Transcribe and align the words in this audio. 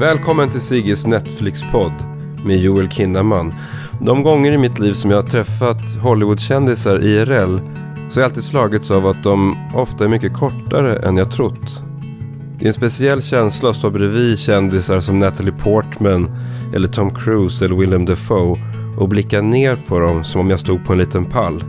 Välkommen 0.00 0.50
till 0.50 0.60
Sigges 0.60 1.06
Netflix-podd 1.06 1.92
med 2.44 2.56
Joel 2.56 2.90
Kinnaman. 2.90 3.54
De 4.00 4.22
gånger 4.22 4.52
i 4.52 4.58
mitt 4.58 4.78
liv 4.78 4.92
som 4.92 5.10
jag 5.10 5.22
har 5.22 5.28
träffat 5.28 5.94
Hollywoodkändisar 6.02 7.04
IRL 7.04 7.58
så 8.08 8.20
har 8.20 8.22
jag 8.22 8.24
alltid 8.24 8.44
slagits 8.44 8.90
av 8.90 9.06
att 9.06 9.22
de 9.22 9.56
ofta 9.74 10.04
är 10.04 10.08
mycket 10.08 10.34
kortare 10.34 10.96
än 10.96 11.16
jag 11.16 11.30
trott. 11.30 11.82
Det 12.58 12.64
är 12.64 12.66
en 12.66 12.74
speciell 12.74 13.22
känsla 13.22 13.70
att 13.70 13.76
stå 13.76 13.90
bredvid 13.90 14.38
kändisar 14.38 15.00
som 15.00 15.18
Natalie 15.18 15.52
Portman 15.52 16.30
eller 16.74 16.88
Tom 16.88 17.14
Cruise 17.14 17.64
eller 17.64 17.76
Willem 17.76 18.04
Dafoe 18.04 18.56
och 18.98 19.08
blicka 19.08 19.40
ner 19.40 19.76
på 19.88 19.98
dem 19.98 20.24
som 20.24 20.40
om 20.40 20.50
jag 20.50 20.60
stod 20.60 20.84
på 20.84 20.92
en 20.92 20.98
liten 20.98 21.24
pall. 21.24 21.64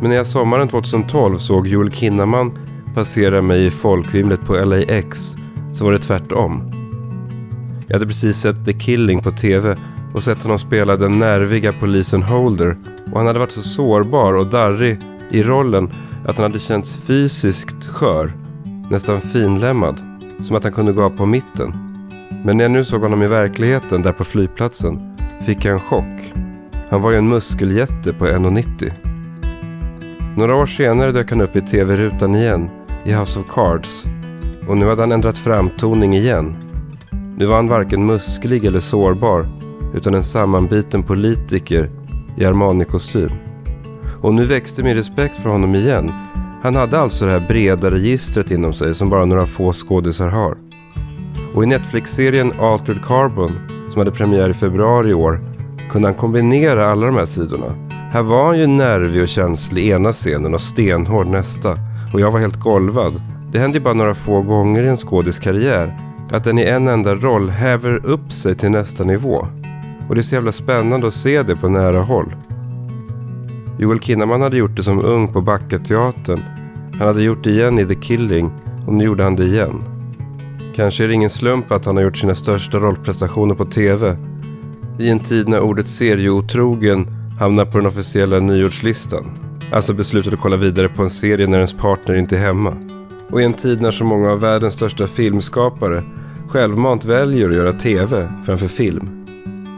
Men 0.00 0.10
när 0.10 0.16
jag 0.16 0.26
sommaren 0.26 0.68
2012 0.68 1.38
såg 1.38 1.66
Joel 1.66 1.90
Kinnaman 1.90 2.58
passera 2.94 3.42
mig 3.42 3.66
i 3.66 3.70
folkvimlet 3.70 4.40
på 4.46 4.54
LAX 4.54 5.36
så 5.72 5.84
var 5.84 5.92
det 5.92 5.98
tvärtom. 5.98 6.77
Jag 7.88 7.94
hade 7.94 8.06
precis 8.06 8.36
sett 8.36 8.64
The 8.64 8.72
Killing 8.72 9.22
på 9.22 9.30
tv 9.30 9.76
och 10.14 10.22
sett 10.22 10.42
honom 10.42 10.58
spela 10.58 10.96
den 10.96 11.18
nerviga 11.18 11.72
polisen 11.72 12.22
Holder 12.22 12.76
och 13.12 13.18
han 13.18 13.26
hade 13.26 13.38
varit 13.38 13.52
så 13.52 13.62
sårbar 13.62 14.34
och 14.34 14.46
darrig 14.46 14.98
i 15.30 15.42
rollen 15.42 15.90
att 16.26 16.36
han 16.36 16.42
hade 16.42 16.58
känts 16.58 16.96
fysiskt 16.96 17.86
skör, 17.86 18.32
nästan 18.90 19.20
finlämmad, 19.20 20.00
som 20.42 20.56
att 20.56 20.64
han 20.64 20.72
kunde 20.72 20.92
gå 20.92 21.02
av 21.02 21.10
på 21.10 21.26
mitten. 21.26 21.72
Men 22.44 22.56
när 22.56 22.64
jag 22.64 22.70
nu 22.70 22.84
såg 22.84 23.02
honom 23.02 23.22
i 23.22 23.26
verkligheten 23.26 24.02
där 24.02 24.12
på 24.12 24.24
flygplatsen 24.24 25.16
fick 25.46 25.64
jag 25.64 25.72
en 25.72 25.80
chock. 25.80 26.34
Han 26.90 27.02
var 27.02 27.10
ju 27.10 27.18
en 27.18 27.28
muskeljätte 27.28 28.12
på 28.12 28.26
1,90. 28.26 28.92
Några 30.36 30.56
år 30.56 30.66
senare 30.66 31.12
dök 31.12 31.30
han 31.30 31.40
upp 31.40 31.56
i 31.56 31.60
tv-rutan 31.60 32.36
igen, 32.36 32.70
i 33.04 33.12
House 33.12 33.40
of 33.40 33.46
Cards. 33.50 34.04
Och 34.68 34.78
nu 34.78 34.86
hade 34.86 35.02
han 35.02 35.12
ändrat 35.12 35.38
framtoning 35.38 36.14
igen. 36.16 36.67
Nu 37.38 37.46
var 37.46 37.56
han 37.56 37.68
varken 37.68 38.06
musklig 38.06 38.64
eller 38.64 38.80
sårbar, 38.80 39.46
utan 39.94 40.14
en 40.14 40.22
sammanbiten 40.22 41.02
politiker 41.02 41.90
i 42.36 42.44
Armani-kostym. 42.44 43.30
Och 44.20 44.34
nu 44.34 44.44
växte 44.44 44.82
min 44.82 44.94
respekt 44.94 45.36
för 45.36 45.50
honom 45.50 45.74
igen. 45.74 46.10
Han 46.62 46.76
hade 46.76 46.98
alltså 46.98 47.26
det 47.26 47.32
här 47.32 47.48
breda 47.48 47.90
registret 47.90 48.50
inom 48.50 48.72
sig 48.72 48.94
som 48.94 49.10
bara 49.10 49.24
några 49.24 49.46
få 49.46 49.72
skådisar 49.72 50.28
har. 50.28 50.56
Och 51.54 51.64
i 51.64 51.66
Netflix-serien 51.66 52.52
Altered 52.60 53.04
Carbon, 53.04 53.50
som 53.90 53.98
hade 53.98 54.10
premiär 54.10 54.50
i 54.50 54.54
februari 54.54 55.10
i 55.10 55.14
år, 55.14 55.40
kunde 55.90 56.08
han 56.08 56.14
kombinera 56.14 56.92
alla 56.92 57.06
de 57.06 57.16
här 57.16 57.24
sidorna. 57.24 57.74
Här 58.12 58.22
var 58.22 58.46
han 58.46 58.58
ju 58.58 58.66
nervig 58.66 59.22
och 59.22 59.28
känslig 59.28 59.88
ena 59.88 60.12
scenen 60.12 60.54
och 60.54 60.60
stenhård 60.60 61.26
nästa. 61.26 61.76
Och 62.12 62.20
jag 62.20 62.30
var 62.30 62.40
helt 62.40 62.60
golvad. 62.60 63.22
Det 63.52 63.58
hände 63.58 63.78
ju 63.78 63.84
bara 63.84 63.94
några 63.94 64.14
få 64.14 64.42
gånger 64.42 64.82
i 64.82 64.88
en 64.88 64.96
skådiskarriär 64.96 66.07
att 66.30 66.44
den 66.44 66.58
i 66.58 66.62
en 66.62 66.88
enda 66.88 67.14
roll 67.14 67.50
häver 67.50 68.06
upp 68.06 68.32
sig 68.32 68.54
till 68.54 68.70
nästa 68.70 69.04
nivå. 69.04 69.46
Och 70.08 70.14
det 70.14 70.20
är 70.20 70.22
så 70.22 70.34
jävla 70.34 70.52
spännande 70.52 71.06
att 71.06 71.14
se 71.14 71.42
det 71.42 71.56
på 71.56 71.68
nära 71.68 72.00
håll. 72.02 72.34
Joel 73.78 74.00
Kinnaman 74.00 74.42
hade 74.42 74.56
gjort 74.56 74.76
det 74.76 74.82
som 74.82 75.04
ung 75.04 75.32
på 75.32 75.40
Backateatern. 75.40 76.42
Han 76.98 77.06
hade 77.06 77.22
gjort 77.22 77.44
det 77.44 77.50
igen 77.50 77.78
i 77.78 77.86
The 77.86 77.94
Killing 77.94 78.50
och 78.86 78.94
nu 78.94 79.04
gjorde 79.04 79.22
han 79.22 79.36
det 79.36 79.44
igen. 79.44 79.82
Kanske 80.74 81.04
är 81.04 81.08
det 81.08 81.14
ingen 81.14 81.30
slump 81.30 81.72
att 81.72 81.86
han 81.86 81.96
har 81.96 82.02
gjort 82.02 82.16
sina 82.16 82.34
största 82.34 82.78
rollprestationer 82.78 83.54
på 83.54 83.64
TV. 83.64 84.16
I 84.98 85.10
en 85.10 85.18
tid 85.18 85.48
när 85.48 85.60
ordet 85.60 85.88
serieotrogen 85.88 87.06
hamnar 87.40 87.64
på 87.64 87.78
den 87.78 87.86
officiella 87.86 88.40
nyårslistan. 88.40 89.30
Alltså 89.72 89.94
beslutet 89.94 90.32
att 90.32 90.40
kolla 90.40 90.56
vidare 90.56 90.88
på 90.88 91.02
en 91.02 91.10
serie 91.10 91.46
när 91.46 91.58
ens 91.58 91.74
partner 91.74 92.14
inte 92.14 92.36
är 92.36 92.40
hemma. 92.40 92.76
Och 93.30 93.40
i 93.40 93.44
en 93.44 93.54
tid 93.54 93.80
när 93.82 93.90
så 93.90 94.04
många 94.04 94.30
av 94.30 94.40
världens 94.40 94.74
största 94.74 95.06
filmskapare 95.06 96.02
självmant 96.48 97.04
väljer 97.04 97.48
att 97.48 97.54
göra 97.54 97.72
TV 97.72 98.28
framför 98.46 98.68
film. 98.68 99.26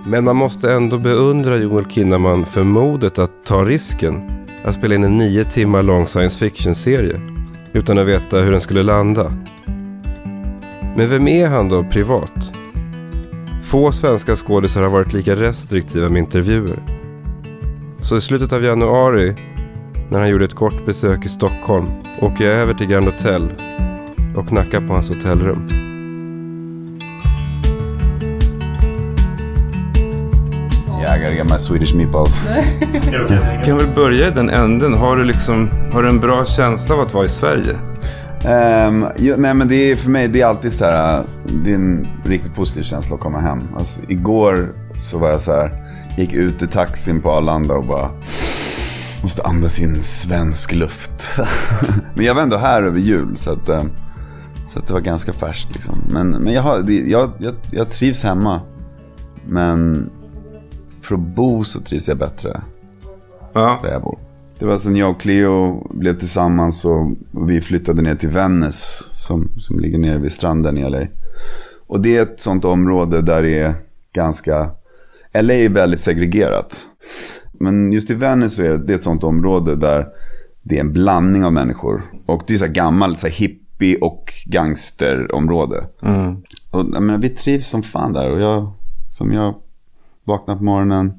Men 0.07 0.25
man 0.25 0.37
måste 0.37 0.73
ändå 0.73 0.99
beundra 0.99 1.57
Joel 1.57 1.85
Kinnaman 1.85 2.47
för 2.47 2.65
modet 2.65 3.19
att 3.19 3.45
ta 3.45 3.65
risken 3.65 4.31
att 4.65 4.75
spela 4.75 4.95
in 4.95 5.05
en 5.05 5.19
nio 5.19 5.45
timmar 5.45 5.83
lång 5.83 6.07
science 6.07 6.39
fiction-serie 6.39 7.21
utan 7.73 7.99
att 7.99 8.07
veta 8.07 8.39
hur 8.39 8.51
den 8.51 8.61
skulle 8.61 8.83
landa. 8.83 9.33
Men 10.97 11.09
vem 11.09 11.29
är 11.29 11.49
han 11.49 11.69
då 11.69 11.85
privat? 11.85 12.53
Få 13.63 13.93
svenska 13.93 14.37
skådisar 14.37 14.83
har 14.83 14.91
varit 14.91 15.13
lika 15.13 15.37
restriktiva 15.37 16.09
med 16.09 16.21
intervjuer. 16.21 16.83
Så 18.01 18.17
i 18.17 18.21
slutet 18.21 18.53
av 18.53 18.65
januari, 18.65 19.35
när 20.11 20.19
han 20.19 20.29
gjorde 20.29 20.45
ett 20.45 20.55
kort 20.55 20.87
besök 20.87 21.25
i 21.25 21.29
Stockholm, 21.29 21.87
åker 22.21 22.45
jag 22.45 22.57
över 22.57 22.75
till 22.75 22.87
Grand 22.87 23.05
Hotel 23.05 23.53
och 24.37 24.49
knackar 24.49 24.81
på 24.81 24.93
hans 24.93 25.09
hotellrum. 25.09 25.69
Yeah, 31.01 31.17
I 31.17 31.19
gotta 31.19 31.35
get 31.35 31.51
my 31.51 31.59
Swedish 31.59 31.95
meatballs. 31.95 32.43
kan 33.65 33.77
väl 33.77 33.95
börja 33.95 34.29
i 34.29 34.31
den 34.31 34.51
änden. 34.51 34.95
Har 34.95 35.17
du, 35.17 35.25
liksom, 35.25 35.71
har 35.93 36.03
du 36.03 36.09
en 36.09 36.21
bra 36.21 36.45
känsla 36.45 36.95
av 36.95 37.01
att 37.01 37.15
vara 37.15 37.25
i 37.25 37.29
Sverige? 37.29 37.79
Um, 38.89 39.07
jo, 39.19 39.35
nej 39.39 39.55
men 39.55 39.69
det 39.69 39.75
är 39.75 39.97
för 39.97 40.11
mig, 40.11 40.29
det 40.29 40.41
är 40.41 40.47
alltid 40.47 40.73
så 40.73 40.85
här, 40.85 41.25
det 41.65 41.71
är 41.71 41.75
en 41.75 42.09
riktigt 42.25 42.55
positiv 42.55 42.83
känsla 42.83 43.15
att 43.15 43.21
komma 43.21 43.41
hem. 43.41 43.69
Alltså, 43.79 44.01
igår 44.09 44.73
så 44.99 45.19
var 45.19 45.29
jag 45.29 45.43
så 45.43 45.53
här, 45.53 45.71
gick 46.19 46.33
ut 46.33 46.63
ur 46.63 46.67
taxin 46.67 47.23
på 47.23 47.31
Arlanda 47.31 47.75
och 47.75 47.85
bara 47.85 48.11
måste 49.23 49.43
andas 49.43 49.81
in 49.81 50.03
svensk 50.03 50.73
luft. 50.73 51.39
men 52.15 52.25
jag 52.25 52.35
var 52.35 52.43
ändå 52.43 52.57
här 52.57 52.83
över 52.83 52.99
jul 52.99 53.37
så 53.37 53.53
att, 53.53 53.69
um, 53.69 53.91
så 54.69 54.79
att 54.79 54.87
det 54.87 54.95
var 54.95 55.01
ganska 55.01 55.33
färskt 55.33 55.73
liksom. 55.73 56.05
Men, 56.11 56.31
men 56.31 56.53
jag, 56.53 56.63
har, 56.63 56.91
jag, 56.91 57.33
jag, 57.39 57.55
jag 57.71 57.91
trivs 57.91 58.23
hemma. 58.23 58.61
Men 59.47 60.11
för 61.03 61.15
att 61.15 61.21
bo 61.21 61.65
så 61.65 61.81
trivs 61.81 62.09
jag 62.09 62.19
bättre 62.19 62.63
ja. 63.53 63.81
där 63.83 63.93
jag 63.93 64.03
bor. 64.03 64.19
Det 64.59 64.67
var 64.67 64.79
sen 64.79 64.97
jag 64.97 65.11
och 65.11 65.21
Cleo 65.21 65.87
blev 65.91 66.19
tillsammans 66.19 66.85
och, 66.85 67.11
vi 67.47 67.61
flyttade 67.61 68.03
ner 68.03 68.15
till 68.15 68.29
Venice 68.29 69.05
som, 69.13 69.51
som 69.59 69.81
ligger 69.81 69.99
nere 69.99 70.19
vid 70.19 70.33
stranden 70.33 70.79
i 70.79 70.91
LA. 70.91 71.07
Och 71.87 72.01
det 72.01 72.17
är 72.17 72.23
ett 72.23 72.41
sånt 72.41 72.65
område 72.65 73.23
där 73.23 73.43
det 73.43 73.59
är 73.59 73.75
ganska... 74.13 74.71
LA 75.33 75.55
är 75.55 75.69
väldigt 75.69 76.01
segregerat. 76.01 76.87
Men 77.61 77.93
just 77.93 78.11
i 78.11 78.15
Venice 78.15 78.57
så 78.57 78.63
är 78.63 78.79
det 78.79 78.95
ett 78.95 79.03
sånt 79.03 79.25
område 79.25 79.77
där 79.77 80.07
det 80.63 80.77
är 80.77 80.81
en 80.81 80.93
blandning 80.93 81.45
av 81.45 81.53
människor. 81.53 82.03
Och 82.27 82.43
det 82.47 82.55
är 82.55 82.59
så 82.59 82.65
här 82.65 82.73
gammalt, 82.73 83.19
så 83.19 83.27
här 83.27 83.35
hippie 83.35 83.99
och 84.01 84.33
gangsterområde. 84.47 85.87
Mm. 86.03 86.37
Och 86.71 86.81
jag 86.93 87.03
menar, 87.03 87.19
vi 87.19 87.29
trivs 87.29 87.69
som 87.69 87.83
fan 87.83 88.13
där. 88.13 88.33
Och 88.33 88.41
jag, 88.41 88.73
som 89.11 89.33
jag 89.33 89.55
vaknar 90.25 90.57
på 90.57 90.65
morgonen, 90.65 91.13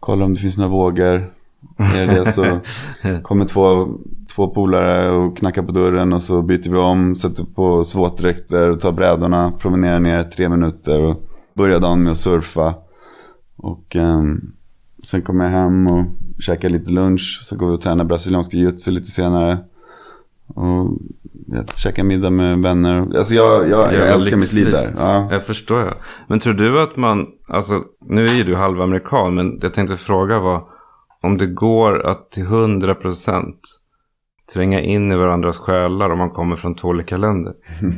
kollar 0.00 0.24
om 0.24 0.34
det 0.34 0.40
finns 0.40 0.58
några 0.58 0.70
vågor. 0.70 1.32
Är 1.78 2.06
det 2.06 2.32
så 2.32 2.58
kommer 3.22 3.44
två, 3.44 3.88
två 4.34 4.48
polare 4.48 5.10
och 5.10 5.36
knackar 5.36 5.62
på 5.62 5.72
dörren 5.72 6.12
och 6.12 6.22
så 6.22 6.42
byter 6.42 6.70
vi 6.70 6.78
om, 6.78 7.16
sätter 7.16 7.44
på 7.44 7.84
våtdräkter 7.94 8.70
och 8.70 8.80
tar 8.80 8.92
brädorna, 8.92 9.52
promenerar 9.58 10.00
ner 10.00 10.22
tre 10.22 10.48
minuter 10.48 11.02
och 11.02 11.22
börjar 11.54 11.80
dagen 11.80 12.02
med 12.02 12.12
att 12.12 12.18
surfa. 12.18 12.74
Och 13.56 13.96
um, 13.96 14.52
sen 15.06 15.22
kommer 15.22 15.44
jag 15.44 15.50
hem 15.50 15.86
och 15.86 16.04
käkar 16.38 16.68
lite 16.68 16.90
lunch, 16.92 17.40
så 17.42 17.56
går 17.56 17.68
vi 17.68 17.76
och 17.76 17.80
tränar 17.80 18.04
brasiliansk 18.04 18.54
jiu-jitsu 18.54 18.90
lite 18.90 19.10
senare. 19.10 19.58
Och 20.46 20.98
jag 21.46 21.76
käkar 21.76 22.04
middag 22.04 22.30
med 22.30 22.58
vänner. 22.58 23.16
Alltså 23.16 23.34
jag, 23.34 23.68
jag, 23.68 23.94
jag 23.94 24.08
älskar 24.08 24.36
mitt 24.36 24.52
liv 24.52 24.70
där. 24.70 24.94
Ja. 24.98 25.28
Jag 25.32 25.46
förstår 25.46 25.80
jag. 25.80 25.94
Men 26.28 26.38
tror 26.38 26.54
du 26.54 26.82
att 26.82 26.96
man, 26.96 27.26
alltså 27.48 27.84
nu 28.08 28.26
är 28.26 28.34
ju 28.34 28.44
du 28.44 28.56
halvamerikan, 28.56 29.34
men 29.34 29.58
jag 29.62 29.74
tänkte 29.74 29.96
fråga 29.96 30.38
vad, 30.38 30.62
om 31.22 31.38
det 31.38 31.46
går 31.46 32.06
att 32.06 32.30
till 32.30 32.44
hundra 32.44 32.94
procent 32.94 33.60
tränga 34.52 34.80
in 34.80 35.12
i 35.12 35.16
varandras 35.16 35.58
själar 35.58 36.10
om 36.10 36.18
man 36.18 36.30
kommer 36.30 36.56
från 36.56 36.74
två 36.74 36.88
olika 36.88 37.16
länder. 37.16 37.54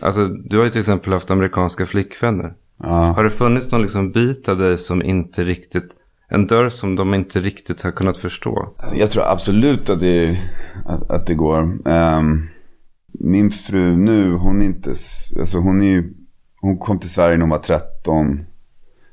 Alltså 0.00 0.24
du 0.24 0.56
har 0.56 0.64
ju 0.64 0.70
till 0.70 0.80
exempel 0.80 1.12
haft 1.12 1.30
amerikanska 1.30 1.86
flickvänner. 1.86 2.54
Ja. 2.82 2.88
Har 2.88 3.24
det 3.24 3.30
funnits 3.30 3.72
någon 3.72 3.82
liksom 3.82 4.12
bit 4.12 4.48
av 4.48 4.58
dig 4.58 4.78
som 4.78 5.02
inte 5.02 5.44
riktigt, 5.44 5.96
en 6.28 6.46
dörr 6.46 6.68
som 6.68 6.96
de 6.96 7.14
inte 7.14 7.40
riktigt 7.40 7.82
har 7.82 7.90
kunnat 7.90 8.16
förstå? 8.16 8.74
Jag 8.94 9.10
tror 9.10 9.24
absolut 9.32 9.90
att 9.90 10.00
det, 10.00 10.38
att, 10.84 11.10
att 11.10 11.26
det 11.26 11.34
går. 11.34 11.62
Um, 11.88 12.48
min 13.12 13.50
fru 13.50 13.96
nu, 13.96 14.32
hon 14.32 14.62
är 14.62 14.66
inte, 14.66 14.90
alltså 15.38 15.58
hon 15.58 15.80
är 15.80 15.86
ju, 15.86 16.14
hon 16.60 16.78
kom 16.78 16.98
till 16.98 17.10
Sverige 17.10 17.36
när 17.36 17.42
hon 17.42 17.50
var 17.50 17.58
13. 17.58 18.44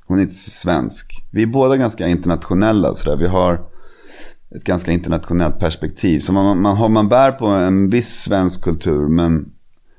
Hon 0.05 0.17
är 0.17 0.21
inte 0.21 0.33
så 0.33 0.51
svensk. 0.51 1.25
Vi 1.31 1.43
är 1.43 1.47
båda 1.47 1.77
ganska 1.77 2.07
internationella 2.07 2.93
sådär. 2.93 3.17
Vi 3.17 3.27
har 3.27 3.61
ett 4.55 4.63
ganska 4.63 4.91
internationellt 4.91 5.59
perspektiv. 5.59 6.19
Så 6.19 6.33
man, 6.33 6.61
man, 6.61 6.77
har, 6.77 6.89
man 6.89 7.09
bär 7.09 7.31
på 7.31 7.45
en 7.45 7.89
viss 7.89 8.09
svensk 8.09 8.63
kultur 8.63 9.07
men 9.07 9.53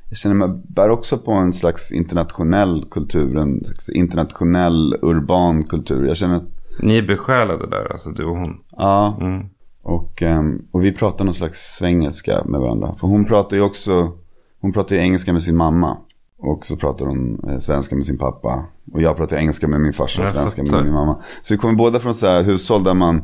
jag 0.08 0.19
känner 0.19 0.34
man 0.34 0.62
bär 0.69 0.90
också 0.90 1.19
på 1.19 1.32
en 1.32 1.52
slags 1.52 1.93
internationell 1.93 2.84
kultur. 2.90 3.37
En 3.37 3.64
slags 3.64 3.88
internationell 3.88 4.96
urban 5.02 5.64
kultur. 5.64 6.06
Jag 6.06 6.16
känner 6.16 6.40
ni 6.79 6.97
är 6.97 7.03
besjälade 7.03 7.71
där, 7.71 7.93
alltså 7.93 8.11
du 8.11 8.25
och 8.25 8.37
hon? 8.37 8.61
Ja. 8.71 9.19
Mm. 9.21 9.47
Och, 9.82 10.23
ehm, 10.23 10.62
och 10.71 10.85
vi 10.85 10.93
pratar 10.93 11.25
någon 11.25 11.35
slags 11.35 11.76
svengelska 11.79 12.43
med 12.44 12.61
varandra. 12.61 12.94
För 12.94 13.06
hon 13.06 13.25
pratar 13.25 13.56
ju 13.56 13.62
också, 13.62 14.12
hon 14.61 14.73
pratar 14.73 14.97
ju 14.97 15.03
engelska 15.03 15.32
med 15.32 15.43
sin 15.43 15.56
mamma. 15.56 15.97
Och 16.38 16.67
så 16.67 16.76
pratar 16.76 17.06
hon 17.06 17.50
eh, 17.50 17.59
svenska 17.59 17.97
med 17.97 18.05
sin 18.05 18.19
pappa. 18.19 18.65
Och 18.93 19.03
jag 19.03 19.17
pratar 19.17 19.37
engelska 19.37 19.69
med 19.69 19.81
min 19.81 19.93
farsa 19.93 20.23
och 20.23 20.29
svenska 20.29 20.62
med 20.62 20.85
min 20.85 20.93
mamma. 20.93 21.23
Så 21.43 21.55
vi 21.55 21.59
kommer 21.59 21.75
båda 21.75 22.00
från 22.00 22.15
så 22.15 22.26
här 22.26 22.43
hushåll 22.43 22.85
där 22.85 22.94
man 22.94 23.23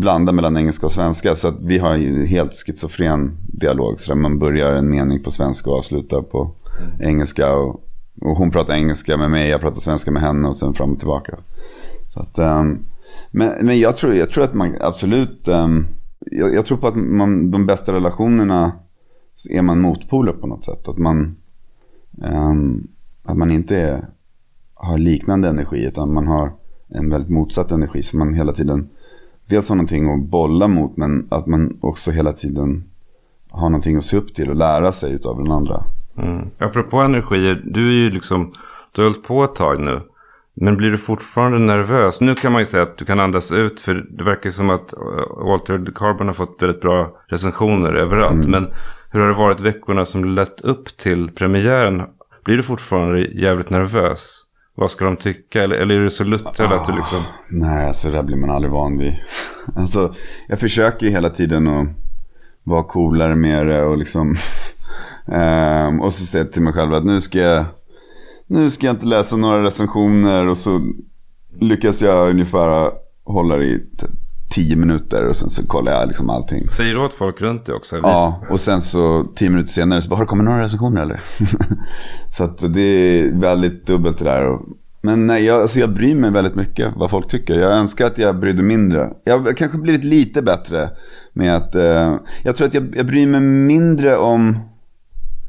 blandar 0.00 0.32
mellan 0.32 0.56
engelska 0.56 0.86
och 0.86 0.92
svenska. 0.92 1.34
Så 1.34 1.48
att 1.48 1.60
vi 1.60 1.78
har 1.78 1.96
ju 1.96 2.26
helt 2.26 2.52
schizofren 2.52 3.36
dialog. 3.48 4.00
Så 4.00 4.12
där 4.12 4.20
man 4.20 4.38
börjar 4.38 4.72
en 4.72 4.90
mening 4.90 5.22
på 5.22 5.30
svenska 5.30 5.70
och 5.70 5.76
avslutar 5.76 6.22
på 6.22 6.50
engelska. 7.00 7.56
Och, 7.56 7.80
och 8.20 8.36
hon 8.36 8.50
pratar 8.50 8.74
engelska 8.74 9.16
med 9.16 9.30
mig, 9.30 9.48
jag 9.48 9.60
pratar 9.60 9.80
svenska 9.80 10.10
med 10.10 10.22
henne 10.22 10.48
och 10.48 10.56
sen 10.56 10.74
fram 10.74 10.92
och 10.92 10.98
tillbaka. 10.98 11.38
Att, 12.18 12.38
um, 12.38 12.86
men 13.30 13.66
men 13.66 13.78
jag, 13.78 13.96
tror, 13.96 14.14
jag 14.14 14.30
tror 14.30 14.44
att 14.44 14.54
man 14.54 14.74
absolut, 14.80 15.48
um, 15.48 15.86
jag, 16.20 16.54
jag 16.54 16.64
tror 16.64 16.78
på 16.78 16.88
att 16.88 16.96
man, 16.96 17.50
de 17.50 17.66
bästa 17.66 17.92
relationerna 17.92 18.72
är 19.50 19.62
man 19.62 19.80
motpoler 19.80 20.32
på 20.32 20.46
något 20.46 20.64
sätt. 20.64 20.88
Att 20.88 20.98
man, 20.98 21.36
um, 22.22 22.88
att 23.24 23.36
man 23.36 23.50
inte 23.50 23.78
är, 23.80 24.06
har 24.74 24.98
liknande 24.98 25.48
energi 25.48 25.84
utan 25.84 26.14
man 26.14 26.26
har 26.26 26.50
en 26.88 27.10
väldigt 27.10 27.30
motsatt 27.30 27.72
energi. 27.72 28.02
Som 28.02 28.18
man 28.18 28.34
hela 28.34 28.52
tiden 28.52 28.88
dels 29.46 29.68
har 29.68 29.76
någonting 29.76 30.12
att 30.12 30.30
bolla 30.30 30.68
mot 30.68 30.96
men 30.96 31.28
att 31.30 31.46
man 31.46 31.78
också 31.80 32.10
hela 32.10 32.32
tiden 32.32 32.84
har 33.50 33.70
någonting 33.70 33.96
att 33.96 34.04
se 34.04 34.16
upp 34.16 34.34
till 34.34 34.50
och 34.50 34.56
lära 34.56 34.92
sig 34.92 35.12
utav 35.12 35.38
den 35.38 35.52
andra. 35.52 35.84
Mm. 36.16 36.48
Apropå 36.58 37.00
energier, 37.00 37.62
du 37.64 37.88
är 37.88 37.92
ju 37.92 38.10
liksom, 38.10 38.52
du 38.92 39.02
har 39.02 39.08
hållit 39.08 39.24
på 39.24 39.44
ett 39.44 39.54
tag 39.54 39.80
nu. 39.80 40.00
Men 40.60 40.76
blir 40.76 40.90
du 40.90 40.98
fortfarande 40.98 41.58
nervös? 41.58 42.20
Nu 42.20 42.34
kan 42.34 42.52
man 42.52 42.60
ju 42.60 42.66
säga 42.66 42.82
att 42.82 42.98
du 42.98 43.04
kan 43.04 43.20
andas 43.20 43.52
ut 43.52 43.80
för 43.80 44.06
det 44.10 44.24
verkar 44.24 44.50
som 44.50 44.70
att 44.70 44.92
eh, 44.92 45.46
Walter 45.46 45.92
Carbon 45.94 46.26
har 46.26 46.34
fått 46.34 46.56
väldigt 46.60 46.80
bra 46.80 47.16
recensioner 47.26 47.94
överallt. 47.94 48.46
Men 48.46 48.66
hur 49.10 49.20
har 49.20 49.28
det 49.28 49.34
varit 49.34 49.60
veckorna 49.60 50.04
som 50.04 50.24
lett 50.24 50.60
upp 50.60 50.96
till 50.96 51.30
premiären? 51.30 52.02
Blir 52.44 52.56
du 52.56 52.62
fortfarande 52.62 53.20
jävligt 53.20 53.70
nervös? 53.70 54.44
Vad 54.74 54.90
ska 54.90 55.04
de 55.04 55.16
tycka? 55.16 55.62
Eller, 55.62 55.76
eller 55.76 55.94
är 55.94 56.02
du 56.02 56.10
så 56.10 56.24
luttrad 56.24 56.72
att 56.72 56.86
du 56.86 56.92
liksom... 56.92 57.22
Nej, 57.48 57.86
alltså 57.86 58.10
det 58.10 58.16
där 58.16 58.22
blir 58.22 58.36
man 58.36 58.50
aldrig 58.50 58.72
van 58.72 58.98
vid. 58.98 59.16
Alltså, 59.76 60.14
jag 60.48 60.60
försöker 60.60 61.06
ju 61.06 61.12
hela 61.12 61.28
tiden 61.30 61.68
att 61.68 61.88
vara 62.64 62.82
coolare 62.82 63.36
med 63.36 63.66
det 63.66 63.82
och 63.82 63.98
liksom... 63.98 64.36
ehm, 65.32 66.00
och 66.00 66.12
så 66.12 66.26
säger 66.26 66.44
jag 66.44 66.52
till 66.52 66.62
mig 66.62 66.72
själv 66.72 66.92
att 66.92 67.04
nu 67.04 67.20
ska 67.20 67.38
jag... 67.38 67.64
Nu 68.50 68.70
ska 68.70 68.86
jag 68.86 68.94
inte 68.94 69.06
läsa 69.06 69.36
några 69.36 69.62
recensioner 69.62 70.46
och 70.46 70.56
så 70.56 70.80
lyckas 71.60 72.02
jag 72.02 72.30
ungefär 72.30 72.90
hålla 73.24 73.56
det 73.56 73.64
i 73.64 73.80
tio 74.50 74.76
minuter 74.76 75.28
och 75.28 75.36
sen 75.36 75.50
så 75.50 75.66
kollar 75.66 75.92
jag 75.92 76.08
liksom 76.08 76.30
allting. 76.30 76.68
Säger 76.68 76.94
du 76.94 77.00
åt 77.00 77.14
folk 77.14 77.40
runt 77.40 77.66
dig 77.66 77.74
också? 77.74 77.96
Ja, 77.96 78.42
och 78.50 78.60
sen 78.60 78.80
så 78.80 79.26
tio 79.34 79.50
minuter 79.50 79.70
senare 79.70 80.02
så 80.02 80.08
bara, 80.08 80.16
har 80.16 80.24
det 80.24 80.28
kommit 80.28 80.44
några 80.44 80.62
recensioner 80.62 81.02
eller? 81.02 81.20
så 82.36 82.44
att 82.44 82.74
det 82.74 82.80
är 82.80 83.32
väldigt 83.32 83.86
dubbelt 83.86 84.18
det 84.18 84.24
där. 84.24 84.58
Men 85.02 85.26
nej, 85.26 85.44
jag, 85.44 85.60
alltså 85.60 85.80
jag 85.80 85.94
bryr 85.94 86.14
mig 86.14 86.30
väldigt 86.30 86.54
mycket 86.54 86.92
vad 86.96 87.10
folk 87.10 87.28
tycker. 87.28 87.58
Jag 87.58 87.72
önskar 87.72 88.06
att 88.06 88.18
jag 88.18 88.40
brydde 88.40 88.62
mindre. 88.62 89.10
Jag 89.24 89.38
har 89.38 89.52
kanske 89.52 89.78
blivit 89.78 90.04
lite 90.04 90.42
bättre 90.42 90.90
med 91.32 91.56
att, 91.56 91.74
eh, 91.74 92.16
jag 92.42 92.56
tror 92.56 92.66
att 92.66 92.74
jag, 92.74 92.96
jag 92.96 93.06
bryr 93.06 93.26
mig 93.26 93.40
mindre 93.40 94.16
om, 94.16 94.58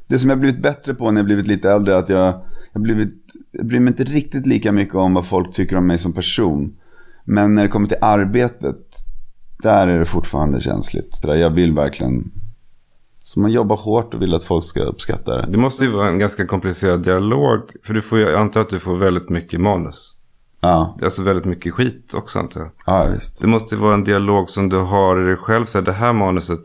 det 0.07 0.19
som 0.19 0.29
jag 0.29 0.39
blivit 0.39 0.61
bättre 0.61 0.93
på 0.93 1.11
när 1.11 1.19
jag 1.19 1.25
blivit 1.25 1.47
lite 1.47 1.71
äldre, 1.71 1.97
att 1.97 2.09
jag, 2.09 2.27
jag, 2.27 2.41
har 2.79 2.83
blivit, 2.83 3.13
jag 3.51 3.65
bryr 3.65 3.79
mig 3.79 3.87
inte 3.91 4.03
riktigt 4.03 4.45
lika 4.47 4.71
mycket 4.71 4.95
om 4.95 5.13
vad 5.13 5.25
folk 5.27 5.51
tycker 5.53 5.75
om 5.75 5.87
mig 5.87 5.97
som 5.97 6.13
person. 6.13 6.75
Men 7.25 7.55
när 7.55 7.63
det 7.63 7.69
kommer 7.69 7.87
till 7.87 7.97
arbetet, 8.01 8.77
där 9.63 9.87
är 9.87 9.99
det 9.99 10.05
fortfarande 10.05 10.61
känsligt. 10.61 11.21
Där 11.21 11.35
Jag 11.35 11.49
vill 11.49 11.73
verkligen... 11.73 12.31
Så 13.23 13.39
man 13.39 13.51
jobbar 13.51 13.75
hårt 13.75 14.13
och 14.13 14.21
vill 14.21 14.33
att 14.33 14.43
folk 14.43 14.65
ska 14.65 14.81
uppskatta 14.83 15.37
det. 15.37 15.51
Det 15.51 15.57
måste 15.57 15.83
ju 15.83 15.89
vara 15.91 16.07
en 16.09 16.19
ganska 16.19 16.45
komplicerad 16.45 17.03
dialog. 17.03 17.59
För 17.83 17.93
du 17.93 18.01
får, 18.01 18.19
jag 18.19 18.41
antar 18.41 18.61
att 18.61 18.69
du 18.69 18.79
får 18.79 18.97
väldigt 18.97 19.29
mycket 19.29 19.61
manus. 19.61 20.15
Ja, 20.61 20.97
Alltså 21.03 21.23
väldigt 21.23 21.45
mycket 21.45 21.73
skit 21.73 22.13
också 22.13 22.39
antar 22.39 22.61
jag. 22.61 22.71
ja 22.85 23.09
visst. 23.13 23.39
Det 23.39 23.47
måste 23.47 23.75
ju 23.75 23.81
vara 23.81 23.93
en 23.93 24.03
dialog 24.03 24.49
som 24.49 24.69
du 24.69 24.77
har 24.77 25.21
i 25.23 25.27
dig 25.27 25.35
själv. 25.37 25.65
Så 25.65 25.77
här, 25.77 25.85
det 25.85 25.91
här 25.91 26.13
manuset 26.13 26.61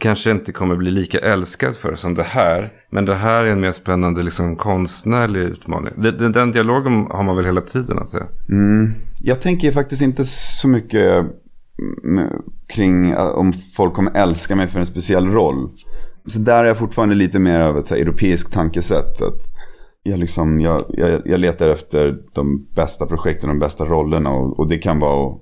kanske 0.00 0.30
inte 0.30 0.52
kommer 0.52 0.76
bli 0.76 0.90
lika 0.90 1.18
älskat 1.18 1.76
för 1.76 1.94
som 1.94 2.14
det 2.14 2.22
här. 2.22 2.68
Men 2.90 3.04
det 3.04 3.14
här 3.14 3.44
är 3.44 3.50
en 3.50 3.60
mer 3.60 3.72
spännande 3.72 4.22
liksom, 4.22 4.56
konstnärlig 4.56 5.40
utmaning. 5.40 5.94
Den, 5.96 6.32
den, 6.32 6.52
dialogen 6.52 7.06
har 7.10 7.22
man 7.22 7.36
väl 7.36 7.44
hela 7.44 7.60
tiden 7.60 7.98
att 7.98 8.08
säga. 8.08 8.26
Mm. 8.48 8.94
Jag 9.22 9.40
tänker 9.40 9.72
faktiskt 9.72 10.02
inte 10.02 10.24
så 10.24 10.68
mycket 10.68 11.24
mm, 12.04 12.28
kring 12.66 13.10
äh, 13.10 13.28
om 13.28 13.52
folk 13.52 13.94
kommer 13.94 14.12
älska 14.14 14.56
mig 14.56 14.68
för 14.68 14.80
en 14.80 14.86
speciell 14.86 15.26
roll. 15.26 15.70
Så 16.26 16.38
där 16.38 16.64
är 16.64 16.68
jag 16.68 16.78
fortfarande 16.78 17.14
lite 17.14 17.38
mer 17.38 17.60
av 17.60 17.78
ett 17.78 17.92
europeiskt 17.92 18.52
tankesätt. 18.52 19.22
Att 19.22 19.42
jag, 20.02 20.18
liksom, 20.18 20.60
jag, 20.60 20.84
jag, 20.88 21.22
jag 21.24 21.40
letar 21.40 21.68
efter 21.68 22.18
de 22.32 22.66
bästa 22.74 23.06
projekten, 23.06 23.48
de 23.48 23.58
bästa 23.58 23.84
rollerna. 23.84 24.30
Och, 24.30 24.58
och 24.58 24.68
det 24.68 24.78
kan 24.78 24.98
vara, 24.98 25.36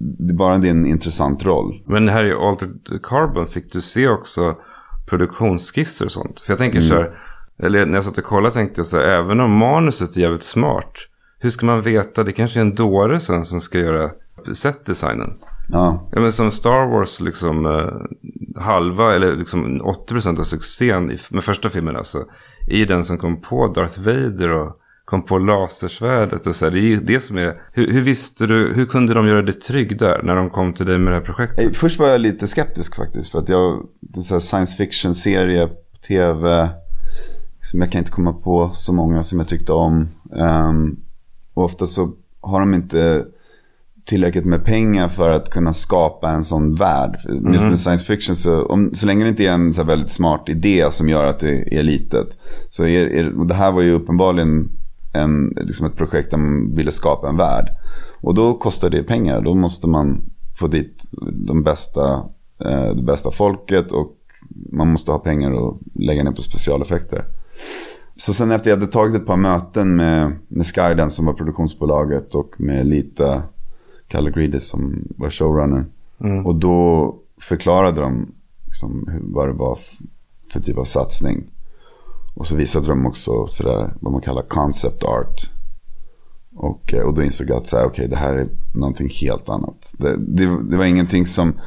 det 0.00 0.32
är 0.32 0.36
bara 0.36 0.58
det 0.58 0.68
är 0.68 0.70
en 0.70 0.86
intressant 0.86 1.44
roll. 1.44 1.82
Men 1.86 2.08
här 2.08 2.24
i 2.24 2.32
Altered 2.32 3.00
Carbon 3.02 3.46
fick 3.46 3.72
du 3.72 3.80
se 3.80 4.08
också 4.08 4.56
produktionsskisser 5.08 6.04
och 6.04 6.10
sånt. 6.10 6.40
För 6.40 6.52
jag 6.52 6.58
tänker 6.58 6.80
så 6.80 6.94
här, 6.94 7.18
eller 7.58 7.86
när 7.86 7.94
jag 7.94 8.04
satt 8.04 8.18
och 8.18 8.24
kollade 8.24 8.54
tänkte 8.54 8.78
jag 8.78 8.86
så 8.86 8.96
här, 8.96 9.04
även 9.04 9.40
om 9.40 9.50
manuset 9.50 10.16
är 10.16 10.20
jävligt 10.20 10.42
smart. 10.42 10.92
Hur 11.38 11.50
ska 11.50 11.66
man 11.66 11.82
veta, 11.82 12.24
det 12.24 12.32
kanske 12.32 12.60
är 12.60 12.62
en 12.62 12.74
dåre 12.74 13.20
sen 13.20 13.44
som 13.44 13.60
ska 13.60 13.78
göra 13.78 14.10
setdesignen. 14.52 15.32
Ja, 15.72 16.08
Ja, 16.12 16.20
men 16.20 16.32
som 16.32 16.50
Star 16.50 16.86
Wars, 16.90 17.20
liksom 17.20 17.66
eh, 17.66 18.62
halva 18.62 19.14
eller 19.14 19.36
liksom 19.36 19.82
80% 19.82 20.38
av 20.38 20.42
succén 20.42 21.10
i, 21.10 21.18
med 21.30 21.44
första 21.44 21.68
filmen 21.68 21.96
alltså. 21.96 22.18
Är 22.68 22.76
ju 22.76 22.86
den 22.86 23.04
som 23.04 23.18
kom 23.18 23.40
på 23.40 23.68
Darth 23.68 24.00
Vader 24.00 24.48
och 24.48 24.79
kom 25.10 25.22
på 25.22 25.38
lasersvärdet 25.38 26.46
och 26.46 26.54
så 26.54 26.64
här. 26.64 26.72
Det 26.72 26.78
är 26.78 26.82
ju 26.82 27.00
det 27.00 27.20
som 27.20 27.36
är, 27.36 27.62
hur, 27.72 27.92
hur 27.92 28.00
visste 28.00 28.46
du, 28.46 28.72
hur 28.74 28.86
kunde 28.86 29.14
de 29.14 29.28
göra 29.28 29.42
dig 29.42 29.54
trygg 29.54 29.98
där 29.98 30.22
när 30.22 30.36
de 30.36 30.50
kom 30.50 30.72
till 30.72 30.86
dig 30.86 30.98
med 30.98 31.12
det 31.12 31.18
här 31.18 31.24
projektet? 31.24 31.64
Eh, 31.64 31.70
Först 31.70 31.98
var 31.98 32.08
jag 32.08 32.20
lite 32.20 32.46
skeptisk 32.46 32.96
faktiskt. 32.96 33.32
För 33.32 33.38
att 33.38 33.48
jag, 33.48 33.86
det 34.00 34.30
är 34.30 34.38
science 34.38 34.76
fiction-serie 34.76 35.66
på 35.66 35.98
tv. 36.08 36.68
Som 37.62 37.80
jag 37.80 37.92
kan 37.92 37.98
inte 37.98 38.10
komma 38.10 38.32
på 38.32 38.70
så 38.74 38.92
många 38.92 39.22
som 39.22 39.38
jag 39.38 39.48
tyckte 39.48 39.72
om. 39.72 40.08
Ehm, 40.36 40.96
och 41.54 41.64
ofta 41.64 41.86
så 41.86 42.12
har 42.40 42.60
de 42.60 42.74
inte 42.74 43.24
tillräckligt 44.06 44.44
med 44.44 44.64
pengar 44.64 45.08
för 45.08 45.30
att 45.30 45.50
kunna 45.50 45.72
skapa 45.72 46.30
en 46.30 46.44
sån 46.44 46.74
värld. 46.74 47.20
Just 47.52 47.66
med 47.66 47.78
science 47.78 48.04
fiction 48.04 48.36
så, 48.36 48.64
om, 48.66 48.94
så 48.94 49.06
länge 49.06 49.24
det 49.24 49.30
inte 49.30 49.46
är 49.46 49.52
en 49.52 49.72
så 49.72 49.84
väldigt 49.84 50.10
smart 50.10 50.48
idé 50.48 50.86
som 50.90 51.08
gör 51.08 51.26
att 51.26 51.38
det 51.40 51.78
är 51.78 51.82
litet. 51.82 52.38
Så 52.70 52.84
är, 52.84 53.06
är, 53.06 53.38
och 53.38 53.46
det 53.46 53.54
här 53.54 53.72
var 53.72 53.82
ju 53.82 53.92
uppenbarligen 53.92 54.70
en, 55.12 55.54
liksom 55.56 55.86
ett 55.86 55.96
projekt 55.96 56.30
där 56.30 56.38
man 56.38 56.74
ville 56.74 56.92
skapa 56.92 57.28
en 57.28 57.36
värld. 57.36 57.68
Och 58.20 58.34
då 58.34 58.54
kostar 58.54 58.90
det 58.90 59.02
pengar. 59.02 59.40
Då 59.40 59.54
måste 59.54 59.88
man 59.88 60.20
få 60.58 60.66
dit 60.66 61.04
de 61.32 61.62
bästa, 61.62 62.12
eh, 62.64 62.94
det 62.94 63.02
bästa 63.02 63.30
folket 63.30 63.92
och 63.92 64.16
man 64.72 64.88
måste 64.88 65.12
ha 65.12 65.18
pengar 65.18 65.68
att 65.68 65.76
lägga 65.94 66.24
ner 66.24 66.32
på 66.32 66.42
specialeffekter. 66.42 67.24
Så 68.16 68.34
sen 68.34 68.50
efter 68.50 68.70
jag 68.70 68.76
hade 68.76 68.92
tagit 68.92 69.14
ett 69.14 69.26
par 69.26 69.36
möten 69.36 69.96
med, 69.96 70.32
med 70.48 70.66
Skydance 70.66 71.16
som 71.16 71.26
var 71.26 71.32
produktionsbolaget 71.32 72.34
och 72.34 72.54
med 72.58 72.86
Lita 72.86 73.42
Calagridis 74.08 74.68
som 74.68 75.08
var 75.16 75.30
showrunner. 75.30 75.84
Och 76.44 76.54
då 76.54 77.16
förklarade 77.40 78.00
de 78.00 78.32
liksom 78.66 79.08
vad 79.22 79.48
det 79.48 79.52
var 79.52 79.78
för 80.52 80.60
typ 80.60 80.78
av 80.78 80.84
satsning. 80.84 81.44
Och 82.40 82.46
så 82.46 82.56
visade 82.56 82.88
de 82.88 83.06
också 83.06 83.46
sådär, 83.46 83.94
vad 84.00 84.12
man 84.12 84.20
kallar 84.20 84.42
concept 84.42 85.02
art. 85.02 85.50
Och, 86.56 86.94
eh, 86.94 87.00
och 87.00 87.14
då 87.14 87.22
insåg 87.22 87.50
jag 87.50 87.56
att 87.56 87.66
så 87.66 87.76
här, 87.76 87.86
okej, 87.86 88.08
det 88.08 88.16
här 88.16 88.32
är 88.32 88.48
någonting 88.74 89.08
helt 89.10 89.48
annat. 89.48 89.94
Det, 89.98 90.16
det, 90.16 90.62
det 90.70 90.76
var 90.76 90.84
ingenting 90.84 91.26
som 91.26 91.60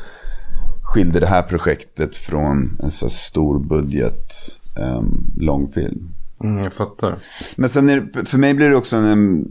skilde 0.84 1.20
det 1.20 1.28
här 1.28 1.44
projektet 1.44 2.18
från 2.18 2.80
en 2.84 2.92
så 2.92 3.10
stor 3.10 3.60
budget 3.60 4.34
um, 4.76 5.34
långfilm. 5.38 6.10
Mm, 6.44 6.64
jag 6.64 6.74
fattar. 6.74 7.18
Men 7.56 7.70
sen 7.70 7.88
det, 7.88 8.26
för 8.26 8.38
mig 8.38 8.54
blir 8.54 8.70
det 8.70 8.76
också 8.76 8.96
en, 8.96 9.06
en 9.06 9.46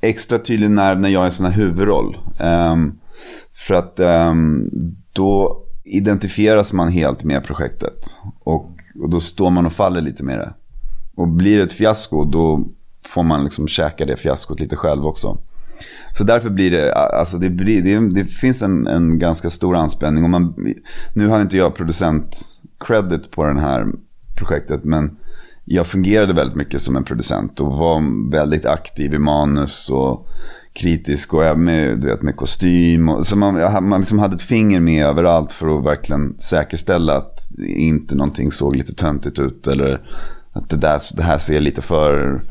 extra 0.00 0.38
tydlig 0.38 0.70
nerv 0.70 1.00
när 1.00 1.08
jag 1.08 1.22
är 1.22 1.26
en 1.26 1.32
sån 1.32 1.46
här 1.46 1.52
huvudroll. 1.52 2.18
Ehm, 2.38 2.98
för 3.54 3.74
att 3.74 4.00
ehm, 4.00 4.70
då 5.12 5.64
identifieras 5.84 6.72
man 6.72 6.88
helt 6.88 7.24
med 7.24 7.44
projektet. 7.44 8.16
Och, 8.44 8.73
och 9.00 9.10
då 9.10 9.20
står 9.20 9.50
man 9.50 9.66
och 9.66 9.72
faller 9.72 10.00
lite 10.00 10.24
med 10.24 10.38
det. 10.38 10.52
Och 11.14 11.28
blir 11.28 11.58
det 11.58 11.64
ett 11.64 11.72
fiasko 11.72 12.24
då 12.24 12.64
får 13.06 13.22
man 13.22 13.44
liksom 13.44 13.68
käka 13.68 14.06
det 14.06 14.16
fiaskot 14.16 14.60
lite 14.60 14.76
själv 14.76 15.06
också. 15.06 15.38
Så 16.12 16.24
därför 16.24 16.50
blir 16.50 16.70
det, 16.70 16.94
alltså 16.94 17.38
det, 17.38 17.50
blir, 17.50 17.82
det, 17.82 18.14
det 18.14 18.24
finns 18.24 18.62
en, 18.62 18.86
en 18.86 19.18
ganska 19.18 19.50
stor 19.50 19.76
anspänning. 19.76 20.24
Och 20.24 20.30
man, 20.30 20.74
nu 21.14 21.26
har 21.26 21.40
inte 21.40 21.56
jag 21.56 21.74
producent-credit 21.74 23.30
på 23.30 23.44
det 23.44 23.60
här 23.60 23.86
projektet, 24.36 24.84
men 24.84 25.16
jag 25.64 25.86
fungerade 25.86 26.32
väldigt 26.32 26.56
mycket 26.56 26.82
som 26.82 26.96
en 26.96 27.04
producent 27.04 27.60
och 27.60 27.72
var 27.72 28.30
väldigt 28.30 28.66
aktiv 28.66 29.14
i 29.14 29.18
manus 29.18 29.90
och 29.90 30.28
kritisk 30.74 31.34
och 31.34 31.58
med, 31.58 31.98
du 31.98 32.08
vet, 32.08 32.22
med 32.22 32.36
kostym. 32.36 33.08
Och, 33.08 33.26
så 33.26 33.36
man, 33.36 33.84
man 33.88 34.00
liksom 34.00 34.18
hade 34.18 34.34
ett 34.34 34.42
finger 34.42 34.80
med 34.80 35.06
överallt 35.06 35.52
för 35.52 35.78
att 35.78 35.84
verkligen 35.84 36.38
säkerställa 36.38 37.16
att 37.16 37.40
inte 37.66 38.14
någonting 38.14 38.52
såg 38.52 38.76
lite 38.76 38.94
töntigt 38.94 39.38
ut 39.38 39.66
eller 39.66 40.00
Att 40.52 40.70
det, 40.70 40.76
där, 40.76 41.16
det 41.16 41.22
här 41.22 41.38
ser 41.38 41.60
lite 41.60 41.82
för 41.82 42.42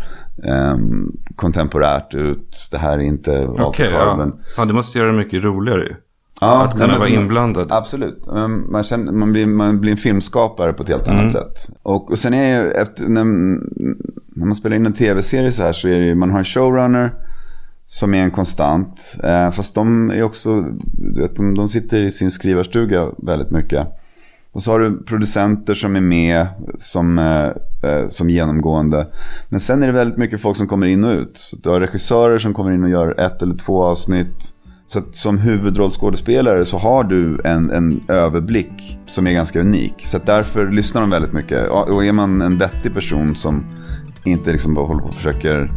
um, 0.73 1.17
kontemporärt 1.35 2.13
ut. 2.13 2.67
Det 2.71 2.77
här 2.77 2.97
är 2.97 3.03
inte 3.03 3.47
Okej, 3.47 3.65
okay, 3.65 3.91
ja. 3.91 4.31
ja. 4.57 4.65
det 4.65 4.73
måste 4.73 4.99
göra 4.99 5.11
det 5.11 5.17
mycket 5.17 5.43
roligare 5.43 5.83
ju. 5.83 5.95
Ja, 6.41 6.63
att 6.63 6.71
kunna 6.71 6.97
vara 6.97 7.09
inblandad. 7.09 7.71
Absolut. 7.71 8.25
Man, 8.69 8.83
känner, 8.83 9.11
man, 9.11 9.31
blir, 9.31 9.45
man 9.45 9.81
blir 9.81 9.91
en 9.91 9.97
filmskapare 9.97 10.73
på 10.73 10.83
ett 10.83 10.89
helt 10.89 11.07
annat 11.07 11.19
mm. 11.19 11.29
sätt. 11.29 11.69
Och, 11.83 12.11
och 12.11 12.19
sen 12.19 12.33
är 12.33 12.63
ju 12.63 12.71
efter, 12.71 13.07
när, 13.07 13.23
när 14.35 14.45
man 14.45 14.55
spelar 14.55 14.75
in 14.75 14.85
en 14.85 14.93
tv-serie 14.93 15.51
så 15.51 15.63
här 15.63 15.73
så 15.73 15.87
är 15.87 15.99
det 15.99 16.05
ju, 16.05 16.15
man 16.15 16.31
har 16.31 16.39
en 16.39 16.45
showrunner 16.45 17.11
som 17.85 18.13
är 18.13 18.23
en 18.23 18.31
konstant. 18.31 19.15
Eh, 19.23 19.51
fast 19.51 19.75
de 19.75 20.11
är 20.11 20.23
också, 20.23 20.65
vet, 21.15 21.35
de, 21.35 21.55
de 21.55 21.69
sitter 21.69 22.01
i 22.01 22.11
sin 22.11 22.31
skrivarstuga 22.31 23.07
väldigt 23.17 23.51
mycket. 23.51 23.87
Och 24.51 24.63
så 24.63 24.71
har 24.71 24.79
du 24.79 25.03
producenter 25.03 25.73
som 25.73 25.95
är 25.95 26.01
med 26.01 26.47
som, 26.77 27.19
eh, 27.19 27.91
eh, 27.91 28.07
som 28.09 28.29
genomgående. 28.29 29.07
Men 29.49 29.59
sen 29.59 29.83
är 29.83 29.87
det 29.87 29.93
väldigt 29.93 30.17
mycket 30.17 30.41
folk 30.41 30.57
som 30.57 30.67
kommer 30.67 30.87
in 30.87 31.03
och 31.03 31.11
ut. 31.11 31.37
Så 31.37 31.57
du 31.57 31.69
har 31.69 31.79
regissörer 31.79 32.39
som 32.39 32.53
kommer 32.53 32.71
in 32.71 32.83
och 32.83 32.89
gör 32.89 33.19
ett 33.19 33.41
eller 33.41 33.57
två 33.57 33.83
avsnitt. 33.83 34.53
Så 34.85 34.99
att 34.99 35.15
som 35.15 35.37
huvudrollskådespelare 35.37 36.65
så 36.65 36.77
har 36.77 37.03
du 37.03 37.41
en, 37.43 37.71
en 37.71 38.01
överblick 38.07 38.99
som 39.07 39.27
är 39.27 39.31
ganska 39.31 39.59
unik. 39.59 39.93
Så 40.05 40.17
att 40.17 40.25
därför 40.25 40.71
lyssnar 40.71 41.01
de 41.01 41.09
väldigt 41.09 41.33
mycket. 41.33 41.69
Och 41.69 42.05
är 42.05 42.11
man 42.11 42.41
en 42.41 42.57
vettig 42.57 42.93
person 42.93 43.35
som 43.35 43.63
inte 44.25 44.51
liksom 44.51 44.73
bara 44.73 44.85
håller 44.85 45.01
på 45.01 45.07
och 45.07 45.13
försöker 45.13 45.71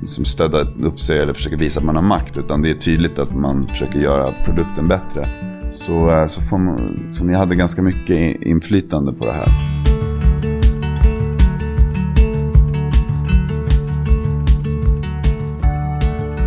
liksom 0.00 0.24
stödda 0.24 0.58
upp 0.82 1.00
sig 1.00 1.18
eller 1.18 1.32
försöker 1.32 1.56
visa 1.56 1.80
att 1.80 1.86
man 1.86 1.96
har 1.96 2.02
makt. 2.02 2.38
Utan 2.38 2.62
det 2.62 2.70
är 2.70 2.74
tydligt 2.74 3.18
att 3.18 3.34
man 3.34 3.66
försöker 3.66 3.98
göra 3.98 4.32
produkten 4.44 4.88
bättre. 4.88 5.26
Så, 5.72 6.10
eh, 6.10 6.26
så, 6.26 6.42
får 6.42 6.58
man, 6.58 7.06
så 7.12 7.24
ni 7.24 7.34
hade 7.34 7.54
ganska 7.54 7.82
mycket 7.82 8.42
inflytande 8.42 9.12
på 9.12 9.26
det 9.26 9.32
här. 9.32 9.48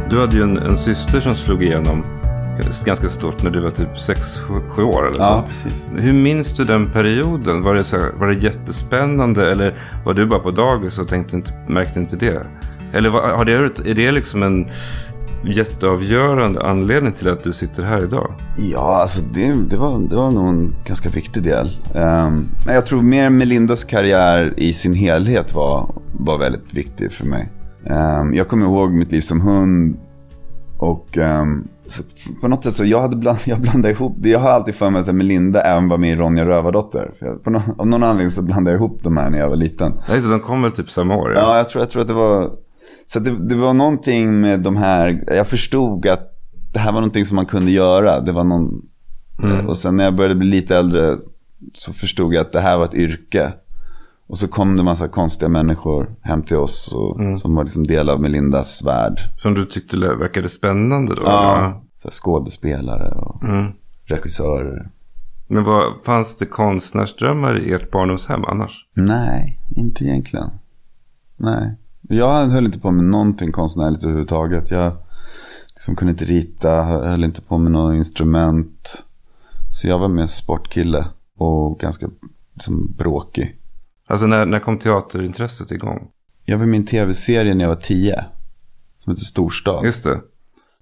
Du 0.10 0.20
hade 0.20 0.36
ju 0.38 0.44
en, 0.44 0.58
en 0.58 0.78
syster 0.78 1.20
som 1.20 1.36
slog 1.36 1.64
igenom 1.64 2.04
ganska 2.86 3.10
stort 3.10 3.44
när 3.44 3.52
du 3.52 3.62
var 3.62 3.70
typ 3.70 3.94
6-7 3.94 4.84
år 4.84 5.08
eller 5.08 5.16
så. 5.16 5.22
Ja, 5.22 5.46
precis. 5.50 5.86
Hur 5.96 6.14
minns 6.14 6.54
du 6.54 6.64
den 6.64 6.92
perioden? 6.92 7.62
Var 7.62 7.76
det, 7.76 7.84
så, 7.84 7.98
var 8.20 8.28
det 8.28 8.34
jättespännande 8.34 9.52
eller 9.52 9.78
var 10.06 10.14
du 10.14 10.26
bara 10.26 10.40
på 10.40 10.52
dagis 10.52 11.00
och 11.00 11.08
tänkte 11.08 11.36
inte, 11.36 11.54
märkte 11.68 12.00
inte 12.00 12.16
det? 12.16 12.46
Eller 12.94 13.10
har 13.10 13.46
det, 13.46 13.54
är 13.90 13.94
det 13.94 14.12
liksom 14.12 14.44
en 14.44 14.68
jätteavgörande 15.46 16.62
anledning 16.62 17.14
till 17.14 17.30
att 17.30 17.44
du 17.44 17.54
sitter 17.54 17.84
här 17.84 18.04
idag? 18.04 18.34
Ja, 18.58 19.02
alltså 19.02 19.22
det, 19.34 19.54
det, 19.70 19.78
var, 19.78 20.10
det 20.10 20.16
var 20.16 20.32
nog 20.32 20.48
en 20.48 20.76
ganska 20.86 21.10
viktig 21.10 21.44
del. 21.44 21.78
Um, 21.94 22.50
men 22.66 22.76
jag 22.76 22.86
tror 22.86 23.02
mer 23.02 23.30
Melindas 23.30 23.84
karriär 23.84 24.54
i 24.58 24.74
sin 24.74 24.94
helhet 24.94 25.54
var, 25.54 25.96
var 26.20 26.38
väldigt 26.38 26.74
viktig 26.74 27.12
för 27.12 27.26
mig. 27.26 27.52
Um, 27.86 28.34
jag 28.34 28.48
kommer 28.48 28.66
ihåg 28.66 28.92
mitt 28.92 29.12
liv 29.12 29.22
som 29.22 29.42
hund 29.42 29.98
och 30.78 31.18
um, 31.18 31.68
på 32.42 32.48
något 32.48 32.64
sätt 32.64 32.76
så 32.76 32.86
jag 32.86 33.02
hade 33.02 33.16
bland, 33.16 33.38
jag 33.46 33.62
blandade 33.62 33.94
ihop, 33.94 34.18
jag 34.22 34.40
har 34.40 34.50
alltid 34.50 34.76
för 34.76 34.90
mig 34.90 35.02
att 35.02 35.16
Melinda 35.16 35.62
även 35.62 35.90
var 35.90 35.98
med 35.98 36.12
i 36.12 36.16
Ronja 36.16 36.46
Rövardotter. 36.46 37.12
För 37.44 37.52
no, 37.52 37.62
av 37.78 37.88
någon 37.88 38.04
anledning 38.04 38.32
så 38.32 38.42
blandade 38.42 38.76
jag 38.76 38.80
ihop 38.80 39.04
de 39.04 39.18
här 39.18 39.30
när 39.30 39.40
jag 39.40 39.50
var 39.50 39.56
liten. 39.56 39.94
Nej, 40.08 40.22
så 40.22 40.28
de 40.28 40.40
kom 40.40 40.62
väl 40.62 40.72
typ 40.72 40.90
samma 40.90 41.16
år? 41.16 41.34
Ja, 41.36 41.42
ja 41.42 41.58
jag, 41.58 41.70
tror, 41.70 41.82
jag 41.82 41.90
tror 41.90 42.02
att 42.02 42.08
det 42.08 42.14
var, 42.14 42.52
så 43.06 43.20
det, 43.20 43.50
det, 43.50 43.56
var 43.56 43.74
någonting 43.74 44.42
med 44.42 44.60
de 44.60 44.76
här, 44.76 45.24
jag 45.28 45.48
förstod 45.48 46.08
att 46.08 46.30
det 46.74 46.80
här 46.80 46.92
var 46.92 47.02
någonting 47.02 47.26
som 47.26 47.36
man 47.36 47.46
kunde 47.46 47.72
göra. 47.72 48.20
Det 48.20 48.32
var 48.32 48.44
någon, 48.44 48.82
mm. 49.44 49.68
Och 49.68 49.78
sen 49.78 49.96
när 49.96 50.04
jag 50.04 50.16
började 50.16 50.36
bli 50.36 50.48
lite 50.48 50.78
äldre 50.78 51.18
så 51.74 51.94
förstod 51.94 52.34
jag 52.34 52.42
att 52.42 52.52
det 52.52 52.60
här 52.60 52.78
var 52.78 52.86
ett 52.86 52.96
yrke. 52.96 53.54
Och 54.28 54.38
så 54.38 54.48
kom 54.48 54.78
det 54.78 54.84
massa 54.84 55.08
konstiga 55.08 55.50
människor 55.50 56.16
hem 56.22 56.44
till 56.44 56.58
oss 56.58 56.96
och, 56.96 57.20
mm. 57.20 57.36
som 57.36 57.56
var 57.56 57.64
liksom 57.64 57.88
del 57.88 58.10
av 58.10 58.22
Melindas 58.22 58.84
värld. 58.84 59.20
Som 59.36 59.54
du 59.54 59.66
tyckte 59.66 59.98
verkade 59.98 60.50
spännande 60.50 61.16
då? 61.16 61.22
Ja, 61.26 61.84
så 61.96 62.10
skådespelare 62.12 63.12
och 63.12 63.44
mm. 63.44 63.72
regissörer. 64.06 64.90
Men 65.48 65.64
vad, 65.64 65.94
fanns 66.04 66.38
det 66.38 66.46
konstnärsdrömmar 66.46 67.60
i 67.60 67.74
ert 67.74 67.92
barndomshem 67.92 68.46
annars? 68.46 68.88
Nej, 68.94 69.60
inte 69.76 70.04
egentligen. 70.04 70.50
Nej. 71.38 71.78
Jag 72.02 72.46
höll 72.46 72.66
inte 72.66 72.80
på 72.80 72.92
med 72.92 73.06
någonting 73.06 73.52
konstnärligt 73.52 74.04
överhuvudtaget. 74.04 74.72
Jag 74.72 74.92
liksom 75.74 75.96
kunde 75.96 76.12
inte 76.12 76.26
rita, 76.26 76.84
höll 76.84 77.24
inte 77.24 77.42
på 77.42 77.58
med 77.58 77.72
några 77.72 77.96
instrument. 77.96 79.04
Så 79.70 79.88
jag 79.88 80.00
var 80.00 80.08
mer 80.08 80.26
sportkille 80.26 81.06
och 81.38 81.80
ganska 81.80 82.10
liksom, 82.54 82.94
bråkig. 82.98 83.60
Alltså 84.14 84.28
när, 84.28 84.46
när 84.46 84.60
kom 84.60 84.80
teaterintresset 84.80 85.72
igång? 85.72 86.08
Jag 86.46 86.58
var 86.58 86.66
en 86.66 86.86
tv-serie 86.86 87.54
när 87.54 87.64
jag 87.64 87.70
var 87.70 87.82
tio. 87.82 88.26
Som 89.00 89.12
heter 89.12 89.24
Storstad. 89.24 89.86
Just 89.86 90.04
det. 90.04 90.22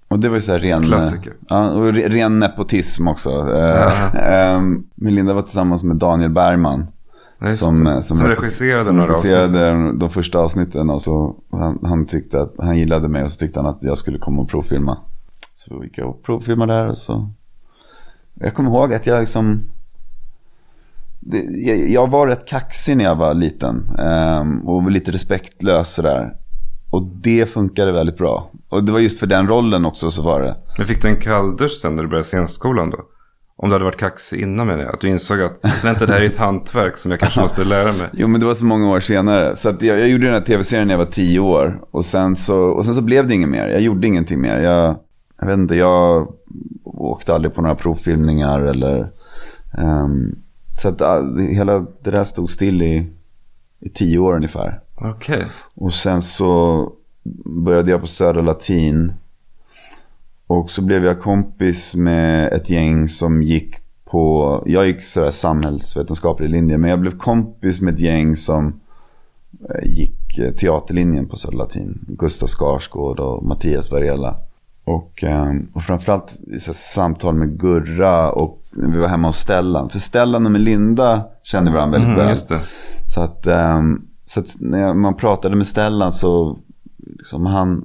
Och 0.08 0.18
det 0.18 0.28
var 0.28 0.36
ju 0.36 0.42
så 0.42 0.52
här 0.52 0.58
ren... 0.58 0.82
Klassiker. 0.82 1.32
Ja, 1.48 1.70
och 1.70 1.92
ren 1.94 2.38
nepotism 2.38 3.08
också. 3.08 3.30
Uh, 3.30 4.62
Melinda 4.94 5.34
var 5.34 5.42
tillsammans 5.42 5.82
med 5.82 5.96
Daniel 5.96 6.30
Bergman. 6.30 6.86
Som, 7.40 7.56
som, 7.56 8.02
som, 8.02 8.26
regisserade, 8.26 8.84
som 8.84 9.00
regisserade 9.00 9.92
de 9.92 10.10
första 10.10 10.38
avsnitten. 10.38 10.90
Och 10.90 11.02
så, 11.02 11.36
han, 11.50 11.78
han, 11.82 12.06
tyckte 12.06 12.40
att, 12.40 12.54
han 12.58 12.78
gillade 12.78 13.08
mig 13.08 13.22
och 13.22 13.32
så 13.32 13.38
tyckte 13.38 13.60
han 13.60 13.68
att 13.68 13.78
jag 13.80 13.98
skulle 13.98 14.18
komma 14.18 14.42
och 14.42 14.48
provfilma. 14.48 14.98
Så 15.54 15.84
gick 15.84 15.98
jag 15.98 16.08
och 16.08 16.22
provfilmade 16.22 16.72
där. 16.72 16.88
Och 16.88 16.98
så. 16.98 17.30
Jag 18.34 18.54
kommer 18.54 18.70
ihåg 18.70 18.94
att 18.94 19.06
jag 19.06 19.20
liksom... 19.20 19.60
Det, 21.24 21.38
jag, 21.38 21.88
jag, 21.88 22.10
var 22.10 22.26
rätt 22.26 22.46
kaxig 22.46 22.96
när 22.96 23.04
jag 23.04 23.16
var 23.16 23.34
liten. 23.34 23.88
Um, 23.98 24.68
och 24.68 24.90
lite 24.90 25.12
respektlös 25.12 25.94
sådär. 25.94 26.32
Och 26.90 27.02
det 27.22 27.46
funkade 27.46 27.92
väldigt 27.92 28.16
bra. 28.16 28.50
Och 28.68 28.84
det 28.84 28.92
var 28.92 28.98
just 28.98 29.20
för 29.20 29.26
den 29.26 29.48
rollen 29.48 29.84
också 29.84 30.10
så 30.10 30.22
var 30.22 30.40
det. 30.40 30.56
Men 30.78 30.86
fick 30.86 31.02
du 31.02 31.08
en 31.08 31.20
kalldusch 31.20 31.72
sen 31.72 31.96
när 31.96 32.02
du 32.02 32.08
började 32.08 32.24
scenskolan 32.24 32.90
då? 32.90 32.98
Om 33.56 33.68
du 33.68 33.74
hade 33.74 33.84
varit 33.84 33.96
kaxig 33.96 34.40
innan 34.40 34.66
med 34.66 34.78
det. 34.78 34.90
Att 34.90 35.00
du 35.00 35.08
insåg 35.08 35.42
att 35.42 35.84
vänta 35.84 36.06
det 36.06 36.12
här 36.12 36.20
är 36.20 36.26
ett 36.26 36.36
hantverk 36.36 36.96
som 36.96 37.10
jag 37.10 37.20
kanske 37.20 37.40
måste 37.46 37.64
lära 37.64 37.92
mig. 37.92 38.08
jo 38.12 38.28
men 38.28 38.40
det 38.40 38.46
var 38.46 38.54
så 38.54 38.64
många 38.64 38.90
år 38.90 39.00
senare. 39.00 39.56
Så 39.56 39.68
jag, 39.80 40.00
jag, 40.00 40.08
gjorde 40.08 40.24
den 40.24 40.34
här 40.34 40.40
tv-serien 40.40 40.88
när 40.88 40.94
jag 40.94 40.98
var 40.98 41.12
tio 41.12 41.40
år. 41.40 41.80
Och 41.90 42.04
sen, 42.04 42.36
så, 42.36 42.58
och 42.58 42.84
sen 42.84 42.94
så 42.94 43.02
blev 43.02 43.26
det 43.26 43.34
inget 43.34 43.48
mer. 43.48 43.68
Jag 43.68 43.80
gjorde 43.80 44.06
ingenting 44.06 44.40
mer. 44.40 44.60
Jag, 44.60 44.96
jag 45.40 45.46
vet 45.46 45.58
inte, 45.58 45.74
jag 45.74 46.28
åkte 46.84 47.34
aldrig 47.34 47.54
på 47.54 47.62
några 47.62 47.74
provfilmningar 47.74 48.60
eller... 48.60 49.10
Um, 49.78 50.42
så 50.82 50.88
att 50.88 51.40
hela 51.40 51.86
det 52.02 52.10
där 52.10 52.24
stod 52.24 52.50
still 52.50 52.82
i, 52.82 53.06
i 53.80 53.88
tio 53.88 54.18
år 54.18 54.34
ungefär. 54.36 54.80
Okej. 54.94 55.36
Okay. 55.36 55.48
Och 55.74 55.92
sen 55.92 56.22
så 56.22 56.92
började 57.64 57.90
jag 57.90 58.00
på 58.00 58.06
Södra 58.06 58.42
Latin. 58.42 59.12
Och 60.46 60.70
så 60.70 60.82
blev 60.82 61.04
jag 61.04 61.20
kompis 61.20 61.94
med 61.94 62.52
ett 62.52 62.70
gäng 62.70 63.08
som 63.08 63.42
gick 63.42 63.76
på, 64.04 64.62
jag 64.66 64.86
gick 64.86 65.02
sådär 65.02 65.30
samhällsvetenskaplig 65.30 66.50
linje. 66.50 66.78
Men 66.78 66.90
jag 66.90 67.00
blev 67.00 67.18
kompis 67.18 67.80
med 67.80 67.94
ett 67.94 68.00
gäng 68.00 68.36
som 68.36 68.80
eh, 69.70 69.88
gick 69.88 70.38
eh, 70.38 70.52
teaterlinjen 70.52 71.28
på 71.28 71.36
Södra 71.36 71.58
Latin. 71.58 72.04
Gustav 72.08 72.46
Skarsgård 72.46 73.20
och 73.20 73.44
Mattias 73.44 73.90
Varela. 73.90 74.36
Och, 74.84 75.24
ehm, 75.24 75.68
och 75.72 75.82
framförallt 75.82 76.40
så 76.60 76.74
samtal 76.74 77.34
med 77.34 77.60
Gurra 77.60 78.30
och 78.30 78.62
vi 78.72 78.98
var 78.98 79.08
hemma 79.08 79.28
hos 79.28 79.36
Stellan. 79.38 79.90
För 79.90 79.98
Stellan 79.98 80.46
och 80.46 80.52
Melinda 80.52 81.24
kände 81.42 81.70
varandra 81.70 81.98
väldigt 81.98 82.18
mm, 82.18 82.26
väl. 82.26 82.66
Så 83.14 83.20
att, 83.20 83.46
ehm, 83.46 84.02
så 84.26 84.40
att 84.40 84.56
när 84.60 84.94
man 84.94 85.16
pratade 85.16 85.56
med 85.56 85.66
Stellan 85.66 86.12
så 86.12 86.58
liksom 86.98 87.46
han, 87.46 87.84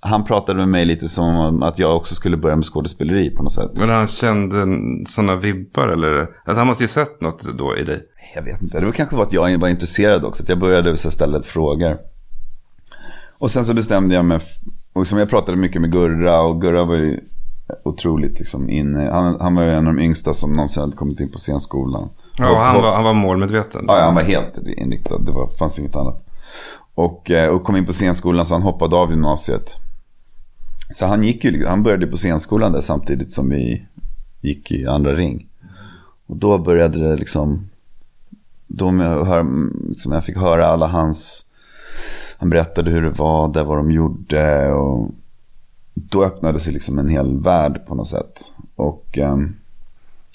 han 0.00 0.24
pratade 0.24 0.58
med 0.58 0.68
mig 0.68 0.84
lite 0.84 1.08
som 1.08 1.62
att 1.62 1.78
jag 1.78 1.96
också 1.96 2.14
skulle 2.14 2.36
börja 2.36 2.56
med 2.56 2.64
skådespeleri 2.64 3.30
på 3.30 3.42
något 3.42 3.52
sätt. 3.52 3.70
Men 3.74 3.88
han 3.88 4.08
kände 4.08 4.66
sådana 5.06 5.36
vibbar 5.36 5.88
eller? 5.88 6.20
Alltså 6.20 6.60
han 6.60 6.66
måste 6.66 6.84
ju 6.84 6.88
sett 6.88 7.20
något 7.20 7.58
då 7.58 7.76
i 7.76 7.84
dig. 7.84 8.02
Jag 8.34 8.42
vet 8.42 8.62
inte. 8.62 8.80
Det 8.80 8.86
var 8.86 8.92
kanske 8.92 9.16
var 9.16 9.22
att 9.22 9.32
jag 9.32 9.58
var 9.58 9.68
intresserad 9.68 10.24
också. 10.24 10.42
Att 10.42 10.48
jag 10.48 10.58
började 10.58 10.96
ställa 10.96 11.42
frågor. 11.42 11.98
Och 13.38 13.50
sen 13.50 13.64
så 13.64 13.74
bestämde 13.74 14.14
jag 14.14 14.24
mig. 14.24 14.40
Och 14.98 15.06
som 15.06 15.18
jag 15.18 15.30
pratade 15.30 15.58
mycket 15.58 15.80
med 15.80 15.92
Gurra. 15.92 16.40
Och 16.40 16.60
Gurra 16.60 16.84
var 16.84 16.94
ju 16.94 17.20
otroligt 17.82 18.38
liksom 18.38 18.70
inne. 18.70 19.10
Han, 19.12 19.40
han 19.40 19.54
var 19.54 19.62
ju 19.62 19.70
en 19.70 19.88
av 19.88 19.94
de 19.94 20.02
yngsta 20.02 20.34
som 20.34 20.56
någonsin 20.56 20.80
hade 20.80 20.96
kommit 20.96 21.20
in 21.20 21.28
på 21.28 21.38
scenskolan. 21.38 22.08
Ja, 22.38 22.50
och 22.50 22.56
han, 22.56 22.82
var, 22.82 22.94
han 22.94 23.04
var 23.04 23.14
målmedveten. 23.14 23.84
Ja, 23.88 24.00
han 24.00 24.14
var 24.14 24.22
helt 24.22 24.58
inriktad. 24.76 25.18
Det 25.18 25.32
var, 25.32 25.48
fanns 25.58 25.78
inget 25.78 25.96
annat. 25.96 26.24
Och, 26.94 27.30
eh, 27.30 27.48
och 27.48 27.64
kom 27.64 27.76
in 27.76 27.86
på 27.86 27.92
scenskolan 27.92 28.46
så 28.46 28.54
han 28.54 28.62
hoppade 28.62 28.96
av 28.96 29.10
gymnasiet. 29.10 29.76
Så 30.94 31.06
han, 31.06 31.22
gick 31.22 31.44
ju, 31.44 31.66
han 31.66 31.82
började 31.82 32.06
på 32.06 32.16
scenskolan 32.16 32.72
där 32.72 32.80
samtidigt 32.80 33.32
som 33.32 33.48
vi 33.50 33.86
gick 34.40 34.72
i 34.72 34.86
andra 34.86 35.14
ring. 35.14 35.48
Och 36.26 36.36
då 36.36 36.58
började 36.58 37.08
det 37.08 37.16
liksom, 37.16 37.68
då 38.66 38.88
att 38.88 39.26
höra, 39.26 39.46
liksom 39.88 40.12
jag 40.12 40.24
fick 40.24 40.36
höra 40.36 40.66
alla 40.66 40.86
hans, 40.86 41.44
han 42.38 42.50
berättade 42.50 42.90
hur 42.90 43.02
det 43.02 43.10
var 43.10 43.48
där, 43.48 43.64
vad 43.64 43.76
de 43.76 43.90
gjorde. 43.90 44.72
Och 44.72 45.10
då 45.94 46.24
öppnade 46.24 46.60
sig 46.60 46.72
liksom 46.72 46.98
en 46.98 47.08
hel 47.08 47.40
värld 47.40 47.86
på 47.86 47.94
något 47.94 48.08
sätt. 48.08 48.52
Och 48.76 49.18
eh, 49.18 49.36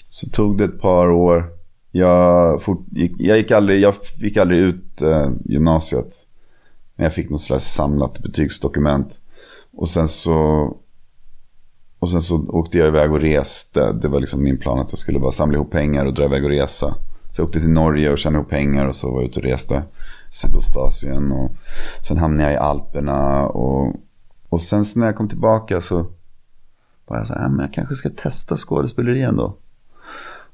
så 0.08 0.28
tog 0.28 0.58
det 0.58 0.64
ett 0.64 0.80
par 0.80 1.10
år 1.10 1.50
Jag, 1.92 2.62
fort, 2.62 2.84
gick, 2.90 3.12
jag, 3.18 3.38
gick 3.38 3.50
aldrig, 3.50 3.80
jag 3.80 3.94
gick 4.16 4.36
aldrig 4.36 4.60
ut 4.60 5.02
eh, 5.02 5.30
gymnasiet. 5.44 6.14
Men 6.96 7.04
jag 7.04 7.14
fick 7.14 7.30
något 7.30 7.40
slags 7.40 7.74
samlat 7.74 8.18
betygsdokument. 8.18 9.18
Och 9.76 9.88
sen 9.88 10.08
så 10.08 10.76
och 11.98 12.10
sen 12.10 12.22
så 12.22 12.46
åkte 12.48 12.78
jag 12.78 12.88
iväg 12.88 13.12
och 13.12 13.20
reste. 13.20 13.92
Det 13.92 14.08
var 14.08 14.20
liksom 14.20 14.42
min 14.42 14.58
plan 14.58 14.78
att 14.78 14.92
jag 14.92 14.98
skulle 14.98 15.18
bara 15.18 15.30
samla 15.30 15.54
ihop 15.54 15.70
pengar 15.70 16.06
och 16.06 16.14
dra 16.14 16.24
iväg 16.24 16.44
och 16.44 16.50
resa. 16.50 16.94
Så 17.30 17.40
jag 17.40 17.46
åkte 17.46 17.60
till 17.60 17.68
Norge 17.68 18.12
och 18.12 18.18
tjänade 18.18 18.38
ihop 18.38 18.50
pengar 18.50 18.86
och 18.86 18.96
så 18.96 19.10
var 19.10 19.20
jag 19.20 19.28
ute 19.28 19.40
och 19.40 19.44
reste. 19.44 19.82
Sydostasien 20.34 21.32
och 21.32 21.52
sen 22.00 22.16
hamnade 22.16 22.42
jag 22.42 22.52
i 22.52 22.56
Alperna. 22.56 23.46
Och, 23.46 23.94
och 24.48 24.62
sen 24.62 24.84
när 24.94 25.06
jag 25.06 25.16
kom 25.16 25.28
tillbaka 25.28 25.80
så 25.80 26.06
var 27.06 27.16
jag 27.16 27.26
så 27.26 27.34
här, 27.34 27.48
men 27.48 27.60
jag 27.60 27.72
kanske 27.72 27.94
ska 27.94 28.10
testa 28.10 28.56
skådespeleri 28.56 29.22
ändå. 29.22 29.56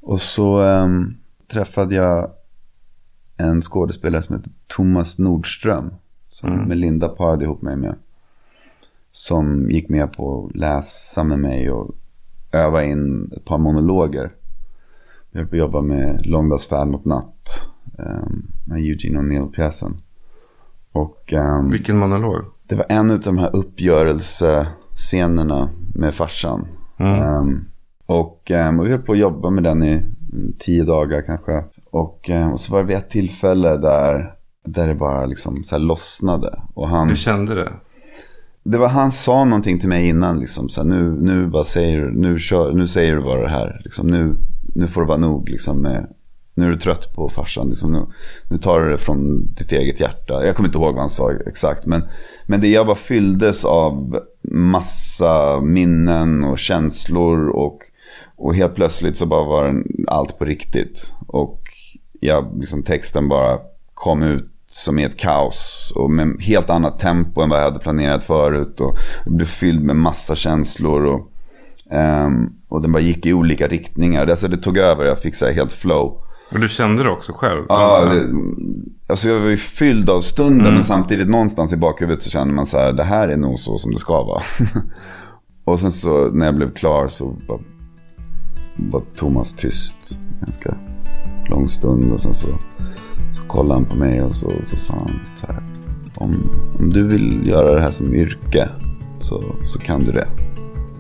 Och 0.01 0.21
så 0.21 0.61
um, 0.61 1.17
träffade 1.53 1.95
jag 1.95 2.31
en 3.37 3.63
skådespelare 3.63 4.23
som 4.23 4.37
heter 4.37 4.53
Thomas 4.67 5.19
Nordström. 5.19 5.95
Som 6.29 6.53
mm. 6.53 6.69
Melinda 6.69 7.09
parade 7.09 7.45
ihop 7.45 7.63
mig 7.63 7.77
med. 7.77 7.95
Som 9.11 9.71
gick 9.71 9.89
med 9.89 10.13
på 10.13 10.47
att 10.47 10.57
läsa 10.57 11.25
med 11.25 11.39
mig 11.39 11.71
och 11.71 11.95
öva 12.53 12.85
in 12.85 13.33
ett 13.37 13.45
par 13.45 13.59
monologer. 13.59 14.33
Att 15.35 15.53
jobba 15.53 15.81
med 15.81 16.27
Långdagsfärd 16.27 16.89
mot 16.89 17.05
natt. 17.05 17.40
Um, 17.99 18.53
med 18.65 18.79
Eugene 18.79 19.19
O'Neill-pjäsen. 19.19 19.97
Och, 20.93 21.33
um, 21.33 21.71
Vilken 21.71 21.99
monolog? 21.99 22.45
Det 22.67 22.75
var 22.75 22.87
en 22.89 23.11
av 23.11 23.21
de 23.21 23.39
här 23.39 23.57
uppgörelsescenerna 23.57 25.69
med 25.95 26.15
farsan. 26.15 26.67
Mm. 26.99 27.23
Um, 27.23 27.69
och, 28.07 28.19
och, 28.19 28.43
vi 28.85 28.91
höll 28.91 29.03
på 29.03 29.13
att 29.13 29.19
jobba 29.19 29.51
med 29.51 29.65
den 29.65 29.83
i 29.83 30.03
tio 30.59 30.85
dagar 30.85 31.23
kanske. 31.23 31.65
Och, 31.91 32.31
och 32.53 32.61
så 32.61 32.73
var 32.73 32.81
det 32.81 32.87
vid 32.89 32.97
ett 32.97 33.11
tillfälle 33.11 33.77
där, 33.77 34.35
där 34.65 34.89
det 34.89 34.95
bara 34.95 35.27
liksom 35.27 35.65
så 35.65 35.79
lossnade. 35.79 36.63
Och 36.75 36.89
han, 36.89 37.09
du 37.09 37.17
kände 37.17 37.55
det? 37.55 37.73
det 38.63 38.79
var 38.79 38.89
han 38.89 39.13
sa 39.13 39.45
någonting 39.45 39.79
till 39.79 39.89
mig 39.89 40.09
innan. 40.09 40.41
Liksom, 40.41 40.69
så 40.69 40.83
här, 40.83 40.89
nu, 40.89 41.17
nu, 41.21 41.47
bara 41.47 41.65
säger, 41.65 42.11
nu, 42.11 42.39
kör, 42.39 42.73
nu 42.73 42.89
säger 42.89 43.17
du 43.17 43.23
bara 43.23 43.43
det 43.43 43.49
här. 43.49 43.81
Liksom, 43.85 44.07
nu, 44.07 44.35
nu 44.75 44.89
får 44.89 45.01
det 45.01 45.07
vara 45.07 45.19
nog. 45.19 45.49
Liksom, 45.49 45.83
med, 45.83 46.07
nu 46.61 46.67
är 46.67 46.71
du 46.71 46.79
trött 46.79 47.15
på 47.15 47.29
farsan. 47.29 47.69
Liksom, 47.69 47.93
nu, 47.93 48.07
nu 48.49 48.59
tar 48.59 48.81
du 48.81 48.91
det 48.91 48.99
från 48.99 49.47
ditt 49.55 49.73
eget 49.73 50.01
hjärta. 50.01 50.47
Jag 50.47 50.57
kommer 50.57 50.69
inte 50.69 50.79
ihåg 50.79 50.95
vad 50.95 51.03
han 51.03 51.11
sa 51.11 51.33
exakt. 51.47 51.87
Men, 51.87 52.03
men 52.47 52.61
det 52.61 52.69
jag 52.69 52.87
bara 52.87 52.97
fylldes 52.97 53.65
av 53.65 54.21
massa 54.43 55.61
minnen 55.61 56.45
och 56.45 56.59
känslor. 56.59 57.49
Och, 57.49 57.79
och 58.37 58.55
helt 58.55 58.75
plötsligt 58.75 59.17
så 59.17 59.27
bara 59.27 59.45
var 59.45 59.83
allt 60.07 60.39
på 60.39 60.45
riktigt. 60.45 61.13
Och 61.27 61.61
jag, 62.21 62.59
liksom, 62.59 62.83
texten 62.83 63.29
bara 63.29 63.59
kom 63.95 64.23
ut 64.23 64.47
som 64.67 64.99
är 64.99 65.07
ett 65.07 65.19
kaos 65.19 65.93
och 65.97 66.11
med 66.11 66.43
helt 66.43 66.71
annat 66.71 66.99
tempo 66.99 67.43
än 67.43 67.49
vad 67.49 67.59
jag 67.59 67.65
hade 67.65 67.79
planerat 67.79 68.23
förut. 68.23 68.81
Och 68.81 68.97
blev 69.27 69.47
fylld 69.47 69.83
med 69.83 69.97
massa 69.97 70.37
känslor. 70.37 71.05
Och, 71.05 71.33
um, 71.97 72.57
och 72.69 72.83
den 72.83 72.93
bara 72.93 73.03
gick 73.03 73.27
i 73.27 73.33
olika 73.33 73.67
riktningar. 73.67 74.27
Alltså 74.27 74.49
det 74.49 74.57
tog 74.57 74.79
över, 74.79 75.05
jag 75.05 75.19
fick 75.19 75.35
så 75.35 75.47
här 75.47 75.53
helt 75.53 75.73
flow. 75.73 76.30
Och 76.53 76.61
du 76.61 76.69
kände 76.69 77.03
det 77.03 77.11
också 77.11 77.33
själv? 77.33 77.65
Ja, 77.69 78.05
det, 78.05 78.29
alltså 79.07 79.29
jag 79.29 79.41
var 79.41 79.49
ju 79.49 79.57
fylld 79.57 80.11
av 80.11 80.21
stunden. 80.21 80.61
Mm. 80.61 80.75
Men 80.75 80.85
samtidigt 80.85 81.29
någonstans 81.29 81.73
i 81.73 81.77
bakhuvudet 81.77 82.23
så 82.23 82.31
kände 82.31 82.55
man 82.55 82.67
så 82.67 82.79
här, 82.79 82.93
det 82.93 83.05
här 83.05 83.29
är 83.29 83.37
nog 83.37 83.59
så 83.59 83.79
som 83.79 83.93
det 83.93 83.99
ska 83.99 84.25
vara. 84.25 84.43
och 85.65 85.81
sen 85.81 85.91
så 85.93 86.31
när 86.31 86.47
jag 86.47 86.55
blev 86.55 86.75
klar 86.75 87.09
så 87.09 87.37
var, 87.49 87.61
var 88.77 89.03
Thomas 89.17 89.55
tyst. 89.55 90.19
Ganska 90.41 90.77
lång 91.51 91.69
stund 91.69 92.13
och 92.13 92.21
sen 92.21 92.35
så 92.35 92.49
kollade 93.49 93.81
han 93.81 93.85
på 93.85 93.97
mig 93.97 94.23
och 94.23 94.35
så, 94.35 94.51
så 94.63 94.77
sa 94.77 94.95
han 94.95 95.21
så 95.35 95.47
här. 95.47 95.63
Om, 96.15 96.51
om 96.79 96.91
du 96.91 97.09
vill 97.09 97.49
göra 97.49 97.75
det 97.75 97.81
här 97.81 97.91
som 97.91 98.15
yrke 98.15 98.69
så, 99.19 99.43
så 99.65 99.79
kan 99.79 100.05
du 100.05 100.13
det. 100.13 100.29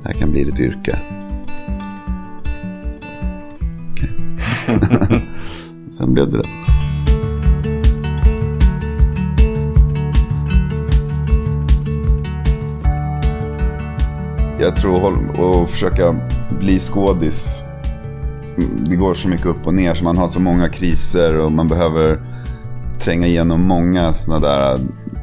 Det 0.02 0.08
här 0.08 0.12
kan 0.12 0.30
bli 0.30 0.44
ditt 0.44 0.60
yrke. 0.60 0.98
Okej. 4.00 4.76
Okay. 4.76 5.20
Sen 5.90 6.14
blev 6.14 6.30
det 6.30 6.38
det. 6.38 6.48
Jag 14.60 14.76
tror 14.76 15.12
att 15.62 15.70
försöka 15.70 16.16
bli 16.60 16.78
skådis. 16.78 17.64
Det 18.88 18.96
går 18.96 19.14
så 19.14 19.28
mycket 19.28 19.46
upp 19.46 19.66
och 19.66 19.74
ner 19.74 19.94
så 19.94 20.04
man 20.04 20.16
har 20.16 20.28
så 20.28 20.40
många 20.40 20.68
kriser 20.68 21.38
och 21.38 21.52
man 21.52 21.68
behöver 21.68 22.20
tränga 23.00 23.26
igenom 23.26 23.62
många 23.62 24.12
sådana 24.12 24.46
där 24.46 24.78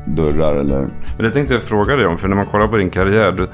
dörrar. 0.08 0.56
Eller... 0.56 0.80
Men 1.18 1.26
det 1.26 1.32
tänkte 1.32 1.54
jag 1.54 1.64
fråga 1.64 1.96
dig 1.96 2.06
om, 2.06 2.18
för 2.18 2.28
när 2.28 2.36
man 2.36 2.46
kollar 2.46 2.68
på 2.68 2.78
din 2.78 2.90
karriär, 2.90 3.32
då, 3.32 3.48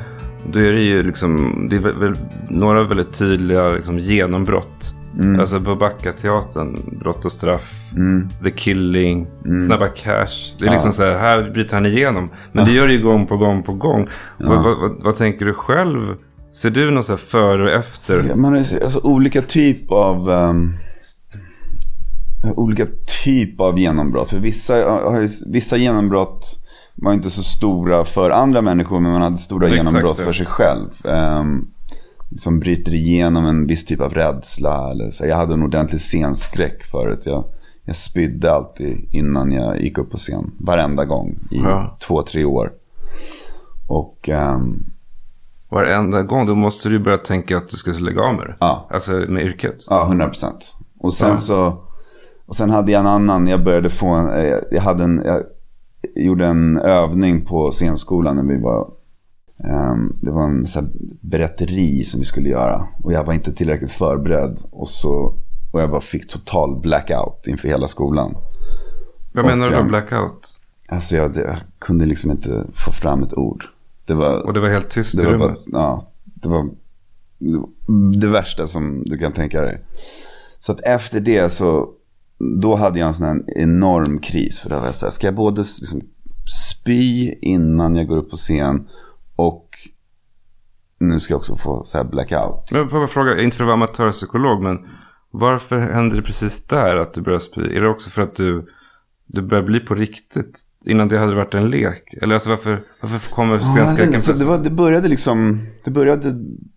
då 0.52 0.60
är 0.60 0.74
det 0.74 0.82
ju 0.82 1.04
liksom, 1.04 1.68
det 1.70 1.76
är 1.76 1.80
väl, 1.80 2.14
några 2.50 2.84
väldigt 2.84 3.14
tydliga 3.14 3.68
liksom, 3.68 4.00
genombrott. 4.00 4.96
Mm. 5.20 5.40
Alltså 5.40 5.62
på 5.62 5.76
Backateatern, 5.76 7.00
Brott 7.00 7.26
och 7.26 7.32
straff, 7.32 7.92
mm. 7.96 8.30
The 8.44 8.52
Killing, 8.52 9.28
mm. 9.46 9.62
Snabba 9.62 9.88
Cash. 9.88 10.56
Det 10.60 10.66
är 10.66 10.72
liksom 10.72 10.94
så 10.94 11.04
här, 11.04 11.18
här 11.18 11.52
bryter 11.52 11.74
han 11.74 11.86
igenom. 11.86 12.30
Men 12.52 12.66
ja. 12.66 12.72
det 12.72 12.78
gör 12.78 12.88
det 12.88 12.94
ju 12.94 13.04
gång 13.04 13.28
på 13.28 13.38
gång 13.38 13.64
på 13.64 13.74
gång. 13.74 14.08
Ja. 14.38 14.50
Vad, 14.50 14.64
vad, 14.64 14.80
vad, 14.80 15.04
vad, 15.04 15.16
tänker 15.16 15.46
du 15.46 15.54
själv? 15.54 16.16
Ser 16.52 16.70
du 16.70 16.92
något 16.92 17.06
så 17.06 17.12
här 17.12 17.18
före 17.18 17.64
och 17.64 17.80
efter? 17.80 18.26
Ja, 18.30 18.36
man 18.36 18.56
är, 18.56 18.84
alltså, 18.84 19.00
olika 19.04 19.42
typ 19.42 19.92
av... 19.92 20.30
Um 20.30 20.74
olika 22.56 22.86
typ 23.24 23.60
av 23.60 23.80
genombrott. 23.80 24.30
För 24.30 24.40
vissa, 24.40 24.76
vissa 25.46 25.78
genombrott 25.78 26.60
var 26.96 27.14
inte 27.14 27.30
så 27.30 27.44
stora 27.44 28.06
för 28.06 28.30
andra 28.30 28.62
människor 28.62 29.00
men 29.00 29.12
man 29.12 29.22
hade 29.22 29.38
stora 29.38 29.68
Exakt, 29.68 29.86
genombrott 29.86 30.20
för 30.20 30.32
sig 30.32 30.46
själv. 30.46 30.90
Um, 31.04 31.73
som 32.38 32.60
bryter 32.60 32.94
igenom 32.94 33.46
en 33.46 33.68
viss 33.68 33.86
typ 33.86 34.02
av 34.02 34.14
rädsla. 34.14 34.92
Eller 34.92 35.12
så. 35.12 35.26
Jag 35.26 35.36
hade 35.36 35.54
en 35.54 35.64
ordentlig 35.64 36.02
scenskräck 36.02 36.84
förut. 36.84 37.26
Jag, 37.26 37.46
jag 37.86 37.96
spydde 37.96 38.52
alltid 38.52 39.08
innan 39.12 39.52
jag 39.52 39.82
gick 39.82 39.98
upp 39.98 40.12
på 40.12 40.18
scen. 40.18 40.52
Varenda 40.60 41.06
gång 41.06 41.40
i 41.52 41.58
ja. 41.58 41.98
två, 42.08 42.22
tre 42.22 42.46
år. 42.46 42.72
Och... 43.88 44.30
Um, 44.30 44.86
Varenda 45.70 46.22
gång, 46.22 46.46
då 46.46 46.56
måste 46.56 46.90
du 46.90 47.00
börja 47.00 47.18
tänka 47.18 47.58
att 47.58 47.70
du 47.70 47.78
ska 47.78 47.92
lägga 47.92 48.22
av 48.22 48.36
med 48.36 48.46
det. 48.46 48.56
Ja. 48.60 48.88
Alltså 48.90 49.12
med 49.12 49.46
yrket. 49.46 49.76
Ja, 49.90 50.06
100 50.06 50.28
procent. 50.28 50.76
Och 51.00 51.14
sen 51.14 51.30
ja. 51.30 51.38
så 51.38 51.84
och 52.46 52.56
sen 52.56 52.70
hade 52.70 52.92
jag 52.92 53.00
en 53.00 53.08
annan, 53.08 53.48
jag 53.48 53.64
började 53.64 53.90
få 53.90 54.08
en, 54.08 54.30
eh, 54.30 54.58
jag, 54.72 54.82
hade 54.82 55.04
en, 55.04 55.22
jag 55.26 55.44
gjorde 56.16 56.48
en 56.48 56.78
övning 56.78 57.46
på 57.46 57.72
scenskolan 57.72 58.36
när 58.36 58.44
vi 58.44 58.62
var, 58.62 58.92
um, 59.94 60.20
det 60.22 60.32
var 60.32 60.44
en 60.44 60.66
så 60.66 60.80
här 60.80 60.90
berätteri 61.34 62.06
som 62.06 62.20
vi 62.20 62.26
skulle 62.26 62.50
göra. 62.50 62.88
Och 63.04 63.14
jag 63.14 63.24
var 63.24 63.34
inte 63.34 63.54
tillräckligt 63.54 63.92
förberedd. 63.92 64.58
Och, 64.72 64.88
så, 64.88 65.34
och 65.72 65.82
jag 65.82 65.92
bara 65.92 66.02
fick 66.02 66.28
total 66.28 66.80
blackout 66.80 67.48
inför 67.48 67.68
hela 67.68 67.88
skolan. 67.88 68.36
Vad 69.34 69.46
menar 69.46 69.70
du 69.70 69.76
med 69.76 69.88
blackout? 69.88 70.60
Alltså 70.88 71.16
jag, 71.16 71.38
jag, 71.38 71.58
kunde 71.80 72.06
liksom 72.06 72.32
inte 72.32 72.66
få 72.74 72.92
fram 72.92 73.24
ett 73.24 73.34
ord. 73.34 73.66
Det 74.06 74.14
var, 74.14 74.46
och 74.46 74.54
det 74.54 74.60
var 74.60 74.70
helt 74.70 74.90
tyst 74.90 75.16
i 75.16 75.26
rummet? 75.26 75.58
Ja, 75.66 76.12
det 76.24 76.50
var 76.50 76.70
det 78.20 78.28
värsta 78.28 78.68
som 78.68 79.04
du 79.06 79.18
kan 79.18 79.32
tänka 79.32 79.62
dig. 79.62 79.82
Så 80.60 80.72
att 80.72 80.80
efter 80.82 81.20
det 81.20 81.50
så 81.50 81.90
då 82.62 82.76
hade 82.76 83.00
jag 83.00 83.08
en 83.08 83.14
sån 83.14 83.28
här 83.28 83.44
enorm 83.56 84.20
kris. 84.20 84.60
För 84.60 84.70
då 84.70 84.80
var 84.80 84.92
så 84.92 85.06
här, 85.06 85.12
ska 85.12 85.28
jag 85.28 85.36
både 85.36 85.62
liksom 85.62 86.02
spy 86.72 87.34
innan 87.42 87.96
jag 87.96 88.08
går 88.08 88.18
upp 88.18 88.30
på 88.30 88.38
scen 88.38 88.88
och 89.36 89.63
nu 91.08 91.20
ska 91.20 91.34
jag 91.34 91.40
också 91.40 91.56
få 91.56 91.84
här 91.94 92.04
blackout. 92.04 92.72
Men 92.72 92.90
får 92.90 93.00
jag 93.00 93.10
fråga, 93.10 93.42
inte 93.42 93.58
för 93.58 93.64
att 93.64 93.68
vara 93.68 93.74
amatörpsykolog, 93.74 94.64
men 94.64 94.78
varför 95.32 95.80
hände 95.80 96.16
det 96.16 96.22
precis 96.22 96.68
där 96.68 96.96
att 96.96 97.14
du 97.14 97.22
började 97.22 97.44
spy? 97.44 97.62
Är 97.62 97.82
det 97.82 97.90
också 97.90 98.10
för 98.10 98.22
att 98.22 98.36
du, 98.36 98.66
du 99.28 99.42
började 99.42 99.68
bli 99.68 99.80
på 99.80 99.96
riktigt? 99.96 100.62
Innan 100.86 101.08
det 101.08 101.18
hade 101.18 101.36
varit 101.36 101.54
en 101.54 101.70
lek? 101.70 102.14
Eller 102.22 102.34
alltså 102.34 102.50
varför, 102.50 102.82
varför 103.02 103.36
kommer 103.36 103.60
scenskräcken? 103.60 104.22
Ja, 104.28 104.34
det, 104.34 104.46
det, 104.46 104.64
det 104.64 104.70
började 104.70 105.08
liksom, 105.08 105.68
det 105.84 105.92
började 105.92 106.34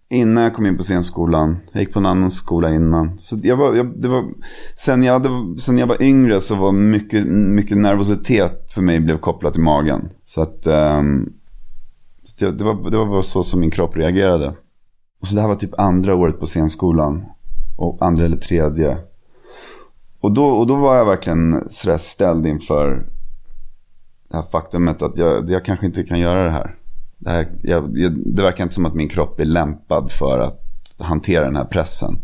innan 0.09 0.43
jag 0.43 0.55
kom 0.55 0.67
in 0.67 0.77
på 0.77 0.83
scenskolan. 0.83 1.57
Jag 1.73 1.81
gick 1.81 1.93
på 1.93 1.99
en 1.99 2.07
annan 2.07 2.31
skola 2.31 2.71
innan. 2.71 3.19
Så 3.19 3.41
jag 3.43 3.57
var, 3.57 3.75
jag, 3.75 4.03
det 4.03 4.09
var, 4.09 4.25
sen, 4.77 5.03
jag 5.03 5.13
hade, 5.13 5.61
sen 5.61 5.79
jag 5.79 5.87
var 5.87 6.03
yngre 6.03 6.41
så 6.41 6.55
var 6.55 6.73
mycket, 6.73 7.27
mycket 7.27 7.77
nervositet 7.77 8.73
för 8.75 8.83
mig 8.83 9.01
blev 9.01 9.19
kopplat 9.19 9.53
till 9.53 9.63
magen. 9.63 10.09
Så 10.25 10.43
att 10.43 10.67
um, 10.67 11.33
det, 12.39 12.65
var, 12.65 12.91
det 12.91 12.97
var 12.97 13.07
bara 13.07 13.23
så 13.23 13.45
som 13.45 13.61
min 13.61 13.71
kropp 13.71 13.97
reagerade. 13.97 14.55
Och 15.21 15.29
så 15.29 15.35
det 15.35 15.41
här 15.41 15.49
var 15.49 15.55
typ 15.55 15.81
andra 15.81 16.15
året 16.15 16.41
på 16.41 16.47
scenskolan. 16.47 17.25
Och 17.77 17.99
andra 18.01 18.25
eller 18.25 18.37
tredje. 18.37 18.99
Och 20.21 20.33
då, 20.33 20.47
och 20.47 20.67
då 20.67 20.77
var 20.77 20.97
jag 20.97 21.07
verkligen 21.07 21.67
sådär 21.71 21.97
ställd 21.97 22.47
inför 22.47 23.07
det 24.29 24.37
här 24.37 24.43
faktumet 24.43 25.03
att 25.03 25.17
jag, 25.17 25.51
jag 25.51 25.65
kanske 25.65 25.87
inte 25.87 26.03
kan 26.03 26.21
göra 26.21 26.45
det 26.45 26.51
här. 26.51 26.75
Det, 27.19 27.31
här, 27.31 27.49
jag, 27.63 27.95
det 28.35 28.43
verkar 28.43 28.65
inte 28.65 28.75
som 28.75 28.87
att 28.87 28.95
min 28.95 29.09
kropp 29.09 29.41
är 29.41 29.45
lämpad 29.45 30.13
för 30.13 30.41
att 30.41 30.63
hantera 30.99 31.45
den 31.45 31.57
här 31.57 31.65
pressen. 31.65 32.19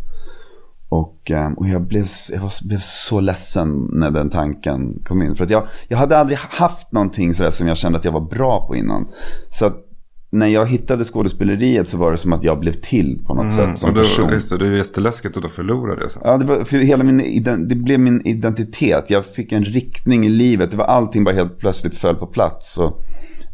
Och, 0.89 1.31
ehm, 1.31 1.53
och 1.53 1.67
jag, 1.67 1.81
blev, 1.81 2.07
jag 2.31 2.41
var, 2.41 2.67
blev 2.67 2.79
så 2.79 3.19
ledsen 3.19 3.89
när 3.93 4.11
den 4.11 4.29
tanken 4.29 5.01
kom 5.05 5.21
in. 5.21 5.35
För 5.35 5.43
att 5.43 5.49
jag, 5.49 5.67
jag 5.87 5.97
hade 5.97 6.17
aldrig 6.17 6.37
haft 6.37 6.91
någonting 6.91 7.33
sådär 7.33 7.49
som 7.49 7.67
jag 7.67 7.77
kände 7.77 7.97
att 7.97 8.05
jag 8.05 8.11
var 8.11 8.21
bra 8.21 8.67
på 8.67 8.75
innan. 8.75 9.07
Så 9.49 9.65
att 9.65 9.75
när 10.33 10.47
jag 10.47 10.65
hittade 10.65 11.03
skådespeleriet 11.03 11.89
så 11.89 11.97
var 11.97 12.11
det 12.11 12.17
som 12.17 12.33
att 12.33 12.43
jag 12.43 12.59
blev 12.59 12.71
till 12.71 13.19
på 13.25 13.33
något 13.33 13.53
sätt 13.53 13.79
som 13.79 13.89
och 13.89 13.95
då, 13.95 14.01
person. 14.01 14.29
Just 14.29 14.49
det, 14.49 14.57
det 14.57 14.67
är 14.67 14.71
jätteläskigt 14.71 15.37
att 15.37 15.43
då 15.43 15.49
förlora 15.49 15.95
det 15.95 16.09
sen. 16.09 16.21
Ja, 16.25 16.37
det, 16.37 16.45
var, 16.45 16.63
för 16.63 16.77
hela 16.77 17.03
min, 17.03 17.43
det 17.67 17.75
blev 17.75 17.99
min 17.99 18.21
identitet. 18.27 19.05
Jag 19.07 19.25
fick 19.25 19.51
en 19.51 19.63
riktning 19.63 20.25
i 20.25 20.29
livet. 20.29 20.71
Det 20.71 20.77
var 20.77 20.85
allting 20.85 21.23
bara 21.23 21.35
helt 21.35 21.59
plötsligt 21.59 21.95
föll 21.97 22.15
på 22.15 22.27
plats. 22.27 22.73
Så, 22.73 22.93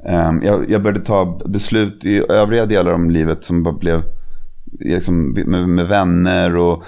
ehm, 0.07 0.41
jag, 0.43 0.71
jag 0.71 0.83
började 0.83 1.05
ta 1.05 1.41
beslut 1.45 2.05
i 2.05 2.23
övriga 2.29 2.65
delar 2.65 2.91
av 2.91 3.09
livet 3.11 3.43
som 3.43 3.63
bara 3.63 3.77
blev 3.77 4.03
liksom, 4.79 5.31
med, 5.31 5.69
med 5.69 5.87
vänner 5.87 6.55
och 6.55 6.83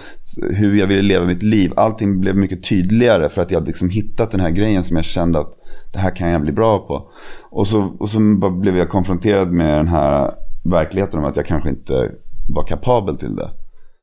hur 0.49 0.75
jag 0.75 0.87
ville 0.87 1.01
leva 1.01 1.25
mitt 1.25 1.43
liv. 1.43 1.73
Allting 1.75 2.19
blev 2.19 2.35
mycket 2.35 2.63
tydligare 2.63 3.29
för 3.29 3.41
att 3.41 3.51
jag 3.51 3.59
hade 3.59 3.67
liksom 3.67 3.89
hittat 3.89 4.31
den 4.31 4.39
här 4.39 4.51
grejen 4.51 4.83
som 4.83 4.95
jag 4.95 5.05
kände 5.05 5.39
att 5.39 5.53
det 5.91 5.99
här 5.99 6.15
kan 6.15 6.29
jag 6.29 6.41
bli 6.41 6.51
bra 6.51 6.79
på. 6.79 7.11
Och 7.49 7.67
så, 7.67 7.95
och 7.99 8.09
så 8.09 8.19
bara 8.19 8.51
blev 8.51 8.77
jag 8.77 8.89
konfronterad 8.89 9.51
med 9.51 9.77
den 9.77 9.87
här 9.87 10.31
verkligheten 10.63 11.19
om 11.19 11.25
att 11.25 11.35
jag 11.35 11.45
kanske 11.45 11.69
inte 11.69 12.11
var 12.49 12.63
kapabel 12.63 13.15
till 13.15 13.35
det. 13.35 13.49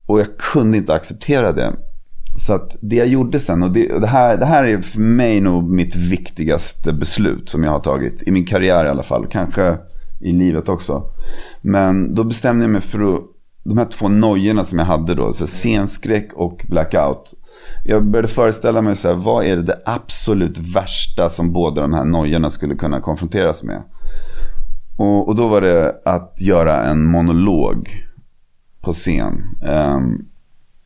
Och 0.06 0.20
jag 0.20 0.36
kunde 0.38 0.76
inte 0.76 0.94
acceptera 0.94 1.52
det. 1.52 1.72
Så 2.38 2.52
att 2.52 2.76
det 2.80 2.96
jag 2.96 3.06
gjorde 3.06 3.40
sen, 3.40 3.62
och 3.62 3.72
det, 3.72 3.92
och 3.92 4.00
det, 4.00 4.06
här, 4.06 4.36
det 4.36 4.46
här 4.46 4.64
är 4.64 4.80
för 4.82 5.00
mig 5.00 5.40
nog 5.40 5.70
mitt 5.70 5.96
viktigaste 5.96 6.92
beslut 6.92 7.48
som 7.48 7.64
jag 7.64 7.70
har 7.70 7.80
tagit. 7.80 8.22
I 8.22 8.30
min 8.30 8.46
karriär 8.46 8.84
i 8.84 8.88
alla 8.88 9.02
fall, 9.02 9.26
kanske 9.30 9.78
i 10.20 10.32
livet 10.32 10.68
också. 10.68 11.02
Men 11.60 12.14
då 12.14 12.24
bestämde 12.24 12.64
jag 12.64 12.70
mig 12.70 12.80
för 12.80 13.16
att, 13.16 13.22
de 13.64 13.78
här 13.78 13.84
två 13.84 14.08
nojorna 14.08 14.64
som 14.64 14.78
jag 14.78 14.86
hade 14.86 15.14
då, 15.14 15.32
så 15.32 15.46
scenskräck 15.46 16.32
och 16.32 16.66
blackout. 16.68 17.34
Jag 17.90 18.04
började 18.04 18.28
föreställa 18.28 18.82
mig 18.82 18.96
så 18.96 19.08
här, 19.08 19.14
vad 19.14 19.44
är 19.44 19.56
det 19.56 19.82
absolut 19.84 20.58
värsta 20.58 21.28
som 21.28 21.52
båda 21.52 21.82
de 21.82 21.92
här 21.92 22.04
nojorna 22.04 22.50
skulle 22.50 22.74
kunna 22.74 23.00
konfronteras 23.00 23.62
med? 23.62 23.82
Och, 24.98 25.28
och 25.28 25.36
då 25.36 25.48
var 25.48 25.60
det 25.60 26.02
att 26.04 26.40
göra 26.40 26.84
en 26.84 27.04
monolog 27.06 28.06
på 28.80 28.92
scen 28.92 29.42
eh, 29.66 30.00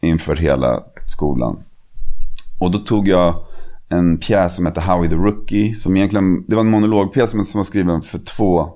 inför 0.00 0.36
hela 0.36 0.82
skolan. 1.08 1.62
Och 2.60 2.70
då 2.70 2.78
tog 2.78 3.08
jag 3.08 3.34
en 3.88 4.18
pjäs 4.18 4.56
som 4.56 4.66
hette 4.66 4.80
Howie 4.80 5.10
the 5.10 5.16
Rookie. 5.16 5.74
Som 5.74 5.96
egentligen, 5.96 6.44
det 6.48 6.54
var 6.54 6.62
en 6.62 6.70
monologpjäs 6.70 7.30
som 7.30 7.58
var 7.58 7.64
skriven 7.64 8.02
för 8.02 8.18
två. 8.18 8.68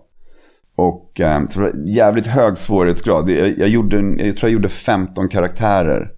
Och 0.77 1.21
eh, 1.21 1.41
det 1.41 1.57
var 1.57 1.73
jävligt 1.87 2.27
hög 2.27 2.59
svårighetsgrad. 2.59 3.31
Jag, 3.31 3.59
jag, 3.59 3.69
gjorde, 3.69 3.97
jag 3.97 4.37
tror 4.37 4.51
jag 4.51 4.55
gjorde 4.55 4.69
15 4.69 5.29
karaktärer. 5.29 6.13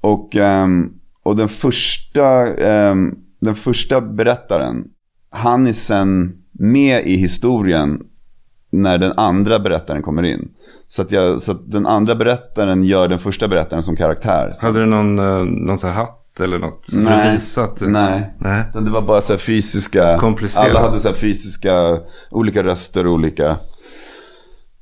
Och, 0.00 0.36
ehm, 0.36 0.98
och 1.22 1.36
den, 1.36 1.48
första, 1.48 2.56
ehm, 2.56 3.14
den 3.40 3.54
första 3.54 4.00
berättaren, 4.00 4.84
han 5.30 5.66
är 5.66 5.72
sen 5.72 6.32
med 6.52 7.06
i 7.06 7.16
historien 7.16 8.02
när 8.70 8.98
den 8.98 9.12
andra 9.16 9.58
berättaren 9.58 10.02
kommer 10.02 10.22
in. 10.22 10.48
Så 10.88 11.02
att, 11.02 11.12
jag, 11.12 11.42
så 11.42 11.52
att 11.52 11.70
den 11.70 11.86
andra 11.86 12.14
berättaren 12.14 12.84
gör 12.84 13.08
den 13.08 13.18
första 13.18 13.48
berättaren 13.48 13.82
som 13.82 13.96
karaktär. 13.96 14.52
Så, 14.54 14.66
Hade 14.66 14.80
du 14.80 14.86
någon, 14.86 15.18
eh, 15.18 15.44
någon 15.44 15.78
så 15.78 15.86
här 15.86 15.94
hatt 15.94 16.40
eller 16.40 16.58
något? 16.58 16.86
Nej. 16.94 17.28
att 17.28 17.34
visa 17.34 17.62
att... 17.62 17.80
nej. 17.80 18.34
Nej. 18.38 18.64
Det 18.74 18.90
var 18.90 19.02
bara 19.02 19.20
så 19.20 19.38
fysiska. 19.38 20.16
Alla 20.56 20.80
hade 20.80 21.00
så 21.00 21.12
fysiska, 21.12 21.98
olika 22.30 22.62
röster 22.62 23.06
och 23.06 23.12
olika. 23.12 23.56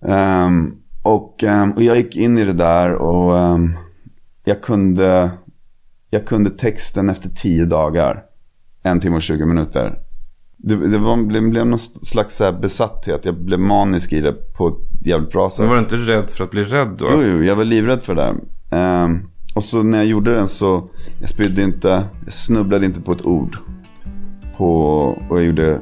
Ehm, 0.07 0.72
och, 1.03 1.44
ehm, 1.44 1.72
och 1.72 1.83
jag 1.83 1.96
gick 1.96 2.16
in 2.16 2.38
i 2.38 2.44
det 2.44 2.53
där 2.53 2.94
och 2.94 3.38
ehm, 3.38 3.76
jag, 4.44 4.62
kunde, 4.62 5.31
jag 6.11 6.27
kunde 6.27 6.51
texten 6.51 7.09
efter 7.09 7.29
tio 7.29 7.64
dagar. 7.64 8.23
En 8.83 9.01
timme 9.01 9.16
och 9.16 9.23
20 9.23 9.46
minuter. 9.46 9.99
Det, 10.57 10.77
det 10.77 10.99
var, 10.99 11.16
blev, 11.16 11.51
blev 11.51 11.66
någon 11.66 11.79
slags 11.79 12.37
så 12.37 12.53
besatthet. 12.53 13.25
Jag 13.25 13.35
blev 13.35 13.61
manisk 13.61 14.12
i 14.12 14.20
det 14.20 14.33
på 14.33 14.68
ett 14.68 15.07
jävligt 15.07 15.33
bra 15.33 15.51
sätt. 15.51 15.59
Men 15.59 15.68
var 15.68 15.77
du 15.77 15.83
inte 15.83 15.96
rädd 15.96 16.31
för 16.31 16.44
att 16.44 16.51
bli 16.51 16.64
rädd 16.64 16.96
då? 16.99 17.09
Jo, 17.12 17.23
jo, 17.23 17.44
jag 17.44 17.57
var 17.57 17.64
livrädd 17.64 18.03
för 18.03 18.14
det. 18.14 18.35
Ehm, 18.70 19.18
och 19.55 19.64
så 19.64 19.83
när 19.83 19.99
jag 19.99 20.07
gjorde 20.07 20.35
den 20.35 20.49
så, 20.49 20.90
jag 21.20 21.29
spydde 21.29 21.62
inte, 21.62 22.05
jag 22.25 22.33
snubblade 22.33 22.87
inte 22.87 23.01
på 23.01 23.12
ett 23.12 23.27
ord. 23.27 23.57
På, 24.57 24.66
och 25.31 25.38
jag 25.38 25.46
gjorde, 25.46 25.81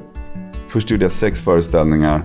först 0.69 0.91
gjorde 0.91 1.05
jag 1.05 1.13
sex 1.13 1.43
föreställningar. 1.43 2.25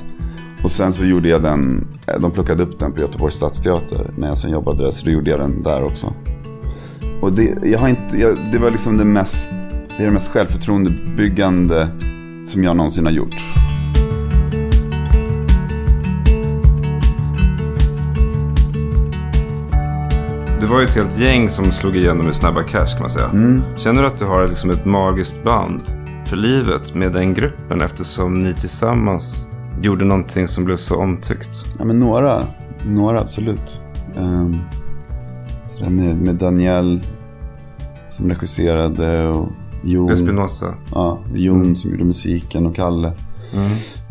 Och 0.64 0.72
sen 0.72 0.94
så 0.94 1.06
gjorde 1.06 1.30
jag 1.30 1.42
den, 1.42 1.88
de 2.20 2.32
plockade 2.32 2.64
upp 2.64 2.80
den 2.80 2.92
på 2.92 3.02
Göteborgs 3.02 3.36
stadsteater 3.36 4.12
när 4.18 4.28
jag 4.28 4.38
sen 4.38 4.52
jobbade 4.52 4.84
där. 4.84 4.92
Så 4.92 5.06
då 5.06 5.12
gjorde 5.12 5.30
jag 5.30 5.40
den 5.40 5.64
där 5.64 5.84
också. 5.84 6.14
Och 7.24 7.34
det, 7.34 7.58
jag 7.64 7.80
har 7.80 7.88
inte, 7.88 8.18
jag, 8.18 8.38
det 8.52 8.58
var 8.58 8.72
liksom 8.72 8.98
det 8.98 9.06
mest, 9.06 9.50
det 9.98 10.04
är 10.04 10.06
det 10.06 10.12
mest 10.12 10.32
självförtroendebyggande 10.32 11.88
som 12.48 12.64
jag 12.64 12.78
någonsin 12.78 13.06
har 13.06 13.14
gjort. 13.14 13.36
Det 20.60 20.66
var 20.66 20.80
ju 20.80 20.86
ett 20.86 20.96
helt 20.96 21.20
gäng 21.20 21.50
som 21.50 21.72
slog 21.72 21.96
igenom 21.96 22.30
i 22.30 22.34
Snabba 22.34 22.64
Cash 22.64 22.88
kan 22.88 23.00
man 23.00 23.10
säga. 23.10 23.32
Känner 23.78 24.02
du 24.02 24.08
att 24.08 24.20
du 24.20 24.26
har 24.26 24.48
liksom 24.48 24.70
ett 24.70 24.86
magiskt 24.86 25.44
band 25.44 25.82
för 26.26 26.36
livet 26.36 26.96
med 26.96 27.14
den 27.14 27.34
gruppen 27.34 27.82
eftersom 27.82 28.34
ni 28.34 28.54
tillsammans 28.54 29.48
gjorde 29.82 30.06
någonting 30.06 30.48
som 30.48 30.66
blev 30.66 30.76
så 30.76 30.96
omtyckt? 30.96 31.66
Ja, 31.80 31.86
men 31.86 32.00
några. 32.00 32.42
Några 32.86 33.20
absolut. 33.20 33.82
Um, 34.16 34.62
med, 35.90 36.22
med 36.22 36.36
Daniel 36.36 37.02
som 38.10 38.30
regisserade 38.30 39.28
och 39.28 39.50
Jon, 39.84 40.12
Espinosa. 40.12 40.76
ja, 40.92 41.20
Jon 41.36 41.76
som 41.78 41.92
gjorde 41.92 42.04
musiken 42.04 42.66
och 42.66 42.76
Kalle. 42.76 43.14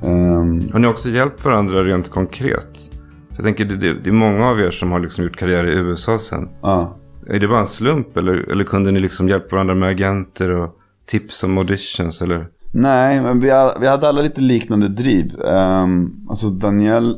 Ehm, 0.02 0.70
Har 0.72 0.78
ni 0.78 0.87
också 0.87 1.08
hjälpt 1.08 1.44
varandra 1.44 1.85
rent 1.85 2.11
konkret? 2.11 2.90
Jag 3.37 3.44
tänker 3.44 3.64
det, 3.64 3.94
det, 3.94 4.11
är 4.11 4.12
många 4.12 4.48
av 4.48 4.61
er 4.61 4.70
som 4.70 4.90
har 4.90 5.00
liksom 5.00 5.24
gjort 5.24 5.37
karriär 5.37 5.66
i 5.66 5.74
USA 5.74 6.18
sen. 6.18 6.48
ja. 6.62 6.96
Är 7.26 7.40
det 7.40 7.48
bara 7.48 7.61
en 7.61 7.66
slump 7.66 8.16
eller, 8.16 8.50
eller 8.50 8.64
kunde 8.64 8.90
ni 8.90 9.00
liksom 9.00 9.28
hjälpa 9.28 9.56
varandra 9.56 9.74
med 9.74 9.88
agenter 9.88 10.50
och 10.50 10.76
tips 11.06 11.44
om 11.44 11.58
auditions 11.58 12.22
eller? 12.22 12.46
Nej, 12.72 13.22
men 13.22 13.40
vi, 13.40 13.46
vi 13.80 13.87
hade 13.87 14.08
alla 14.08 14.22
lite 14.22 14.40
liknande 14.40 14.88
driv. 14.88 15.40
Um, 15.40 16.26
alltså 16.28 16.48
Daniel, 16.48 17.16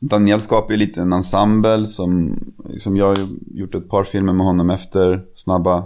Daniel 0.00 0.40
skapade 0.40 0.74
ju 0.74 0.78
lite 0.78 1.00
en 1.00 1.12
ensemble 1.12 1.86
som, 1.86 2.38
som 2.78 2.96
jag 2.96 3.06
har 3.06 3.28
gjort 3.54 3.74
ett 3.74 3.88
par 3.88 4.04
filmer 4.04 4.32
med 4.32 4.46
honom 4.46 4.70
efter 4.70 5.24
Snabba. 5.36 5.84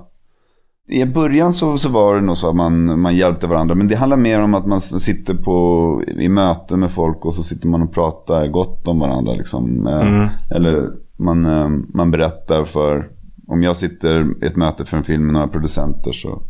I 0.89 1.05
början 1.05 1.53
så, 1.53 1.79
så 1.79 1.89
var 1.89 2.15
det 2.15 2.21
nog 2.21 2.37
så 2.37 2.49
att 2.49 2.57
man, 2.57 3.01
man 3.01 3.17
hjälpte 3.17 3.47
varandra. 3.47 3.75
Men 3.75 3.89
det 3.89 3.95
handlar 3.97 4.17
mer 4.17 4.43
om 4.43 4.55
att 4.55 4.67
man 4.67 4.81
sitter 4.81 5.35
på, 5.35 6.03
i 6.07 6.29
möten 6.29 6.81
med 6.81 6.91
folk 6.91 7.25
och 7.25 7.35
så 7.35 7.43
sitter 7.43 7.69
man 7.69 7.83
och 7.83 7.93
pratar 7.93 8.47
gott 8.47 8.89
om 8.89 8.99
varandra. 9.01 9.33
Liksom. 9.33 9.87
Eh, 9.87 10.57
Eller 10.57 10.91
man, 11.17 11.45
eh, 11.47 11.69
man 11.95 12.11
berättar 12.11 12.65
för, 12.65 13.11
om 13.47 13.63
jag 13.63 13.77
sitter 13.77 14.35
i 14.43 14.47
ett 14.47 14.57
möte 14.57 14.85
för 14.85 14.97
en 14.97 15.05
film 15.05 15.25
med 15.25 15.33
några 15.33 15.49
producenter 15.49 16.13
så, 16.13 16.43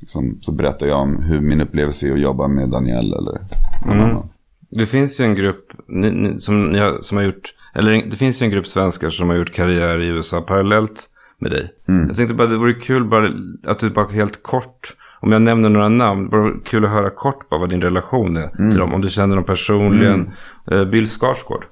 liksom, 0.00 0.38
så 0.42 0.52
berättar 0.52 0.86
jag 0.86 1.00
om 1.00 1.22
hur 1.22 1.40
min 1.40 1.60
upplevelse 1.60 2.08
är 2.08 2.12
att 2.12 2.20
jobba 2.20 2.48
med 2.48 2.68
Daniel 2.68 3.12
eller 3.12 3.40
någon 3.86 4.00
annan. 4.00 4.28
Det 4.74 4.86
finns 4.86 5.20
ju 5.20 5.24
en 5.24 5.34
grupp 5.34 5.72
ni, 5.88 6.10
ni, 6.10 6.40
som, 6.40 6.74
har, 6.74 7.00
som 7.00 7.16
har 7.16 7.24
gjort, 7.24 7.54
eller 7.74 8.10
det 8.10 8.16
finns 8.16 8.42
ju 8.42 8.44
en 8.44 8.50
grupp 8.50 8.66
svenskar 8.66 9.10
som 9.10 9.28
har 9.28 9.36
gjort 9.36 9.54
karriär 9.54 10.00
i 10.00 10.06
USA 10.06 10.40
parallellt 10.40 11.10
med 11.38 11.50
dig. 11.50 11.70
Jag 12.08 12.16
tänkte 12.16 12.34
bara 12.34 12.48
det 12.48 12.56
vore 12.56 12.74
kul 12.74 13.04
bara 13.04 13.30
att 13.66 13.78
du 13.78 13.90
bara 13.90 14.08
helt 14.08 14.42
kort, 14.42 14.96
om 15.20 15.32
jag 15.32 15.42
nämner 15.42 15.68
några 15.68 15.88
namn, 15.88 16.28
bara 16.28 16.52
kul 16.64 16.84
att 16.84 16.90
höra 16.90 17.10
kort 17.10 17.48
bara 17.48 17.60
vad 17.60 17.68
din 17.70 17.80
relation 17.80 18.36
är 18.36 18.48
till 18.70 18.78
dem. 18.78 18.94
Om 18.94 19.00
du 19.00 19.08
känner 19.08 19.36
dem 19.36 19.44
personligen. 19.44 20.30
Eh, 20.70 20.84
Bill 20.84 21.06
Skarsgård. 21.06 21.64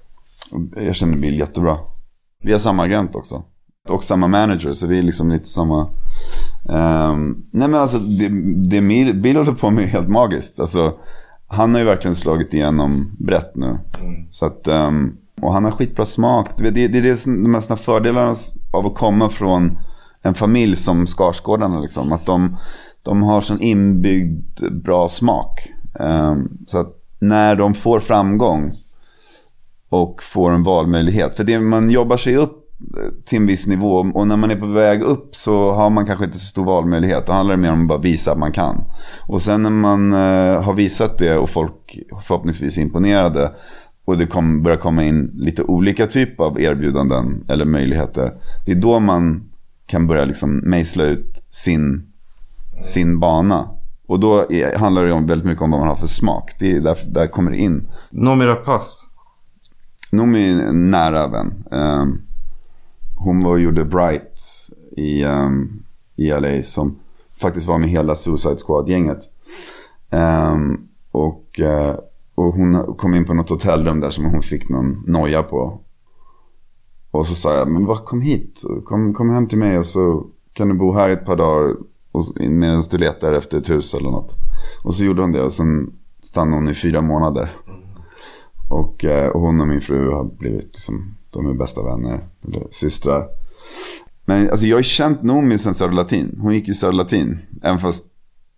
Jag 0.76 0.94
känner 0.96 1.16
Bill 1.16 1.38
jättebra. 1.38 1.76
Vi 2.44 2.52
har 2.52 2.58
samma 2.58 2.84
agent 2.84 3.16
också. 3.16 3.44
Och 3.88 4.04
samma 4.04 4.28
manager, 4.28 4.72
så 4.72 4.86
vi 4.86 4.98
är 4.98 5.02
liksom 5.02 5.30
lite 5.30 5.44
samma. 5.44 5.90
Ehm, 6.68 7.36
nej 7.52 7.68
men 7.68 7.74
alltså, 7.74 7.98
det, 7.98 8.28
det 8.70 8.80
Bill, 8.80 9.14
Bill 9.14 9.36
håller 9.36 9.52
på 9.52 9.70
med 9.70 9.84
är 9.84 9.88
helt 9.88 10.08
magiskt. 10.08 10.60
Alltså, 10.60 10.92
han 11.52 11.72
har 11.72 11.80
ju 11.80 11.86
verkligen 11.86 12.14
slagit 12.14 12.54
igenom 12.54 13.16
brett 13.18 13.56
nu. 13.56 13.78
Så 14.30 14.46
att, 14.46 14.66
ehm, 14.66 15.16
och 15.40 15.52
han 15.52 15.64
har 15.64 15.70
skitbra 15.70 16.06
smak. 16.06 16.48
Det, 16.58 16.70
det, 16.70 16.88
det 16.88 16.98
är 16.98 17.02
det 17.02 17.24
de 17.24 17.52
mesta 17.52 17.76
fördelarna 17.76 18.34
av 18.72 18.86
att 18.86 18.94
komma 18.94 19.30
från 19.30 19.78
en 20.22 20.34
familj 20.34 20.76
som 20.76 21.06
Skarsgårdarna. 21.06 21.80
Liksom. 21.80 22.12
Att 22.12 22.26
de, 22.26 22.56
de 23.02 23.22
har 23.22 23.40
sån 23.40 23.60
inbyggd 23.60 24.72
bra 24.72 25.08
smak. 25.08 25.72
Ehm, 26.00 26.48
så 26.66 26.78
att 26.78 26.98
när 27.18 27.56
de 27.56 27.74
får 27.74 28.00
framgång 28.00 28.72
och 29.88 30.22
får 30.22 30.50
en 30.50 30.62
valmöjlighet. 30.62 31.36
För 31.36 31.44
det, 31.44 31.60
man 31.60 31.90
jobbar 31.90 32.16
sig 32.16 32.36
upp 32.36 32.61
till 33.24 33.38
en 33.38 33.46
viss 33.46 33.66
nivå 33.66 34.06
och 34.14 34.26
när 34.26 34.36
man 34.36 34.50
är 34.50 34.56
på 34.56 34.66
väg 34.66 35.02
upp 35.02 35.36
så 35.36 35.72
har 35.72 35.90
man 35.90 36.06
kanske 36.06 36.24
inte 36.24 36.38
så 36.38 36.46
stor 36.46 36.64
valmöjlighet. 36.64 37.26
Då 37.26 37.32
handlar 37.32 37.56
det 37.56 37.62
mer 37.62 37.72
om 37.72 37.82
att 37.82 37.88
bara 37.88 37.98
visa 37.98 38.32
att 38.32 38.38
man 38.38 38.52
kan. 38.52 38.84
Och 39.28 39.42
sen 39.42 39.62
när 39.62 39.70
man 39.70 40.12
eh, 40.12 40.62
har 40.62 40.74
visat 40.74 41.18
det 41.18 41.36
och 41.36 41.50
folk 41.50 41.98
förhoppningsvis 42.26 42.78
är 42.78 42.82
imponerade 42.82 43.52
och 44.04 44.18
det 44.18 44.26
kom, 44.26 44.62
börjar 44.62 44.78
komma 44.78 45.04
in 45.04 45.30
lite 45.34 45.62
olika 45.62 46.06
typer 46.06 46.44
av 46.44 46.60
erbjudanden 46.60 47.44
eller 47.48 47.64
möjligheter. 47.64 48.32
Det 48.66 48.72
är 48.72 48.76
då 48.76 48.98
man 48.98 49.50
kan 49.86 50.06
börja 50.06 50.24
liksom 50.24 50.56
mejsla 50.56 51.04
ut 51.04 51.44
sin, 51.50 52.12
sin 52.82 53.20
bana. 53.20 53.68
Och 54.06 54.20
då 54.20 54.52
är, 54.52 54.78
handlar 54.78 55.04
det 55.04 55.12
om 55.12 55.26
väldigt 55.26 55.46
mycket 55.46 55.62
om 55.62 55.70
vad 55.70 55.80
man 55.80 55.88
har 55.88 55.96
för 55.96 56.06
smak. 56.06 56.50
Det 56.58 56.72
är 56.72 56.80
där, 56.80 56.98
där 57.06 57.26
kommer 57.26 57.50
det 57.50 57.56
in. 57.56 57.88
Noomi 58.10 58.44
Rapace. 58.44 59.06
Noomi 60.12 60.52
är 60.52 60.68
en 60.68 60.90
nära 60.90 61.28
vän. 61.28 61.64
Um, 61.70 62.22
hon 63.24 63.40
var 63.40 63.50
och 63.50 63.60
gjorde 63.60 63.84
Bright 63.84 64.40
i, 64.96 65.24
um, 65.24 65.82
i 66.16 66.30
LA 66.30 66.62
som 66.62 66.98
faktiskt 67.40 67.66
var 67.66 67.78
med 67.78 67.88
hela 67.88 68.14
Suicide 68.14 68.56
Squad-gänget. 68.58 69.20
Um, 70.10 70.88
och, 71.10 71.60
uh, 71.62 71.98
och 72.34 72.54
hon 72.54 72.94
kom 72.96 73.14
in 73.14 73.24
på 73.24 73.34
något 73.34 73.50
hotellrum 73.50 74.00
där 74.00 74.10
som 74.10 74.24
hon 74.24 74.42
fick 74.42 74.68
någon 74.68 75.04
noja 75.06 75.42
på. 75.42 75.80
Och 77.10 77.26
så 77.26 77.34
sa 77.34 77.54
jag, 77.54 77.68
men 77.68 77.86
vad 77.86 78.04
kom 78.04 78.20
hit. 78.20 78.62
Kom, 78.84 79.14
kom 79.14 79.30
hem 79.30 79.46
till 79.46 79.58
mig 79.58 79.78
och 79.78 79.86
så 79.86 80.26
kan 80.52 80.68
du 80.68 80.74
bo 80.74 80.92
här 80.92 81.10
ett 81.10 81.26
par 81.26 81.36
dagar 81.36 81.76
medan 82.50 82.82
du 82.90 82.98
letar 82.98 83.32
efter 83.32 83.58
ett 83.58 83.70
hus 83.70 83.94
eller 83.94 84.10
något. 84.10 84.34
Och 84.84 84.94
så 84.94 85.04
gjorde 85.04 85.22
hon 85.22 85.32
det 85.32 85.42
och 85.42 85.52
sen 85.52 85.92
stannade 86.20 86.56
hon 86.56 86.68
i 86.68 86.74
fyra 86.74 87.00
månader. 87.00 87.56
Och, 88.68 89.04
eh, 89.04 89.28
och 89.28 89.40
hon 89.40 89.60
och 89.60 89.68
min 89.68 89.80
fru 89.80 90.10
har 90.10 90.24
blivit 90.24 90.64
liksom, 90.64 91.14
de 91.32 91.50
är 91.50 91.54
bästa 91.54 91.82
vänner, 91.82 92.28
eller 92.44 92.66
systrar. 92.70 93.28
Men 94.24 94.50
alltså, 94.50 94.66
jag 94.66 94.76
har 94.76 94.80
ju 94.80 94.84
känt 94.84 95.22
Noomi 95.22 95.58
sen 95.58 95.74
Södra 95.74 95.94
Latin. 95.94 96.38
Hon 96.42 96.54
gick 96.54 96.68
ju 96.68 96.74
Södra 96.74 96.96
Latin. 96.96 97.38
Även 97.62 97.78
fast 97.78 98.04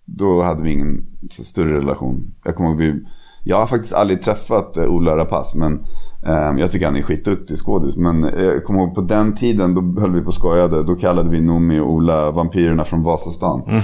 då 0.04 0.42
hade 0.42 0.62
vi 0.62 0.70
ingen 0.70 1.06
större 1.30 1.78
relation. 1.78 2.34
Jag 2.44 2.56
kommer 2.56 2.70
ihåg, 2.70 2.78
vi, 2.78 3.04
jag 3.44 3.56
har 3.56 3.66
faktiskt 3.66 3.94
aldrig 3.94 4.22
träffat 4.22 4.76
eh, 4.76 4.84
Ola 4.84 5.16
Rapace. 5.16 5.58
Men 5.58 5.87
Um, 6.26 6.58
jag 6.58 6.70
tycker 6.70 6.87
han 6.87 6.96
är 6.96 7.02
skitduktig 7.02 7.58
skådis. 7.58 7.96
Men 7.96 8.22
jag 8.22 8.64
kommer 8.64 8.80
ihåg 8.80 8.94
på 8.94 9.00
den 9.00 9.34
tiden, 9.34 9.74
då 9.74 10.00
höll 10.00 10.14
vi 10.14 10.20
på 10.20 10.26
och 10.26 10.34
skojade. 10.34 10.82
Då 10.82 10.94
kallade 10.94 11.30
vi 11.30 11.40
Noomi 11.40 11.80
och 11.80 11.90
Ola 11.90 12.30
vampyrerna 12.30 12.84
från 12.84 13.02
Vasastan. 13.02 13.62
Mm. 13.66 13.82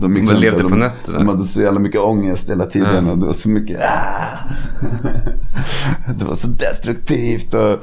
de, 0.00 0.26
de 0.26 0.34
levde 0.34 0.68
på 0.68 0.76
nätterna. 0.76 1.18
De 1.18 1.28
hade 1.28 1.44
så 1.44 1.62
jävla 1.62 1.80
mycket 1.80 2.00
ångest 2.00 2.50
hela 2.50 2.64
tiden. 2.64 2.98
Mm. 2.98 3.10
Och 3.10 3.18
det 3.18 3.26
var 3.26 3.32
så 3.32 3.48
mycket... 3.48 3.80
Ah! 3.80 4.54
Var 6.34 6.38
så 6.38 6.48
destruktivt. 6.48 7.54
Och, 7.54 7.78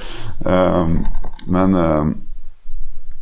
um, 0.51 1.05
men... 1.47 1.75
Um, 1.75 2.17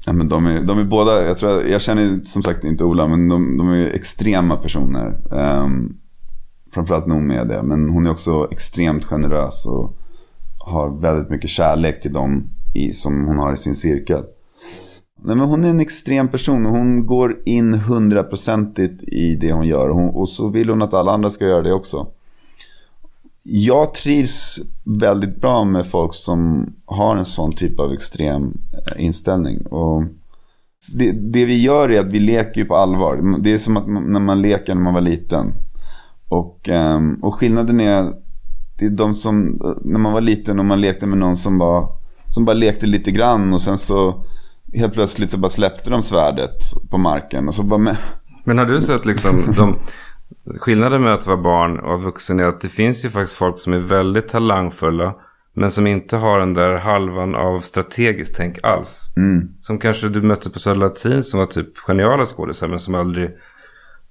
ja, 0.06 0.13
men 0.13 0.30
de, 0.30 0.46
är, 0.46 0.62
de 0.62 0.80
är 0.80 0.84
båda, 0.84 1.28
jag, 1.28 1.38
tror, 1.38 1.63
jag 1.63 1.82
känner 1.82 2.26
som 2.26 2.44
sagt 2.44 2.63
inte 2.63 2.84
Ola, 2.84 3.08
men 3.08 3.30
de, 3.30 3.58
de 3.58 3.70
är 3.70 3.94
extrema 3.94 4.58
personer. 4.58 5.18
Um, 5.32 5.98
framförallt 6.74 7.08
Noomi 7.08 7.36
är 7.36 7.46
det, 7.46 7.63
men 7.63 7.89
hon 7.89 8.06
är 8.06 8.12
också 8.12 8.48
extremt 8.52 9.06
generös. 9.06 9.65
Och, 9.65 9.96
har 10.70 11.02
väldigt 11.02 11.30
mycket 11.30 11.50
kärlek 11.50 12.02
till 12.02 12.13
dem 12.13 12.50
i, 12.74 12.94
som 12.94 13.26
hon 13.26 13.38
har 13.38 13.54
i 13.54 13.58
sin 13.58 13.76
cirkel. 13.76 14.24
Nej, 15.22 15.36
men 15.36 15.48
hon 15.48 15.63
är 15.63 15.70
en 15.70 15.80
extrem 15.80 16.28
person 16.28 16.65
och 16.65 16.72
hon 16.72 17.06
går 17.06 17.42
in 17.46 17.74
hundraprocentigt 17.74 19.04
i 19.04 19.36
det 19.36 19.52
hon 19.52 19.68
gör. 19.68 19.89
Hon, 19.89 20.10
och 20.10 20.30
så 20.30 20.50
vill 20.50 20.70
hon 20.70 20.82
att 20.82 20.94
alla 20.94 21.12
andra 21.12 21.30
ska 21.30 21.46
göra 21.46 21.62
det 21.62 21.74
också. 21.74 22.08
Jag 23.43 23.93
trivs 23.93 24.60
väldigt 24.84 25.41
bra 25.41 25.63
med 25.63 25.88
folk 25.88 26.13
som 26.13 26.73
har 26.86 27.17
en 27.17 27.25
sån 27.25 27.54
typ 27.54 27.80
av 27.80 27.93
extrem 27.93 28.54
eh, 28.73 29.06
inställning. 29.06 29.62
Och 29.62 30.04
det, 30.88 31.12
det 31.12 31.45
vi 31.45 31.58
gör 31.58 31.91
är 31.91 31.99
att 31.99 32.13
vi 32.13 32.19
leker 32.19 32.65
på 32.65 32.75
allvar. 32.75 33.39
Det 33.43 33.54
är 33.54 33.58
som 33.58 33.78
att 33.78 33.88
man, 33.88 34.13
när 34.13 34.19
man 34.19 34.41
leker 34.41 34.75
när 34.75 34.82
man 34.82 34.93
var 34.93 35.02
liten. 35.02 35.54
Och, 36.28 36.69
ehm, 36.69 37.15
och 37.23 37.36
skillnaden 37.36 37.80
är 37.80 38.13
det 38.80 38.86
är 38.86 38.89
de 38.89 39.15
som, 39.15 39.62
eh, 39.63 39.71
när 39.82 39.99
man 39.99 40.13
var 40.13 40.21
liten 40.21 40.60
och 40.60 40.65
man 40.65 40.82
lekte 40.82 41.06
med 41.06 41.17
någon 41.17 41.38
som 41.38 41.58
bara, 41.58 41.88
som 42.30 42.45
bara 42.45 42.54
lekte 42.54 42.86
lite 42.86 43.12
grann 43.12 43.54
och 43.54 43.62
sen 43.62 43.78
så 43.78 44.25
helt 44.73 44.93
plötsligt 44.93 45.32
så 45.32 45.38
bara 45.38 45.49
släppte 45.49 45.89
de 45.89 46.04
svärdet 46.04 46.58
på 46.89 46.97
marken 46.97 47.47
och 47.47 47.54
så 47.54 47.63
bara 47.63 47.80
med. 47.80 47.97
Men 48.45 48.58
har 48.58 48.65
du 48.65 48.82
sett 48.82 49.06
liksom 49.06 49.43
de, 49.58 49.80
skillnaden 50.60 51.04
med 51.04 51.13
att 51.13 51.28
vara 51.28 51.38
barn 51.38 51.80
och 51.80 52.04
vuxen 52.04 52.39
är 52.39 52.44
att 52.44 52.62
det 52.62 52.68
finns 52.68 53.06
ju 53.06 53.10
faktiskt 53.10 53.38
folk 53.38 53.60
som 53.60 53.74
är 53.74 53.80
väldigt 53.80 54.28
talangfulla 54.28 55.15
men 55.54 55.72
som 55.72 55.88
inte 55.88 56.18
har 56.18 56.39
den 56.39 56.54
där 56.54 56.76
halvan 56.76 57.36
av 57.36 57.60
strategiskt 57.60 58.36
tänk 58.38 58.63
alls. 58.63 59.13
Mm. 59.18 59.50
Som 59.62 59.80
kanske 59.80 60.10
du 60.10 60.22
mötte 60.22 60.50
på 60.50 60.60
Södra 60.60 60.80
Latin 60.80 61.24
som 61.24 61.39
var 61.39 61.48
typ 61.48 61.78
geniala 61.78 62.26
skådisar 62.26 62.68
men 62.68 62.80
som 62.80 62.96
aldrig 62.96 63.30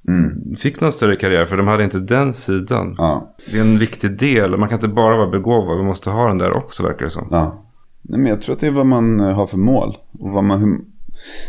Mm. 0.09 0.57
Fick 0.57 0.81
någon 0.81 0.92
större 0.92 1.16
karriär 1.16 1.44
för 1.44 1.57
de 1.57 1.66
hade 1.66 1.85
inte 1.85 1.98
den 1.98 2.33
sidan. 2.33 2.94
Ja. 2.98 3.35
Det 3.50 3.59
är 3.59 3.61
en 3.61 3.78
viktig 3.78 4.18
del. 4.18 4.57
Man 4.57 4.68
kan 4.68 4.76
inte 4.76 4.88
bara 4.88 5.16
vara 5.16 5.31
begåvad. 5.31 5.78
Vi 5.78 5.85
måste 5.85 6.11
ha 6.11 6.28
den 6.28 6.38
där 6.38 6.57
också 6.57 6.83
verkar 6.83 7.04
det 7.04 7.11
som. 7.11 7.28
Ja. 7.31 7.64
Nej, 8.02 8.20
men 8.20 8.28
jag 8.28 8.42
tror 8.42 8.54
att 8.54 8.61
det 8.61 8.66
är 8.66 8.70
vad 8.70 8.87
man 8.87 9.20
eh, 9.20 9.35
har 9.35 9.46
för 9.46 9.59
mål. 9.59 9.96
Och 10.18 10.31
vad 10.31 10.44
man, 10.44 10.85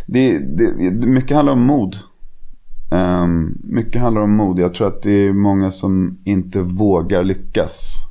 det, 0.08 0.40
det, 0.40 0.92
mycket 1.08 1.36
handlar 1.36 1.54
om 1.54 1.66
mod. 1.66 1.96
Um, 2.92 3.58
mycket 3.64 4.02
handlar 4.02 4.22
om 4.22 4.36
mod. 4.36 4.60
Jag 4.60 4.74
tror 4.74 4.88
att 4.88 5.02
det 5.02 5.28
är 5.28 5.34
många 5.34 5.72
som 5.72 6.18
inte 6.24 6.62
vågar 6.62 7.24
lyckas. 7.24 8.06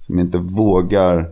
Som 0.00 0.18
inte 0.18 0.38
vågar 0.38 1.26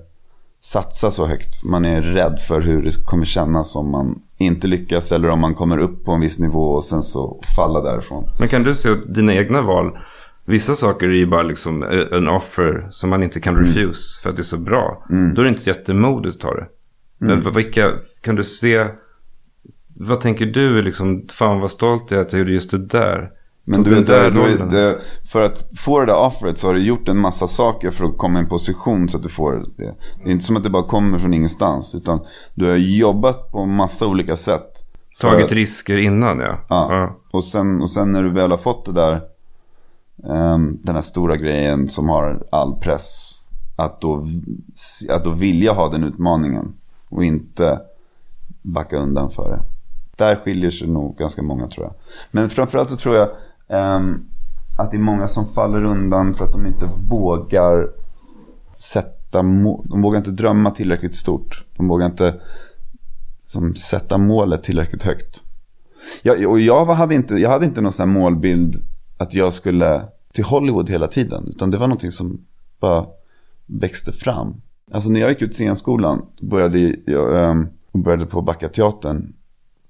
satsa 0.61 1.11
så 1.11 1.27
högt. 1.27 1.65
Man 1.65 1.85
är 1.85 2.03
rädd 2.03 2.38
för 2.49 2.61
hur 2.61 2.83
det 2.83 3.05
kommer 3.05 3.25
kännas 3.25 3.77
om 3.77 3.91
man 3.91 4.23
inte 4.38 4.67
lyckas 4.67 5.12
eller 5.12 5.29
om 5.29 5.41
man 5.41 5.55
kommer 5.55 5.79
upp 5.79 6.05
på 6.05 6.12
en 6.12 6.21
viss 6.21 6.38
nivå 6.38 6.73
och 6.73 6.85
sen 6.85 7.03
så 7.03 7.41
falla 7.57 7.81
därifrån. 7.81 8.25
Men 8.38 8.49
kan 8.49 8.62
du 8.62 8.75
se 8.75 8.95
dina 8.95 9.35
egna 9.35 9.62
val? 9.62 9.99
Vissa 10.45 10.75
saker 10.75 11.09
är 11.09 11.15
ju 11.15 11.27
bara 11.27 11.43
liksom 11.43 11.83
en 12.12 12.29
offer 12.29 12.87
som 12.91 13.11
man 13.11 13.23
inte 13.23 13.41
kan 13.41 13.55
mm. 13.55 13.67
refuse 13.67 13.83
mm. 13.85 14.23
för 14.23 14.31
att 14.31 14.37
det 14.37 14.41
är 14.41 14.45
så 14.45 14.59
bra. 14.59 15.07
Mm. 15.11 15.35
Då 15.35 15.43
är 15.43 15.45
det 15.45 15.49
inte 15.49 15.71
jättemodigt 15.71 16.37
att 16.37 16.41
ta 16.41 16.55
det. 16.55 16.67
Men 17.19 17.41
mm. 17.41 17.55
vilka 17.55 17.93
kan 18.21 18.35
du 18.37 18.43
se? 18.43 18.87
Vad 20.09 20.21
tänker 20.21 20.47
du 20.47 20.83
liksom, 20.83 21.27
fan 21.31 21.61
vad 21.61 21.71
stolt 21.71 22.11
jag 22.11 22.21
är 22.21 22.25
att 22.25 22.33
jag 22.33 22.38
gjorde 22.38 22.53
just 22.53 22.71
det 22.71 22.87
där. 22.87 23.31
Men 23.65 23.83
du 23.83 23.97
är 23.97 24.03
där, 24.03 24.31
du 24.31 24.67
det, 24.71 24.99
för 25.33 25.43
att 25.43 25.71
få 25.77 26.01
det 26.01 26.07
där 26.07 26.19
offret 26.19 26.59
så 26.59 26.67
har 26.67 26.75
du 26.75 26.81
gjort 26.81 27.09
en 27.09 27.19
massa 27.19 27.47
saker 27.47 27.91
för 27.91 28.05
att 28.05 28.19
komma 28.19 28.38
i 28.38 28.43
en 28.43 28.49
position 28.49 29.09
så 29.09 29.17
att 29.17 29.23
du 29.23 29.29
får 29.29 29.53
det. 29.77 29.95
Det 30.25 30.31
är 30.31 30.33
inte 30.33 30.45
som 30.45 30.57
att 30.57 30.62
det 30.62 30.71
bara 30.71 30.83
kommer 30.83 31.19
från 31.19 31.35
ingenstans. 31.35 31.95
Utan 31.95 32.21
du 32.55 32.67
har 32.67 32.77
jobbat 32.77 33.53
på 33.53 33.67
massa 33.67 34.07
olika 34.07 34.37
sätt. 34.37 34.69
Tagit 35.21 35.45
att, 35.45 35.53
risker 35.53 35.97
innan 35.97 36.38
ja. 36.38 36.59
ja. 36.69 36.87
ja. 36.91 37.17
Och, 37.31 37.45
sen, 37.45 37.83
och 37.83 37.91
sen 37.91 38.12
när 38.12 38.23
du 38.23 38.31
väl 38.31 38.51
har 38.51 38.59
fått 38.59 38.85
det 38.85 38.93
där. 38.93 39.23
Um, 40.17 40.79
den 40.83 40.95
här 40.95 41.03
stora 41.03 41.37
grejen 41.37 41.88
som 41.88 42.09
har 42.09 42.47
all 42.51 42.75
press. 42.75 43.38
Att 43.77 44.01
då, 44.01 44.27
att 45.09 45.25
då 45.25 45.31
vilja 45.31 45.73
ha 45.73 45.88
den 45.88 46.05
utmaningen. 46.05 46.75
Och 47.09 47.25
inte 47.25 47.81
backa 48.62 48.97
undan 48.97 49.31
för 49.31 49.51
det. 49.51 49.62
Där 50.16 50.37
skiljer 50.37 50.70
sig 50.70 50.88
nog 50.88 51.16
ganska 51.16 51.42
många 51.42 51.68
tror 51.68 51.87
jag. 51.87 51.94
Men 52.31 52.51
framförallt 52.51 52.90
så 52.90 52.96
tror 52.96 53.16
jag 53.16 53.29
Um, 53.72 54.29
att 54.77 54.90
det 54.90 54.96
är 54.96 55.01
många 55.01 55.29
som 55.29 55.53
faller 55.55 55.85
undan 55.85 56.35
för 56.35 56.44
att 56.44 56.53
de 56.53 56.66
inte 56.66 56.90
vågar 57.11 57.90
sätta 58.79 59.42
mål. 59.42 59.87
De 59.88 60.03
vågar 60.03 60.18
inte 60.18 60.31
drömma 60.31 60.70
tillräckligt 60.70 61.14
stort. 61.14 61.64
De 61.77 61.88
vågar 61.88 62.07
inte 62.07 62.40
som, 63.44 63.75
sätta 63.75 64.18
målet 64.18 64.62
tillräckligt 64.62 65.03
högt. 65.03 65.42
Jag, 66.22 66.51
och 66.51 66.61
jag 66.61 66.85
hade, 66.85 67.14
inte, 67.14 67.35
jag 67.35 67.51
hade 67.51 67.64
inte 67.64 67.81
någon 67.81 67.92
sån 67.92 68.09
målbild 68.09 68.77
att 69.16 69.35
jag 69.35 69.53
skulle 69.53 70.05
till 70.33 70.44
Hollywood 70.44 70.90
hela 70.90 71.07
tiden. 71.07 71.48
Utan 71.48 71.70
det 71.70 71.79
var 71.79 71.87
någonting 71.87 72.12
som 72.12 72.44
bara 72.81 73.07
växte 73.66 74.12
fram. 74.12 74.61
Alltså 74.92 75.11
när 75.11 75.20
jag 75.20 75.31
gick 75.31 75.42
ut 75.42 75.55
scenskolan 75.55 76.27
började 76.40 76.79
jag 77.07 77.51
um, 77.51 77.68
började 77.92 78.27
på 78.27 78.42
Backateatern. 78.42 79.33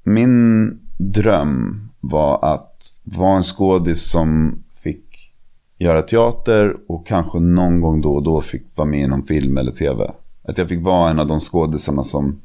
Min 0.02 0.68
dröm 0.98 1.80
var 2.00 2.54
att 2.54 2.92
vara 3.04 3.36
en 3.36 3.42
skådis 3.42 4.10
som 4.10 4.58
fick 4.82 5.32
göra 5.78 6.02
teater 6.02 6.76
och 6.88 7.06
kanske 7.06 7.38
någon 7.38 7.80
gång 7.80 8.00
då 8.00 8.14
och 8.14 8.22
då 8.22 8.40
fick 8.40 8.62
vara 8.74 8.88
med 8.88 9.00
i 9.00 9.08
någon 9.08 9.26
film 9.26 9.58
eller 9.58 9.72
tv. 9.72 10.12
Att 10.48 10.58
jag 10.58 10.68
fick 10.68 10.82
vara 10.82 11.10
en 11.10 11.18
av 11.18 11.26
de 11.26 11.40
skådisarna 11.40 12.04
som, 12.04 12.40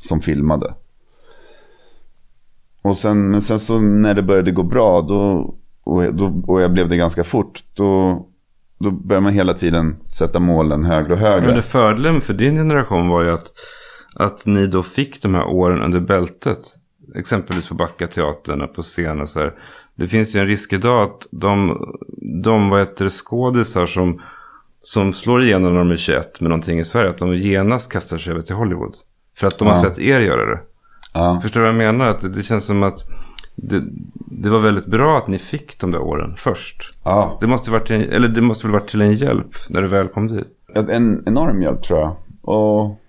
som 0.00 0.20
filmade. 0.20 0.74
Och 2.82 2.96
sen, 2.96 3.30
men 3.30 3.42
sen 3.42 3.58
så 3.58 3.78
när 3.78 4.14
det 4.14 4.22
började 4.22 4.50
gå 4.50 4.62
bra 4.62 5.00
då, 5.00 5.54
och, 5.84 6.14
då, 6.14 6.42
och 6.46 6.60
jag 6.60 6.72
blev 6.72 6.88
det 6.88 6.96
ganska 6.96 7.24
fort, 7.24 7.64
då, 7.74 8.22
då 8.78 8.90
började 8.90 9.24
man 9.24 9.32
hela 9.32 9.54
tiden 9.54 9.96
sätta 10.08 10.40
målen 10.40 10.84
högre 10.84 11.12
och 11.12 11.18
högre. 11.18 11.46
Men 11.46 11.56
det 11.56 11.62
fördelen 11.62 12.20
för 12.20 12.34
din 12.34 12.54
generation 12.54 13.08
var 13.08 13.22
ju 13.22 13.30
att, 13.30 13.46
att 14.14 14.46
ni 14.46 14.66
då 14.66 14.82
fick 14.82 15.22
de 15.22 15.34
här 15.34 15.46
åren 15.46 15.82
under 15.82 16.00
bältet 16.00 16.58
exempelvis 17.14 17.68
på 17.68 17.74
Backateatern 17.74 18.60
och 18.60 18.74
på 18.74 18.82
scen 18.82 19.20
och 19.20 19.28
så 19.28 19.40
här. 19.40 19.54
Det 19.94 20.08
finns 20.08 20.36
ju 20.36 20.40
en 20.40 20.46
risk 20.46 20.72
idag 20.72 21.02
att 21.02 21.26
de, 21.30 21.84
de 22.42 22.68
vad 22.68 22.80
heter 22.80 23.04
det, 23.04 23.10
skådisar 23.10 23.86
som, 23.86 24.22
som 24.80 25.12
slår 25.12 25.42
igenom 25.42 25.72
när 25.72 25.78
de 25.78 25.90
är 25.90 25.96
21 25.96 26.40
med 26.40 26.50
någonting 26.50 26.78
i 26.78 26.84
Sverige, 26.84 27.10
att 27.10 27.18
de 27.18 27.36
genast 27.36 27.92
kastar 27.92 28.18
sig 28.18 28.30
över 28.30 28.42
till 28.42 28.54
Hollywood. 28.54 28.96
För 29.36 29.46
att 29.46 29.58
de 29.58 29.68
ja. 29.68 29.74
har 29.74 29.80
sett 29.80 29.98
er 29.98 30.20
göra 30.20 30.50
det. 30.50 30.60
Ja. 31.14 31.40
Förstår 31.42 31.60
du 31.60 31.66
vad 31.66 31.74
jag 31.74 31.94
menar? 31.94 32.10
Att 32.10 32.20
det, 32.20 32.28
det 32.28 32.42
känns 32.42 32.64
som 32.64 32.82
att 32.82 32.98
det, 33.56 33.82
det, 34.14 34.48
var 34.48 34.58
väldigt 34.58 34.86
bra 34.86 35.18
att 35.18 35.28
ni 35.28 35.38
fick 35.38 35.80
de 35.80 35.90
där 35.90 36.02
åren 36.02 36.34
först. 36.36 36.92
Ja. 37.04 37.38
Det 37.40 37.46
måste 37.46 37.70
varit 37.70 37.86
till, 37.86 38.12
eller 38.12 38.28
det 38.28 38.40
måste 38.40 38.66
väl 38.66 38.72
varit 38.72 38.90
till 38.90 39.00
en 39.00 39.14
hjälp 39.14 39.50
när 39.68 39.82
du 39.82 39.88
väl 39.88 40.08
kom 40.08 40.28
dit? 40.28 40.46
En 40.74 41.22
enorm 41.26 41.62
hjälp 41.62 41.82
tror 41.82 41.98
jag. 41.98 42.16
Och 42.42 43.01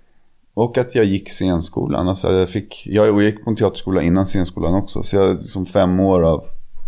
Och 0.53 0.77
att 0.77 0.95
jag 0.95 1.05
gick 1.05 1.29
scenskolan. 1.29 2.07
Alltså 2.07 2.33
jag, 2.33 2.49
fick, 2.49 2.83
jag 2.87 3.23
gick 3.23 3.43
på 3.43 3.49
en 3.49 3.55
teaterskola 3.55 4.01
innan 4.01 4.25
scenskolan 4.25 4.75
också. 4.75 5.03
Så 5.03 5.15
jag 5.15 5.27
har 5.27 5.33
liksom 5.33 5.65
fem 5.65 5.99
år 5.99 6.23
av 6.23 6.43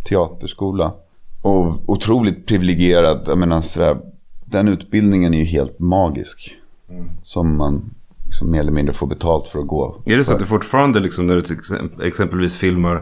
teaterskola. 0.09 0.93
Och 1.41 1.89
otroligt 1.89 2.45
privilegierad. 2.45 3.23
Jag 3.27 3.37
menar, 3.37 3.61
sådär, 3.61 3.97
den 4.45 4.67
utbildningen 4.67 5.33
är 5.33 5.37
ju 5.37 5.45
helt 5.45 5.79
magisk. 5.79 6.55
Mm. 6.89 7.09
Som 7.21 7.57
man 7.57 7.93
liksom 8.25 8.51
mer 8.51 8.59
eller 8.59 8.71
mindre 8.71 8.93
får 8.93 9.07
betalt 9.07 9.47
för 9.47 9.59
att 9.59 9.67
gå. 9.67 10.01
Är 10.05 10.17
det 10.17 10.23
så 10.23 10.33
att 10.33 10.39
du 10.39 10.45
fortfarande, 10.45 10.99
liksom, 10.99 11.27
när 11.27 11.35
du 11.35 12.07
exempelvis 12.07 12.57
filmar 12.57 12.95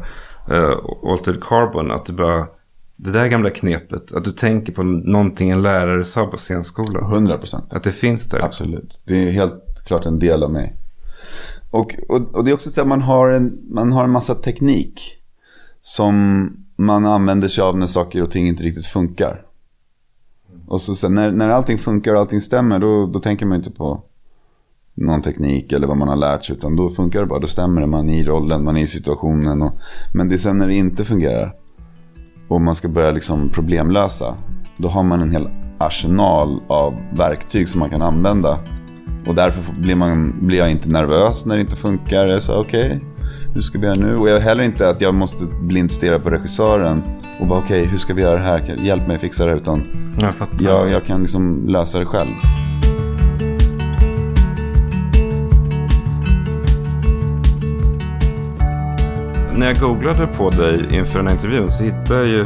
uh, 0.52 1.12
Altered 1.12 1.44
Carbon, 1.44 1.92
att 1.92 2.06
du 2.06 2.14
bara... 2.14 2.48
Det 2.96 3.12
där 3.12 3.28
gamla 3.28 3.50
knepet, 3.50 4.14
att 4.14 4.26
du 4.26 4.32
tänker 4.32 4.74
på 4.74 4.84
någonting 4.84 5.50
en 5.50 5.62
lärare 5.62 6.04
sa 6.04 6.26
på 6.26 6.38
scenskolan. 6.38 7.04
100 7.04 7.38
procent. 7.38 7.74
Att 7.74 7.84
det 7.84 7.92
finns 7.92 8.30
där. 8.30 8.40
Absolut. 8.40 9.02
Det 9.06 9.28
är 9.28 9.32
helt 9.32 9.73
klart 9.84 10.06
en 10.06 10.20
del 10.20 10.44
av 10.44 10.52
mig. 10.52 10.76
Och, 11.72 11.96
och, 12.10 12.36
och 12.36 12.44
det 12.44 12.52
är 12.52 12.56
också 12.56 12.70
så 12.70 12.82
att 12.82 12.88
man 12.88 13.02
har, 13.02 13.30
en, 13.30 13.60
man 13.70 13.92
har 13.92 14.04
en 14.04 14.10
massa 14.10 14.36
teknik. 14.36 15.02
Som 15.82 16.50
man 16.76 17.06
använder 17.06 17.48
sig 17.48 17.64
av 17.64 17.78
när 17.78 17.88
saker 17.88 18.24
och 18.24 18.32
ting 18.32 18.48
inte 18.48 18.64
riktigt 18.64 18.86
funkar. 18.86 19.46
Och 20.68 20.82
så 20.82 20.96
så 20.96 21.10
när, 21.10 21.32
när 21.32 21.50
allting 21.50 21.78
funkar 21.78 22.14
och 22.14 22.20
allting 22.20 22.42
stämmer, 22.42 22.80
då, 22.80 23.06
då 23.06 23.20
tänker 23.20 23.46
man 23.46 23.58
inte 23.58 23.72
på 23.72 24.04
någon 24.94 25.22
teknik 25.22 25.72
eller 25.72 25.88
vad 25.88 25.98
man 25.98 26.08
har 26.08 26.16
lärt 26.16 26.46
sig. 26.46 26.56
Utan 26.56 26.76
då 26.76 26.90
funkar 26.90 27.20
det 27.20 27.26
bara, 27.26 27.40
då 27.40 27.48
stämmer 27.48 27.82
det. 27.82 27.88
Man 27.88 28.10
är 28.10 28.20
i 28.20 28.24
rollen, 28.24 28.64
man 28.64 28.78
är 28.78 28.82
i 28.82 28.88
situationen. 28.88 29.62
Och, 29.62 29.74
men 30.14 30.30
det 30.30 30.36
är 30.36 30.38
sen 30.38 30.58
när 30.58 30.68
det 30.68 30.76
inte 30.76 31.06
fungerar 31.06 31.56
och 32.48 32.62
man 32.62 32.76
ska 32.76 32.88
börja 32.88 33.12
liksom 33.12 33.50
problemlösa. 33.50 34.36
Då 34.78 34.88
har 34.88 35.04
man 35.04 35.22
en 35.22 35.32
hel 35.32 35.50
arsenal 35.78 36.62
av 36.68 36.94
verktyg 37.18 37.70
som 37.70 37.80
man 37.80 37.90
kan 37.90 38.02
använda. 38.02 38.60
Och 39.28 39.36
därför 39.36 39.74
blir, 39.74 39.96
man, 39.96 40.48
blir 40.48 40.58
jag 40.58 40.72
inte 40.72 40.90
nervös 40.90 41.46
när 41.46 41.56
det 41.56 41.62
inte 41.62 41.76
funkar. 41.76 42.26
Jag 42.26 42.42
sa 42.42 42.60
okej, 42.60 42.86
okay, 42.86 43.00
hur 43.54 43.62
ska 43.62 43.80
vi 43.80 43.86
göra 43.86 43.96
nu? 43.96 44.18
Och 44.18 44.30
jag 44.30 44.40
heller 44.40 44.64
inte 44.64 44.90
att 44.90 45.02
jag 45.02 45.16
måste 45.16 45.46
blint 45.46 45.92
stirra 45.92 46.20
på 46.20 46.30
regissören 46.30 47.04
och 47.40 47.48
bara 47.48 47.60
okej, 47.60 47.82
okay, 47.82 47.92
hur 47.92 47.98
ska 47.98 48.14
vi 48.14 48.22
göra 48.22 48.36
det 48.36 48.46
här? 48.46 48.76
Hjälp 48.80 49.08
mig 49.08 49.20
fixa 49.20 49.46
det. 49.46 49.54
Utan 49.54 49.84
jag, 50.20 50.34
jag, 50.60 50.90
jag 50.90 51.06
kan 51.06 51.22
liksom 51.22 51.68
lösa 51.68 52.00
det 52.00 52.06
själv. 52.06 52.36
när 59.64 59.68
jag 59.68 59.80
googlade 59.80 60.28
på 60.28 60.50
dig 60.50 60.96
inför 60.96 61.20
den 61.20 61.28
här 61.28 61.36
intervjun 61.36 61.72
så 61.72 61.84
hittade 61.84 62.20
jag 62.20 62.28
ju 62.28 62.46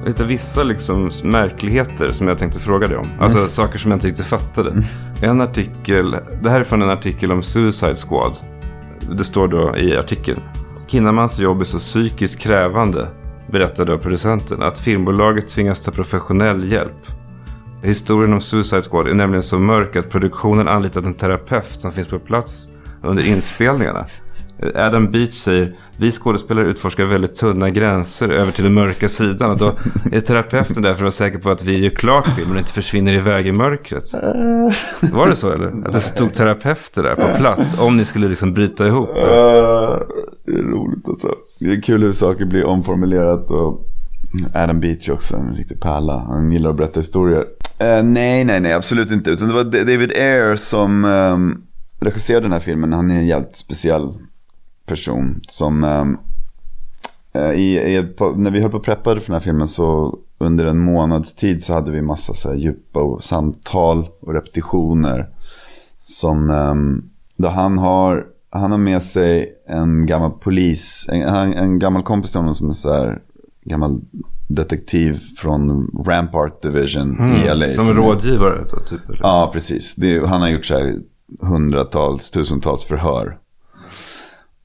jag 0.00 0.08
hittade 0.08 0.28
vissa 0.28 0.62
liksom 0.62 1.10
märkligheter 1.24 2.08
som 2.08 2.28
jag 2.28 2.38
tänkte 2.38 2.60
fråga 2.60 2.86
dig 2.86 2.96
om. 2.96 3.08
Alltså 3.20 3.38
mm. 3.38 3.50
saker 3.50 3.78
som 3.78 3.90
jag 3.90 3.96
inte 3.96 4.06
riktigt 4.08 4.26
fattade. 4.26 4.70
Mm. 4.70 4.84
En 5.22 5.40
artikel, 5.40 6.16
det 6.42 6.50
här 6.50 6.60
är 6.60 6.64
från 6.64 6.82
en 6.82 6.90
artikel 6.90 7.32
om 7.32 7.42
Suicide 7.42 7.94
Squad. 7.94 8.36
Det 9.18 9.24
står 9.24 9.48
då 9.48 9.76
i 9.76 9.96
artikeln. 9.96 10.40
Kinnamans 10.86 11.38
jobb 11.38 11.60
är 11.60 11.64
så 11.64 11.78
psykiskt 11.78 12.38
krävande, 12.38 13.08
berättade 13.52 13.92
av 13.92 13.98
producenten, 13.98 14.62
att 14.62 14.78
filmbolaget 14.78 15.48
tvingas 15.48 15.80
ta 15.80 15.90
professionell 15.90 16.72
hjälp. 16.72 17.06
Historien 17.82 18.32
om 18.32 18.40
Suicide 18.40 18.82
Squad 18.82 19.08
är 19.08 19.14
nämligen 19.14 19.42
så 19.42 19.58
mörk 19.58 19.96
att 19.96 20.10
produktionen 20.10 20.68
anlitat 20.68 21.04
en 21.04 21.14
terapeut 21.14 21.80
som 21.80 21.92
finns 21.92 22.08
på 22.08 22.18
plats 22.18 22.68
under 23.02 23.26
inspelningarna. 23.26 24.06
Adam 24.74 25.10
Beach 25.10 25.34
säger 25.34 25.76
vi 25.96 26.10
skådespelare 26.10 26.68
utforskar 26.68 27.04
väldigt 27.04 27.34
tunna 27.34 27.70
gränser 27.70 28.28
över 28.28 28.52
till 28.52 28.64
den 28.64 28.74
mörka 28.74 29.08
sidan. 29.08 29.50
Och 29.50 29.58
då 29.58 29.78
är 30.12 30.20
terapeuten 30.20 30.82
där 30.82 30.90
för 30.90 30.94
att 30.94 31.00
vara 31.00 31.10
säker 31.10 31.38
på 31.38 31.50
att 31.50 31.64
vi 31.64 31.78
gör 31.78 31.90
klart 31.90 32.28
filmen 32.36 32.52
och 32.52 32.58
inte 32.58 32.72
försvinner 32.72 33.12
iväg 33.12 33.46
i 33.46 33.52
mörkret. 33.52 34.04
Var 35.12 35.28
det 35.28 35.36
så 35.36 35.52
eller? 35.52 35.86
Att 35.86 35.92
det 35.92 36.00
stod 36.00 36.34
terapeuter 36.34 37.02
där 37.02 37.14
på 37.14 37.38
plats 37.38 37.76
om 37.78 37.96
ni 37.96 38.04
skulle 38.04 38.28
liksom 38.28 38.54
bryta 38.54 38.86
ihop? 38.86 39.08
Uh, 39.08 39.24
det 40.46 40.58
är 40.58 40.62
roligt 40.62 41.08
alltså. 41.08 41.34
Det 41.60 41.72
är 41.72 41.82
kul 41.82 42.02
hur 42.02 42.12
saker 42.12 42.44
blir 42.44 42.64
omformulerat. 42.64 43.50
Och 43.50 43.86
Adam 44.54 44.80
Beach 44.80 45.08
också, 45.08 45.36
en 45.36 45.56
riktig 45.56 45.80
pärla. 45.80 46.18
Han 46.18 46.52
gillar 46.52 46.70
att 46.70 46.76
berätta 46.76 47.00
historier. 47.00 47.40
Uh, 47.40 48.02
nej, 48.04 48.44
nej, 48.44 48.60
nej, 48.60 48.72
absolut 48.72 49.10
inte. 49.10 49.30
Utan 49.30 49.48
det 49.48 49.54
var 49.54 49.64
David 49.64 50.12
Ayer 50.12 50.56
som 50.56 51.04
um, 51.04 51.62
regisserade 52.00 52.44
den 52.44 52.52
här 52.52 52.60
filmen. 52.60 52.92
Han 52.92 53.10
är 53.10 53.14
en 53.14 53.26
jävligt 53.26 53.56
speciell 53.56 54.12
person 54.88 55.40
som 55.48 55.84
ehm, 55.84 56.18
eh, 57.32 57.50
i, 57.50 57.96
i, 57.96 58.02
på, 58.02 58.30
när 58.30 58.50
vi 58.50 58.60
höll 58.60 58.70
på 58.70 58.76
och 58.76 58.84
preppade 58.84 59.20
för 59.20 59.26
den 59.26 59.34
här 59.34 59.40
filmen 59.40 59.68
så 59.68 60.18
under 60.38 60.66
en 60.66 60.78
månads 60.78 61.34
tid 61.34 61.64
så 61.64 61.72
hade 61.72 61.90
vi 61.90 62.02
massa 62.02 62.34
så 62.34 62.54
djupa 62.54 63.00
och 63.00 63.24
samtal 63.24 64.08
och 64.20 64.34
repetitioner. 64.34 65.28
Som, 65.98 66.50
eh, 66.50 67.04
då 67.36 67.48
han 67.48 67.78
har, 67.78 68.26
han 68.50 68.70
har 68.70 68.78
med 68.78 69.02
sig 69.02 69.54
en 69.68 70.06
gammal 70.06 70.30
polis, 70.30 71.06
en, 71.12 71.52
en 71.54 71.78
gammal 71.78 72.02
kompis 72.02 72.30
till 72.30 72.40
honom 72.40 72.54
som 72.54 72.68
är 72.68 72.72
så 72.72 72.92
här 72.92 73.22
gammal 73.64 74.00
detektiv 74.48 75.20
från 75.36 75.90
Rampart 76.06 76.62
Division 76.62 77.18
mm, 77.18 77.32
i 77.32 77.54
LA. 77.54 77.74
Som, 77.74 77.84
som 77.84 77.94
rådgivare 77.94 78.64
då, 78.70 78.80
typ? 78.80 79.08
Eller? 79.08 79.20
Ja, 79.22 79.50
precis. 79.52 79.96
Det, 79.96 80.26
han 80.26 80.40
har 80.40 80.48
gjort 80.48 80.64
så 80.64 80.78
här 80.78 80.94
hundratals, 81.40 82.30
tusentals 82.30 82.84
förhör. 82.84 83.38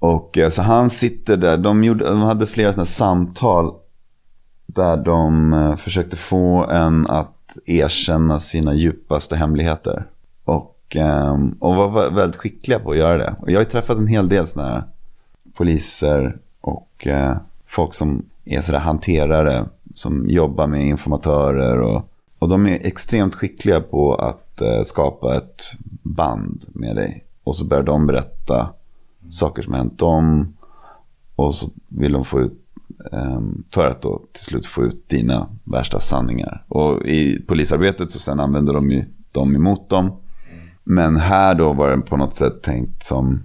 Och 0.03 0.37
eh, 0.37 0.49
så 0.49 0.61
han 0.61 0.89
sitter 0.89 1.37
där, 1.37 1.57
de, 1.57 1.83
gjorde, 1.83 2.05
de 2.05 2.19
hade 2.19 2.45
flera 2.45 2.71
sådana 2.71 2.85
samtal 2.85 3.73
där 4.65 4.97
de 4.97 5.53
eh, 5.53 5.75
försökte 5.75 6.17
få 6.17 6.65
en 6.65 7.07
att 7.07 7.57
erkänna 7.65 8.39
sina 8.39 8.73
djupaste 8.73 9.35
hemligheter. 9.35 10.07
Och, 10.43 10.95
ehm, 10.95 11.57
och 11.59 11.75
var 11.75 12.09
väldigt 12.09 12.39
skickliga 12.39 12.79
på 12.79 12.91
att 12.91 12.97
göra 12.97 13.17
det. 13.17 13.35
Och 13.39 13.51
jag 13.51 13.59
har 13.59 13.65
träffat 13.65 13.97
en 13.97 14.07
hel 14.07 14.29
del 14.29 14.47
sådana 14.47 14.69
här 14.69 14.83
poliser 15.53 16.37
och 16.61 17.07
eh, 17.07 17.37
folk 17.67 17.93
som 17.93 18.25
är 18.45 18.61
sådär 18.61 18.79
hanterare. 18.79 19.65
Som 19.95 20.29
jobbar 20.29 20.67
med 20.67 20.87
informatörer. 20.87 21.79
Och, 21.79 22.09
och 22.39 22.49
de 22.49 22.67
är 22.67 22.79
extremt 22.85 23.35
skickliga 23.35 23.81
på 23.81 24.15
att 24.15 24.61
skapa 24.85 25.35
ett 25.35 25.61
band 26.01 26.61
med 26.67 26.95
dig. 26.95 27.23
Och 27.43 27.55
så 27.55 27.65
börjar 27.65 27.83
de 27.83 28.07
berätta 28.07 28.69
saker 29.29 29.61
som 29.61 29.73
hänt 29.73 29.99
dem. 29.99 30.53
Och 31.35 31.55
så 31.55 31.69
vill 31.87 32.11
de 32.11 32.25
få 32.25 32.41
ut, 32.41 32.53
um, 33.11 33.63
för 33.73 33.89
att 33.89 34.01
då 34.01 34.21
till 34.31 34.43
slut 34.43 34.65
få 34.65 34.83
ut 34.83 35.09
dina 35.09 35.47
värsta 35.63 35.99
sanningar. 35.99 36.65
Och 36.67 37.05
i 37.05 37.45
polisarbetet 37.47 38.11
så 38.11 38.19
sen 38.19 38.39
använder 38.39 38.73
de 38.73 38.91
ju 38.91 39.05
dem 39.31 39.55
emot 39.55 39.89
dem. 39.89 40.11
Men 40.83 41.17
här 41.17 41.55
då 41.55 41.73
var 41.73 41.89
det 41.89 41.97
på 41.97 42.17
något 42.17 42.35
sätt 42.35 42.61
tänkt 42.61 43.03
som... 43.03 43.43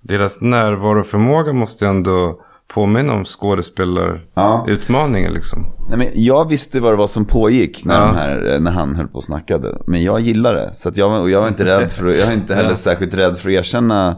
Deras 0.00 0.40
närvaroförmåga 0.40 1.52
måste 1.52 1.84
ju 1.84 1.90
ändå 1.90 2.40
påminna 2.74 3.12
om 3.12 3.24
skådespelarutmaningen 3.24 5.30
ja. 5.30 5.34
liksom. 5.34 5.66
Nej, 5.88 5.98
men 5.98 6.08
jag 6.14 6.48
visste 6.48 6.80
vad 6.80 6.92
det 6.92 6.96
var 6.96 7.06
som 7.06 7.24
pågick 7.24 7.84
när, 7.84 8.00
ja. 8.00 8.12
här, 8.12 8.58
när 8.60 8.70
han 8.70 8.94
höll 8.94 9.08
på 9.08 9.16
och 9.16 9.24
snackade. 9.24 9.78
Men 9.86 10.02
jag 10.02 10.20
gillar 10.20 10.54
det. 10.54 10.74
Så 10.74 10.90
jag, 10.94 11.20
och 11.20 11.30
jag 11.30 11.40
var 11.40 11.48
inte 11.48 11.64
rädd 11.64 11.92
för, 11.92 12.06
jag 12.06 12.28
är 12.28 12.34
inte 12.34 12.54
heller 12.54 12.70
ja. 12.70 12.76
särskilt 12.76 13.14
rädd 13.14 13.36
för 13.36 13.50
att 13.50 13.54
erkänna 13.54 14.16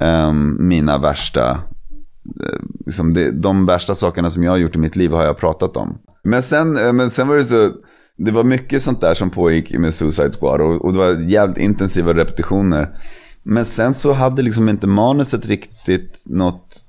um, 0.00 0.68
mina 0.68 0.98
värsta, 0.98 1.50
uh, 1.50 2.60
liksom 2.86 3.14
det, 3.14 3.30
de 3.30 3.66
värsta 3.66 3.94
sakerna 3.94 4.30
som 4.30 4.42
jag 4.42 4.50
har 4.50 4.58
gjort 4.58 4.76
i 4.76 4.78
mitt 4.78 4.96
liv 4.96 5.12
har 5.12 5.24
jag 5.24 5.38
pratat 5.38 5.76
om. 5.76 5.98
Men 6.24 6.42
sen, 6.42 6.78
uh, 6.78 6.92
men 6.92 7.10
sen 7.10 7.28
var 7.28 7.36
det 7.36 7.44
så, 7.44 7.70
det 8.16 8.30
var 8.30 8.44
mycket 8.44 8.82
sånt 8.82 9.00
där 9.00 9.14
som 9.14 9.30
pågick 9.30 9.78
med 9.78 9.94
Suicide 9.94 10.32
Squad 10.40 10.60
och, 10.60 10.84
och 10.84 10.92
det 10.92 10.98
var 10.98 11.10
jävligt 11.10 11.58
intensiva 11.58 12.14
repetitioner. 12.14 12.98
Men 13.42 13.64
sen 13.64 13.94
så 13.94 14.12
hade 14.12 14.42
liksom 14.42 14.68
inte 14.68 14.86
manuset 14.86 15.46
riktigt 15.46 16.22
något 16.24 16.84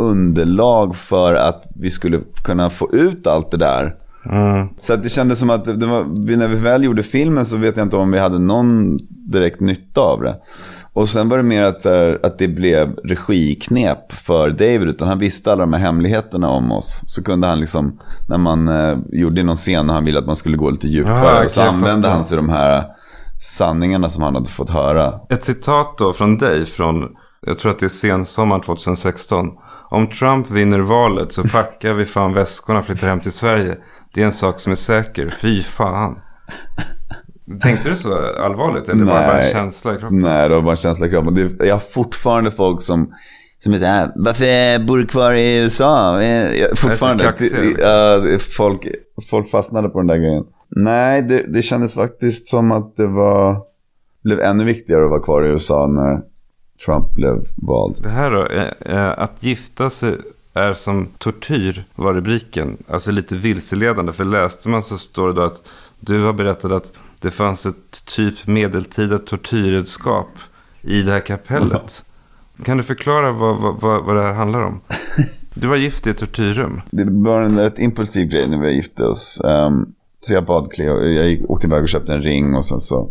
underlag 0.00 0.96
för 0.96 1.34
att 1.34 1.66
vi 1.74 1.90
skulle 1.90 2.20
kunna 2.44 2.70
få 2.70 2.90
ut 2.92 3.26
allt 3.26 3.50
det 3.50 3.56
där. 3.56 3.94
Mm. 4.24 4.68
Så 4.78 4.92
att 4.92 5.02
det 5.02 5.08
kändes 5.08 5.38
som 5.38 5.50
att 5.50 5.64
det 5.64 5.86
var, 5.86 6.04
när 6.36 6.48
vi 6.48 6.56
väl 6.56 6.84
gjorde 6.84 7.02
filmen 7.02 7.46
så 7.46 7.56
vet 7.56 7.76
jag 7.76 7.86
inte 7.86 7.96
om 7.96 8.10
vi 8.10 8.18
hade 8.18 8.38
någon 8.38 8.98
direkt 9.08 9.60
nytta 9.60 10.00
av 10.00 10.22
det. 10.22 10.36
Och 11.00 11.08
sen 11.08 11.28
var 11.28 11.36
det 11.36 11.42
mer 11.42 11.62
att, 11.62 11.86
att 12.24 12.38
det 12.38 12.48
blev 12.48 12.94
regiknep 13.04 14.12
för 14.12 14.50
David. 14.50 14.88
Utan 14.88 15.08
han 15.08 15.18
visste 15.18 15.52
alla 15.52 15.60
de 15.60 15.72
här 15.72 15.80
hemligheterna 15.80 16.48
om 16.48 16.72
oss. 16.72 17.02
Så 17.06 17.22
kunde 17.22 17.46
han 17.46 17.60
liksom, 17.60 17.98
när 18.28 18.38
man 18.38 18.68
eh, 18.68 18.98
gjorde 19.12 19.42
någon 19.42 19.56
scen 19.56 19.88
och 19.88 19.94
han 19.94 20.04
ville 20.04 20.18
att 20.18 20.26
man 20.26 20.36
skulle 20.36 20.56
gå 20.56 20.70
lite 20.70 20.88
djupare. 20.88 21.44
Ah, 21.44 21.48
så 21.48 21.60
använde 21.60 22.08
han 22.08 22.24
sig 22.24 22.36
de 22.36 22.48
här 22.48 22.84
sanningarna 23.40 24.08
som 24.08 24.22
han 24.22 24.34
hade 24.34 24.50
fått 24.50 24.70
höra. 24.70 25.20
Ett 25.28 25.44
citat 25.44 25.98
då 25.98 26.12
från 26.12 26.38
dig 26.38 26.66
från, 26.66 26.94
jag 27.46 27.58
tror 27.58 27.72
att 27.72 27.78
det 27.78 27.86
är 27.86 27.88
sensommaren 27.88 28.62
2016. 28.62 29.46
Om 29.90 30.08
Trump 30.08 30.50
vinner 30.50 30.80
valet 30.80 31.32
så 31.32 31.42
packar 31.42 31.94
vi 31.94 32.06
fan 32.06 32.34
väskorna 32.34 32.78
och 32.78 32.84
flyttar 32.84 33.08
hem 33.08 33.20
till 33.20 33.32
Sverige. 33.32 33.76
Det 34.14 34.20
är 34.20 34.24
en 34.24 34.32
sak 34.32 34.60
som 34.60 34.72
är 34.72 34.76
säker, 34.76 35.34
fy 35.42 35.62
fan. 35.62 36.16
Tänkte 37.58 37.88
du 37.88 37.96
så 37.96 38.14
allvarligt? 38.38 38.88
Eller 38.88 39.04
Nej. 39.04 39.14
var 39.14 39.20
det 39.20 39.26
bara 39.26 39.40
en 39.40 39.52
känsla 39.52 39.94
i 39.94 39.98
kroppen? 39.98 40.20
Nej, 40.20 40.48
det 40.48 40.54
var 40.54 40.62
bara 40.62 40.70
en 40.70 40.76
känsla 40.76 41.06
i 41.06 41.10
kroppen. 41.10 41.34
Det, 41.34 41.66
jag 41.66 41.74
har 41.74 41.80
fortfarande 41.80 42.50
folk 42.50 42.82
som, 42.82 43.14
som 43.58 43.72
är 43.72 43.76
så 43.76 43.84
här, 43.84 44.12
varför 44.16 44.86
bor 44.86 44.98
du 44.98 45.06
kvar 45.06 45.34
i 45.34 45.62
USA? 45.62 46.22
Jag, 46.22 46.78
fortfarande. 46.78 47.34
Det, 47.38 48.42
folk, 48.42 48.86
folk 49.30 49.50
fastnade 49.50 49.88
på 49.88 49.98
den 49.98 50.06
där 50.06 50.16
grejen. 50.16 50.44
Nej, 50.68 51.22
det, 51.22 51.52
det 51.52 51.62
kändes 51.62 51.94
faktiskt 51.94 52.46
som 52.46 52.72
att 52.72 52.96
det 52.96 53.06
var... 53.06 53.56
blev 54.22 54.40
ännu 54.40 54.64
viktigare 54.64 55.04
att 55.04 55.10
vara 55.10 55.22
kvar 55.22 55.42
i 55.42 55.48
USA 55.48 55.86
när 55.86 56.20
Trump 56.84 57.14
blev 57.14 57.44
vald. 57.56 57.96
Det 58.02 58.08
här 58.08 58.30
då, 58.30 58.46
eh, 58.46 58.96
eh, 58.96 59.18
att 59.18 59.42
gifta 59.42 59.90
sig 59.90 60.16
är 60.54 60.72
som 60.72 61.08
tortyr 61.18 61.84
var 61.94 62.14
rubriken. 62.14 62.76
Alltså 62.88 63.10
lite 63.10 63.36
vilseledande. 63.36 64.12
För 64.12 64.24
läste 64.24 64.68
man 64.68 64.82
så 64.82 64.98
står 64.98 65.28
det 65.28 65.34
då 65.34 65.42
att 65.42 65.62
du 66.00 66.22
har 66.22 66.32
berättat 66.32 66.72
att 66.72 66.92
det 67.20 67.30
fanns 67.30 67.66
ett 67.66 68.04
typ 68.06 68.46
medeltida 68.46 69.18
tortyrredskap 69.18 70.28
i 70.82 71.02
det 71.02 71.12
här 71.12 71.20
kapellet. 71.20 72.04
Kan 72.64 72.76
du 72.76 72.82
förklara 72.82 73.32
vad, 73.32 73.80
vad, 73.80 74.04
vad 74.04 74.16
det 74.16 74.22
här 74.22 74.32
handlar 74.32 74.60
om? 74.60 74.80
Du 75.54 75.68
var 75.68 75.76
gift 75.76 76.06
i 76.06 76.10
ett 76.10 76.18
tortyrrum. 76.18 76.80
Det 76.90 77.04
var 77.04 77.42
en 77.42 77.58
rätt 77.58 77.78
impulsiv 77.78 78.28
grej 78.28 78.48
när 78.48 78.60
vi 78.60 78.74
gifte 78.74 79.04
oss. 79.04 79.40
Um, 79.44 79.94
så 80.20 80.34
jag 80.34 80.46
bad 80.46 80.72
Cleo, 80.72 81.02
jag 81.02 81.50
åkte 81.50 81.66
iväg 81.66 81.82
och 81.82 81.88
köpte 81.88 82.14
en 82.14 82.22
ring 82.22 82.54
och 82.54 82.64
sen 82.64 82.80
så, 82.80 83.10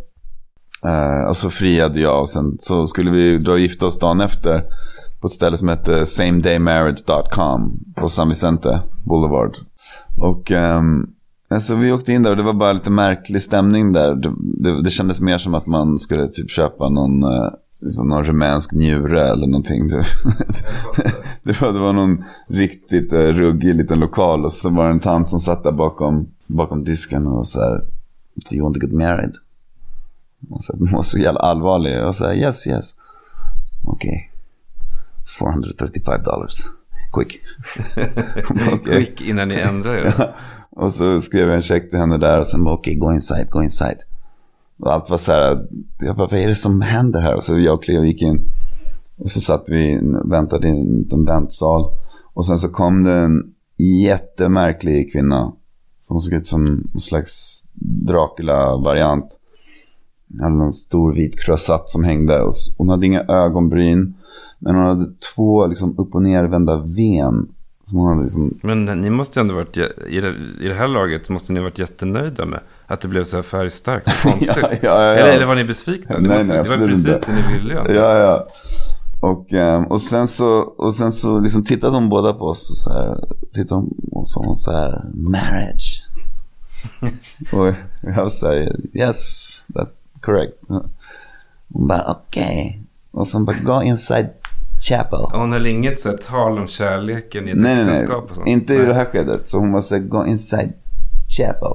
uh, 0.85 1.27
och 1.27 1.37
så 1.37 1.49
friade 1.49 1.99
jag 1.99 2.21
och 2.21 2.29
sen 2.29 2.55
så 2.59 2.87
skulle 2.87 3.11
vi 3.11 3.37
dra 3.37 3.51
och 3.51 3.59
gifta 3.59 3.85
oss 3.85 3.99
dagen 3.99 4.21
efter 4.21 4.63
på 5.21 5.27
ett 5.27 5.33
ställe 5.33 5.57
som 5.57 5.69
heter 5.69 6.05
samedaymarriage.com 6.05 7.79
på 7.95 8.09
San 8.09 8.27
Vicente 8.27 8.81
Boulevard. 9.05 9.55
Och 10.17 10.51
um, 10.51 11.07
alltså 11.49 11.75
vi 11.75 11.91
åkte 11.91 12.13
in 12.13 12.23
där 12.23 12.31
och 12.31 12.37
det 12.37 12.43
var 12.43 12.53
bara 12.53 12.73
lite 12.73 12.89
märklig 12.89 13.41
stämning 13.41 13.93
där. 13.93 14.15
Det, 14.15 14.33
det, 14.37 14.83
det 14.83 14.89
kändes 14.89 15.21
mer 15.21 15.37
som 15.37 15.55
att 15.55 15.65
man 15.65 15.99
skulle 15.99 16.27
typ 16.27 16.49
köpa 16.51 16.89
någon, 16.89 17.23
uh, 17.23 17.49
liksom 17.79 18.09
någon 18.09 18.25
rumänsk 18.25 18.71
njure 18.71 19.27
eller 19.27 19.47
någonting. 19.47 19.87
Det, 19.87 19.95
det, 21.43 21.61
var, 21.61 21.73
det 21.73 21.79
var 21.79 21.93
någon 21.93 22.23
riktigt 22.47 23.13
uh, 23.13 23.19
ruggig 23.19 23.75
liten 23.75 23.99
lokal 23.99 24.45
och 24.45 24.53
så 24.53 24.69
var 24.69 24.83
det 24.83 24.91
en 24.91 24.99
tant 24.99 25.29
som 25.29 25.39
satt 25.39 25.63
där 25.63 25.71
bakom, 25.71 26.27
bakom 26.47 26.83
disken 26.83 27.27
och 27.27 27.47
så 27.47 27.61
här. 27.61 27.83
Do 28.49 28.55
you 28.55 28.63
want 28.63 28.75
to 28.75 28.81
get 28.81 28.93
married? 28.93 29.35
Och 30.49 30.63
så, 30.63 30.73
var 30.77 31.03
så 31.03 31.17
jävla 31.17 31.39
allvarlig 31.39 32.05
och 32.05 32.15
så 32.15 32.25
här, 32.25 32.33
yes 32.33 32.67
yes. 32.67 32.95
Okej. 33.83 34.09
Okay. 34.09 34.29
435 35.39 36.23
dollars. 36.23 36.55
Quick. 37.13 37.39
okay. 38.73 38.95
Quick 38.95 39.21
innan 39.21 39.47
ni 39.47 39.55
ändrar 39.55 39.93
er 39.93 40.33
och 40.79 40.91
så 40.91 41.21
skrev 41.21 41.47
jag 41.47 41.55
en 41.55 41.61
check 41.61 41.89
till 41.89 41.99
henne 41.99 42.17
där 42.17 42.39
och 42.39 42.47
sen 42.47 42.63
bara 42.63 42.75
okej, 42.75 42.91
okay, 42.91 42.99
go 42.99 43.13
inside, 43.13 43.49
go 43.49 43.61
inside. 43.61 43.97
Och 44.79 44.93
allt 44.93 45.09
var 45.09 45.17
så 45.17 45.31
här, 45.31 45.67
jag 45.99 46.15
bara, 46.15 46.27
vad 46.27 46.39
är 46.39 46.47
det 46.47 46.55
som 46.55 46.81
händer 46.81 47.21
här? 47.21 47.35
Och 47.35 47.43
så 47.43 47.59
jag 47.59 47.73
och 47.73 47.83
Cleo 47.83 48.03
gick 48.03 48.21
in. 48.21 48.45
Och 49.17 49.31
så 49.31 49.41
satt 49.41 49.63
vi, 49.67 49.99
väntade 50.25 50.67
i 50.67 50.71
en 50.71 50.97
liten 50.97 51.25
väntsal. 51.25 51.91
Och 52.33 52.45
sen 52.45 52.59
så 52.59 52.69
kom 52.69 53.03
det 53.03 53.13
en 53.13 53.53
jättemärklig 53.77 55.11
kvinna. 55.11 55.53
Som 55.99 56.19
såg 56.19 56.33
ut 56.33 56.47
som 56.47 56.65
någon 56.65 57.01
slags 57.01 57.65
Dracula-variant. 58.07 59.39
Hade 60.41 60.55
någon 60.55 60.73
stor 60.73 61.13
vit 61.13 61.39
croissant 61.39 61.89
som 61.89 62.03
hängde. 62.03 62.41
Och 62.41 62.53
hon 62.77 62.89
hade 62.89 63.05
inga 63.05 63.23
ögonbryn. 63.23 64.13
Men 64.59 64.75
hon 64.75 64.85
hade 64.85 65.13
två 65.35 65.67
liksom, 65.67 65.99
upp 65.99 66.15
och 66.15 66.23
nervända 66.23 66.77
ven. 66.77 67.47
Liksom... 68.21 68.59
Men 68.61 68.85
ni 68.85 69.09
måste 69.09 69.39
ändå 69.39 69.55
varit, 69.55 69.77
i 69.77 70.19
det, 70.19 70.35
i 70.61 70.67
det 70.67 70.73
här 70.73 70.87
laget 70.87 71.29
måste 71.29 71.53
ni 71.53 71.59
ha 71.59 71.63
varit 71.63 71.79
jättenöjda 71.79 72.45
med 72.45 72.59
att 72.87 73.01
det 73.01 73.07
blev 73.07 73.23
så 73.23 73.35
här 73.35 73.43
färgstarkt 73.43 74.07
och 74.07 74.13
konstigt. 74.31 74.57
ja, 74.57 74.69
ja, 74.81 75.03
ja, 75.03 75.13
Eller, 75.13 75.31
eller 75.31 75.45
var 75.45 75.55
ni 75.55 75.63
besvikna? 75.63 76.15
Det, 76.15 76.27
nej, 76.27 76.37
måste, 76.37 76.53
nej, 76.53 76.63
det 76.63 76.69
var 76.77 76.87
precis 76.87 77.07
inte. 77.07 77.21
det 77.25 77.51
ni 77.51 77.57
ville. 77.57 77.79
Alltså. 77.79 77.95
Ja, 77.95 78.17
ja. 78.17 78.47
Och, 79.19 79.53
ehm, 79.53 79.85
och 79.85 80.01
sen 80.01 80.27
så, 80.27 80.59
och 80.59 80.93
sen 80.93 81.11
så 81.11 81.39
liksom 81.39 81.63
tittade 81.63 81.93
de 81.93 82.09
båda 82.09 82.33
på 82.33 82.45
oss 82.45 82.69
och 82.69 82.77
så 82.77 82.93
här, 82.93 83.23
tittade 83.53 83.81
de 83.81 83.93
och 84.11 84.29
sa 84.29 84.55
så 84.55 84.71
här, 84.71 85.03
marriage. 85.13 86.05
och 87.51 87.73
jag 88.15 88.31
säger, 88.31 88.75
yes, 88.93 89.63
that's 89.67 90.21
correct. 90.21 90.53
Hon 91.69 91.87
bara, 91.87 92.03
okej. 92.11 92.67
Okay. 92.69 92.81
Och 93.11 93.27
så 93.27 93.39
bara, 93.39 93.57
go 93.57 93.81
inside 93.83 94.29
chapel. 94.79 95.19
Hon 95.31 95.51
höll 95.51 95.65
inget 95.65 95.99
så 95.99 96.09
här, 96.09 96.17
tal 96.17 96.59
om 96.59 96.67
kärleken 96.67 97.47
i 97.47 97.51
ett 97.51 97.57
nej, 97.57 97.81
äktenskap 97.81 98.29
och 98.29 98.35
sånt? 98.35 98.47
inte 98.47 98.73
nej. 98.73 98.81
i 98.81 98.85
det 98.85 98.93
här 98.93 99.05
skedet. 99.05 99.49
Så 99.49 99.57
hon 99.57 99.71
var 99.71 99.81
så 99.81 99.95
här, 99.95 100.01
go 100.01 100.25
inside 100.25 100.73
chapel. 101.37 101.73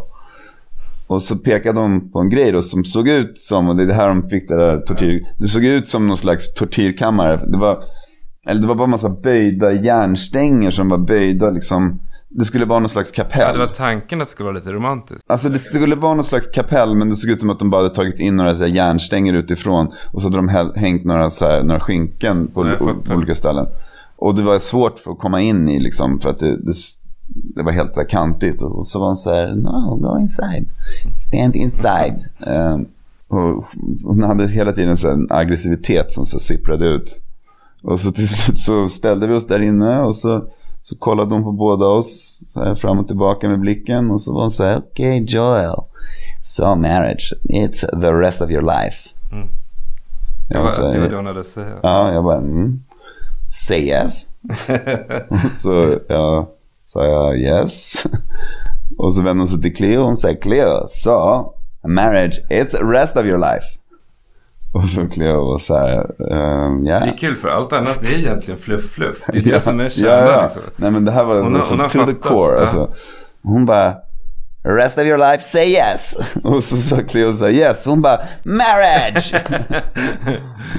Och 1.06 1.22
så 1.22 1.36
pekade 1.36 1.80
de 1.80 2.12
på 2.12 2.18
en 2.18 2.30
grej 2.30 2.52
då 2.52 2.62
som 2.62 2.84
såg 2.84 3.08
ut 3.08 3.38
som, 3.38 3.68
och 3.68 3.76
det 3.76 3.82
är 3.82 3.86
det 3.86 3.94
här 3.94 4.08
de 4.08 4.28
fick 4.28 4.48
det 4.48 4.56
där 4.56 4.78
tortyr. 4.80 5.26
Det 5.38 5.46
såg 5.46 5.64
ut 5.64 5.88
som 5.88 6.06
någon 6.06 6.16
slags 6.16 6.54
tortyrkammare. 6.54 7.46
Det 7.46 7.58
var, 7.58 7.84
eller 8.46 8.60
det 8.60 8.66
var 8.66 8.74
bara 8.74 8.84
en 8.84 8.90
massa 8.90 9.08
böjda 9.08 9.72
järnstänger 9.72 10.70
som 10.70 10.88
var 10.88 10.98
böjda 10.98 11.50
liksom. 11.50 12.00
Det 12.36 12.44
skulle 12.44 12.64
vara 12.64 12.78
någon 12.78 12.88
slags 12.88 13.10
kapell. 13.10 13.42
Ja, 13.46 13.52
det 13.52 13.58
var 13.58 13.66
tanken 13.66 14.20
att 14.20 14.28
det 14.28 14.32
skulle 14.32 14.44
vara 14.44 14.56
lite 14.56 14.72
romantiskt. 14.72 15.24
Alltså 15.26 15.48
det 15.48 15.58
skulle 15.58 15.96
vara 15.96 16.14
någon 16.14 16.24
slags 16.24 16.46
kapell, 16.46 16.94
men 16.94 17.10
det 17.10 17.16
såg 17.16 17.30
ut 17.30 17.40
som 17.40 17.50
att 17.50 17.58
de 17.58 17.70
bara 17.70 17.82
hade 17.82 17.94
tagit 17.94 18.20
in 18.20 18.36
några 18.36 18.56
så 18.56 18.64
här, 18.64 18.70
järnstänger 18.70 19.34
utifrån. 19.34 19.86
Och 20.12 20.20
så 20.20 20.26
hade 20.26 20.36
de 20.36 20.72
hängt 20.76 21.04
några, 21.04 21.30
så 21.30 21.44
här, 21.44 21.62
några 21.62 21.80
skynken 21.80 22.46
på, 22.46 22.76
på 23.04 23.14
olika 23.14 23.34
ställen. 23.34 23.66
Och 24.16 24.34
det 24.34 24.42
var 24.42 24.58
svårt 24.58 24.98
för 24.98 25.10
att 25.10 25.18
komma 25.18 25.40
in 25.40 25.68
i 25.68 25.78
liksom, 25.78 26.20
för 26.20 26.30
att 26.30 26.38
det, 26.38 26.56
det 26.56 26.74
det 27.26 27.62
var 27.62 27.72
helt 27.72 27.94
där 27.94 28.08
kantigt. 28.08 28.62
Och 28.62 28.86
så 28.86 28.98
var 28.98 29.06
hon 29.06 29.16
så 29.16 29.34
här, 29.34 29.54
no, 29.54 29.96
go 29.96 30.18
inside. 30.18 30.68
Stand 31.14 31.56
inside. 31.56 32.24
Um, 32.46 32.86
och 33.28 33.64
hon 34.04 34.22
hade 34.22 34.48
hela 34.48 34.72
tiden 34.72 34.96
så 34.96 35.10
en 35.10 35.26
aggressivitet 35.30 36.12
som 36.12 36.26
så 36.26 36.38
sipprade 36.38 36.88
ut. 36.88 37.20
Och 37.82 38.00
så 38.00 38.12
till 38.12 38.28
slut 38.28 38.58
så 38.58 38.88
ställde 38.88 39.26
vi 39.26 39.34
oss 39.34 39.46
där 39.46 39.60
inne 39.60 40.00
och 40.00 40.16
så, 40.16 40.44
så 40.84 40.98
kollade 40.98 41.34
hon 41.34 41.44
på 41.44 41.52
båda 41.52 41.86
oss 41.86 42.42
så 42.46 42.64
här 42.64 42.74
fram 42.74 42.98
och 42.98 43.06
tillbaka 43.06 43.48
med 43.48 43.60
blicken. 43.60 44.10
Och 44.10 44.20
så 44.20 44.34
var 44.34 44.40
hon 44.40 44.50
så 44.50 44.64
här, 44.64 44.78
okej 44.78 45.22
okay, 45.22 45.24
Joel, 45.24 45.74
so 46.42 46.74
marriage, 46.74 47.32
it's 47.44 48.00
the 48.00 48.12
rest 48.12 48.42
of 48.42 48.50
your 48.50 48.62
life. 48.62 49.08
Mm. 49.32 49.48
Jag 50.48 50.58
det, 50.58 50.62
var, 50.62 50.70
så 50.70 50.82
det 50.82 51.00
var 51.00 51.08
det 51.08 51.16
hon 51.16 51.26
hade 51.26 51.40
att 51.40 51.46
säga. 51.46 51.78
Ja, 51.82 52.12
jag 52.12 52.24
bara, 52.24 52.38
mm, 52.38 52.82
say 53.50 53.80
yes. 53.80 54.26
så 55.62 55.98
ja, 56.08 56.48
Sa 56.84 57.04
jag 57.04 57.38
yes. 57.38 58.06
Och 58.98 59.14
så 59.14 59.22
vände 59.22 59.40
hon 59.40 59.48
sig 59.48 59.62
till 59.62 59.76
Cleo 59.76 60.00
och 60.00 60.06
hon 60.06 60.16
säger 60.16 60.40
Cleo, 60.40 60.86
so 60.88 61.52
marriage 61.88 62.40
it's 62.50 62.70
the 62.70 62.84
rest 62.84 63.16
of 63.16 63.24
your 63.24 63.38
life. 63.38 63.66
Och 64.74 64.88
så 64.88 65.08
Cleo 65.08 65.44
var 65.44 65.58
så 65.58 65.78
här, 65.78 66.06
um, 66.18 66.86
yeah. 66.86 67.04
Det 67.04 67.10
är 67.10 67.16
kul 67.18 67.36
för 67.36 67.48
allt 67.48 67.72
annat 67.72 68.02
är 68.02 68.18
egentligen 68.18 68.60
fluff-fluff. 68.60 69.16
Det 69.32 69.38
är 69.38 69.42
det 69.42 69.60
som 69.60 69.80
är 69.80 69.88
kärnan. 69.88 70.18
Ja, 70.18 70.32
ja. 70.32 70.42
Liksom. 70.42 70.62
Nej 70.76 70.90
men 70.90 71.04
det 71.04 71.10
här 71.12 71.24
var 71.24 71.40
hon, 71.40 71.56
alltså, 71.56 71.74
hon 71.74 71.88
to 71.88 71.98
fattat. 71.98 72.22
the 72.22 72.28
core. 72.28 72.54
Ja. 72.54 72.60
Alltså. 72.60 72.94
Hon 73.42 73.66
bara, 73.66 73.94
rest 74.64 74.98
of 74.98 75.04
your 75.04 75.18
life 75.18 75.42
say 75.42 75.66
yes. 75.66 76.16
Och 76.44 76.64
så 76.64 76.76
sa 76.76 76.96
Cleo 76.96 77.32
så 77.32 77.44
här, 77.44 77.52
yes. 77.52 77.86
Hon 77.86 78.02
bara, 78.02 78.18
marriage. 78.44 79.34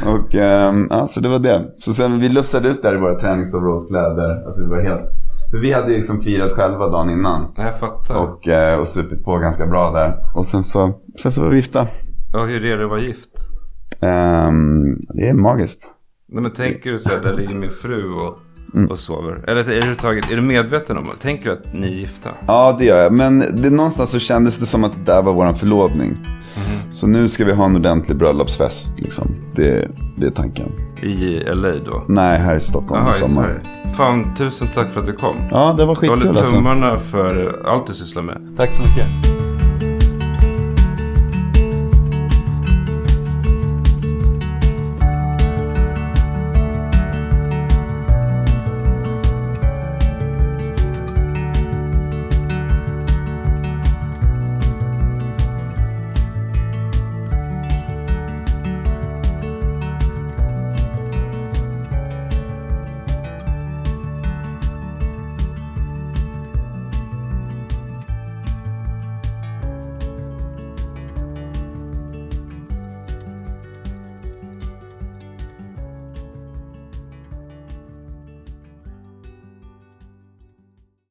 och 0.05 0.35
um, 0.35 0.87
ja, 0.91 1.07
så 1.07 1.19
det 1.19 1.29
var 1.29 1.39
det. 1.39 1.61
Så 1.79 1.93
sen 1.93 2.19
vi 2.19 2.29
lufsade 2.29 2.69
ut 2.69 2.81
där 2.81 2.95
i 2.95 2.97
våra 2.97 3.19
träningsområdeskläder. 3.19 4.45
Alltså 4.45 4.61
vi 4.61 4.69
var 4.69 4.81
helt 4.81 5.11
för 5.51 5.57
vi 5.57 5.73
hade 5.73 5.91
ju 5.91 5.97
liksom 5.97 6.21
firat 6.21 6.51
själva 6.51 6.89
dagen 6.89 7.09
innan. 7.09 7.53
Jag 7.57 7.79
fattar. 7.79 8.15
Och, 8.15 8.47
eh, 8.47 8.79
och 8.79 8.87
supit 8.87 9.23
på 9.23 9.37
ganska 9.37 9.65
bra 9.65 9.91
där. 9.91 10.15
Och 10.35 10.45
sen 10.45 10.63
så, 10.63 10.93
sen 11.21 11.31
så 11.31 11.43
var 11.43 11.49
vi 11.49 11.55
gifta. 11.55 11.87
Ja, 12.33 12.45
hur 12.45 12.65
är 12.65 12.77
det 12.77 12.83
att 12.83 12.89
vara 12.89 13.01
gift? 13.01 13.54
Um, 14.05 14.99
det 15.13 15.27
är 15.27 15.33
magiskt. 15.33 15.87
Nej, 16.27 16.41
men 16.41 16.51
tänker 16.51 16.91
du 16.91 16.99
så 16.99 17.09
här, 17.09 17.21
där 17.23 17.33
ligger 17.33 17.55
min 17.55 17.69
fru 17.69 18.13
och, 18.13 18.39
mm. 18.73 18.91
och 18.91 18.99
sover? 18.99 19.49
Eller 19.49 19.69
är 19.69 19.81
du, 19.81 19.95
taget, 19.95 20.31
är 20.31 20.35
du 20.35 20.41
medveten 20.41 20.97
om 20.97 21.05
det? 21.05 21.21
Tänker 21.21 21.45
du 21.45 21.51
att 21.51 21.73
ni 21.73 21.87
är 21.87 21.91
gifta? 21.91 22.29
Ja, 22.47 22.75
det 22.79 22.85
gör 22.85 23.03
jag. 23.03 23.13
Men 23.13 23.39
det, 23.39 23.69
någonstans 23.69 24.09
så 24.09 24.19
kändes 24.19 24.57
det 24.57 24.65
som 24.65 24.83
att 24.83 24.93
det 24.93 25.11
där 25.11 25.21
var 25.21 25.33
vår 25.33 25.53
förlovning. 25.53 26.09
Mm. 26.09 26.93
Så 26.93 27.07
nu 27.07 27.29
ska 27.29 27.45
vi 27.45 27.53
ha 27.53 27.65
en 27.65 27.75
ordentlig 27.75 28.17
bröllopsfest. 28.17 28.99
Liksom. 28.99 29.35
Det, 29.55 29.87
det 30.17 30.25
är 30.25 30.31
tanken. 30.31 30.71
I 31.01 31.39
LA 31.53 31.71
då? 31.85 32.05
Nej, 32.07 32.39
här 32.39 32.55
i 32.55 32.59
Stockholm 32.59 33.01
Aha, 33.01 33.09
i 33.09 33.13
sommar. 33.13 33.61
Fan, 33.97 34.35
tusen 34.35 34.67
tack 34.73 34.91
för 34.91 34.99
att 34.99 35.05
du 35.05 35.13
kom. 35.13 35.35
Ja, 35.51 35.75
det 35.77 35.85
var 35.85 35.95
skitkul. 35.95 36.21
Jag 36.21 36.27
håller 36.27 36.41
tummarna 36.41 36.91
alltså. 36.91 37.07
för 37.07 37.61
allt 37.65 37.87
du 37.87 37.93
sysslar 37.93 38.23
med. 38.23 38.53
Tack 38.57 38.73
så 38.73 38.81
mycket. 38.81 39.05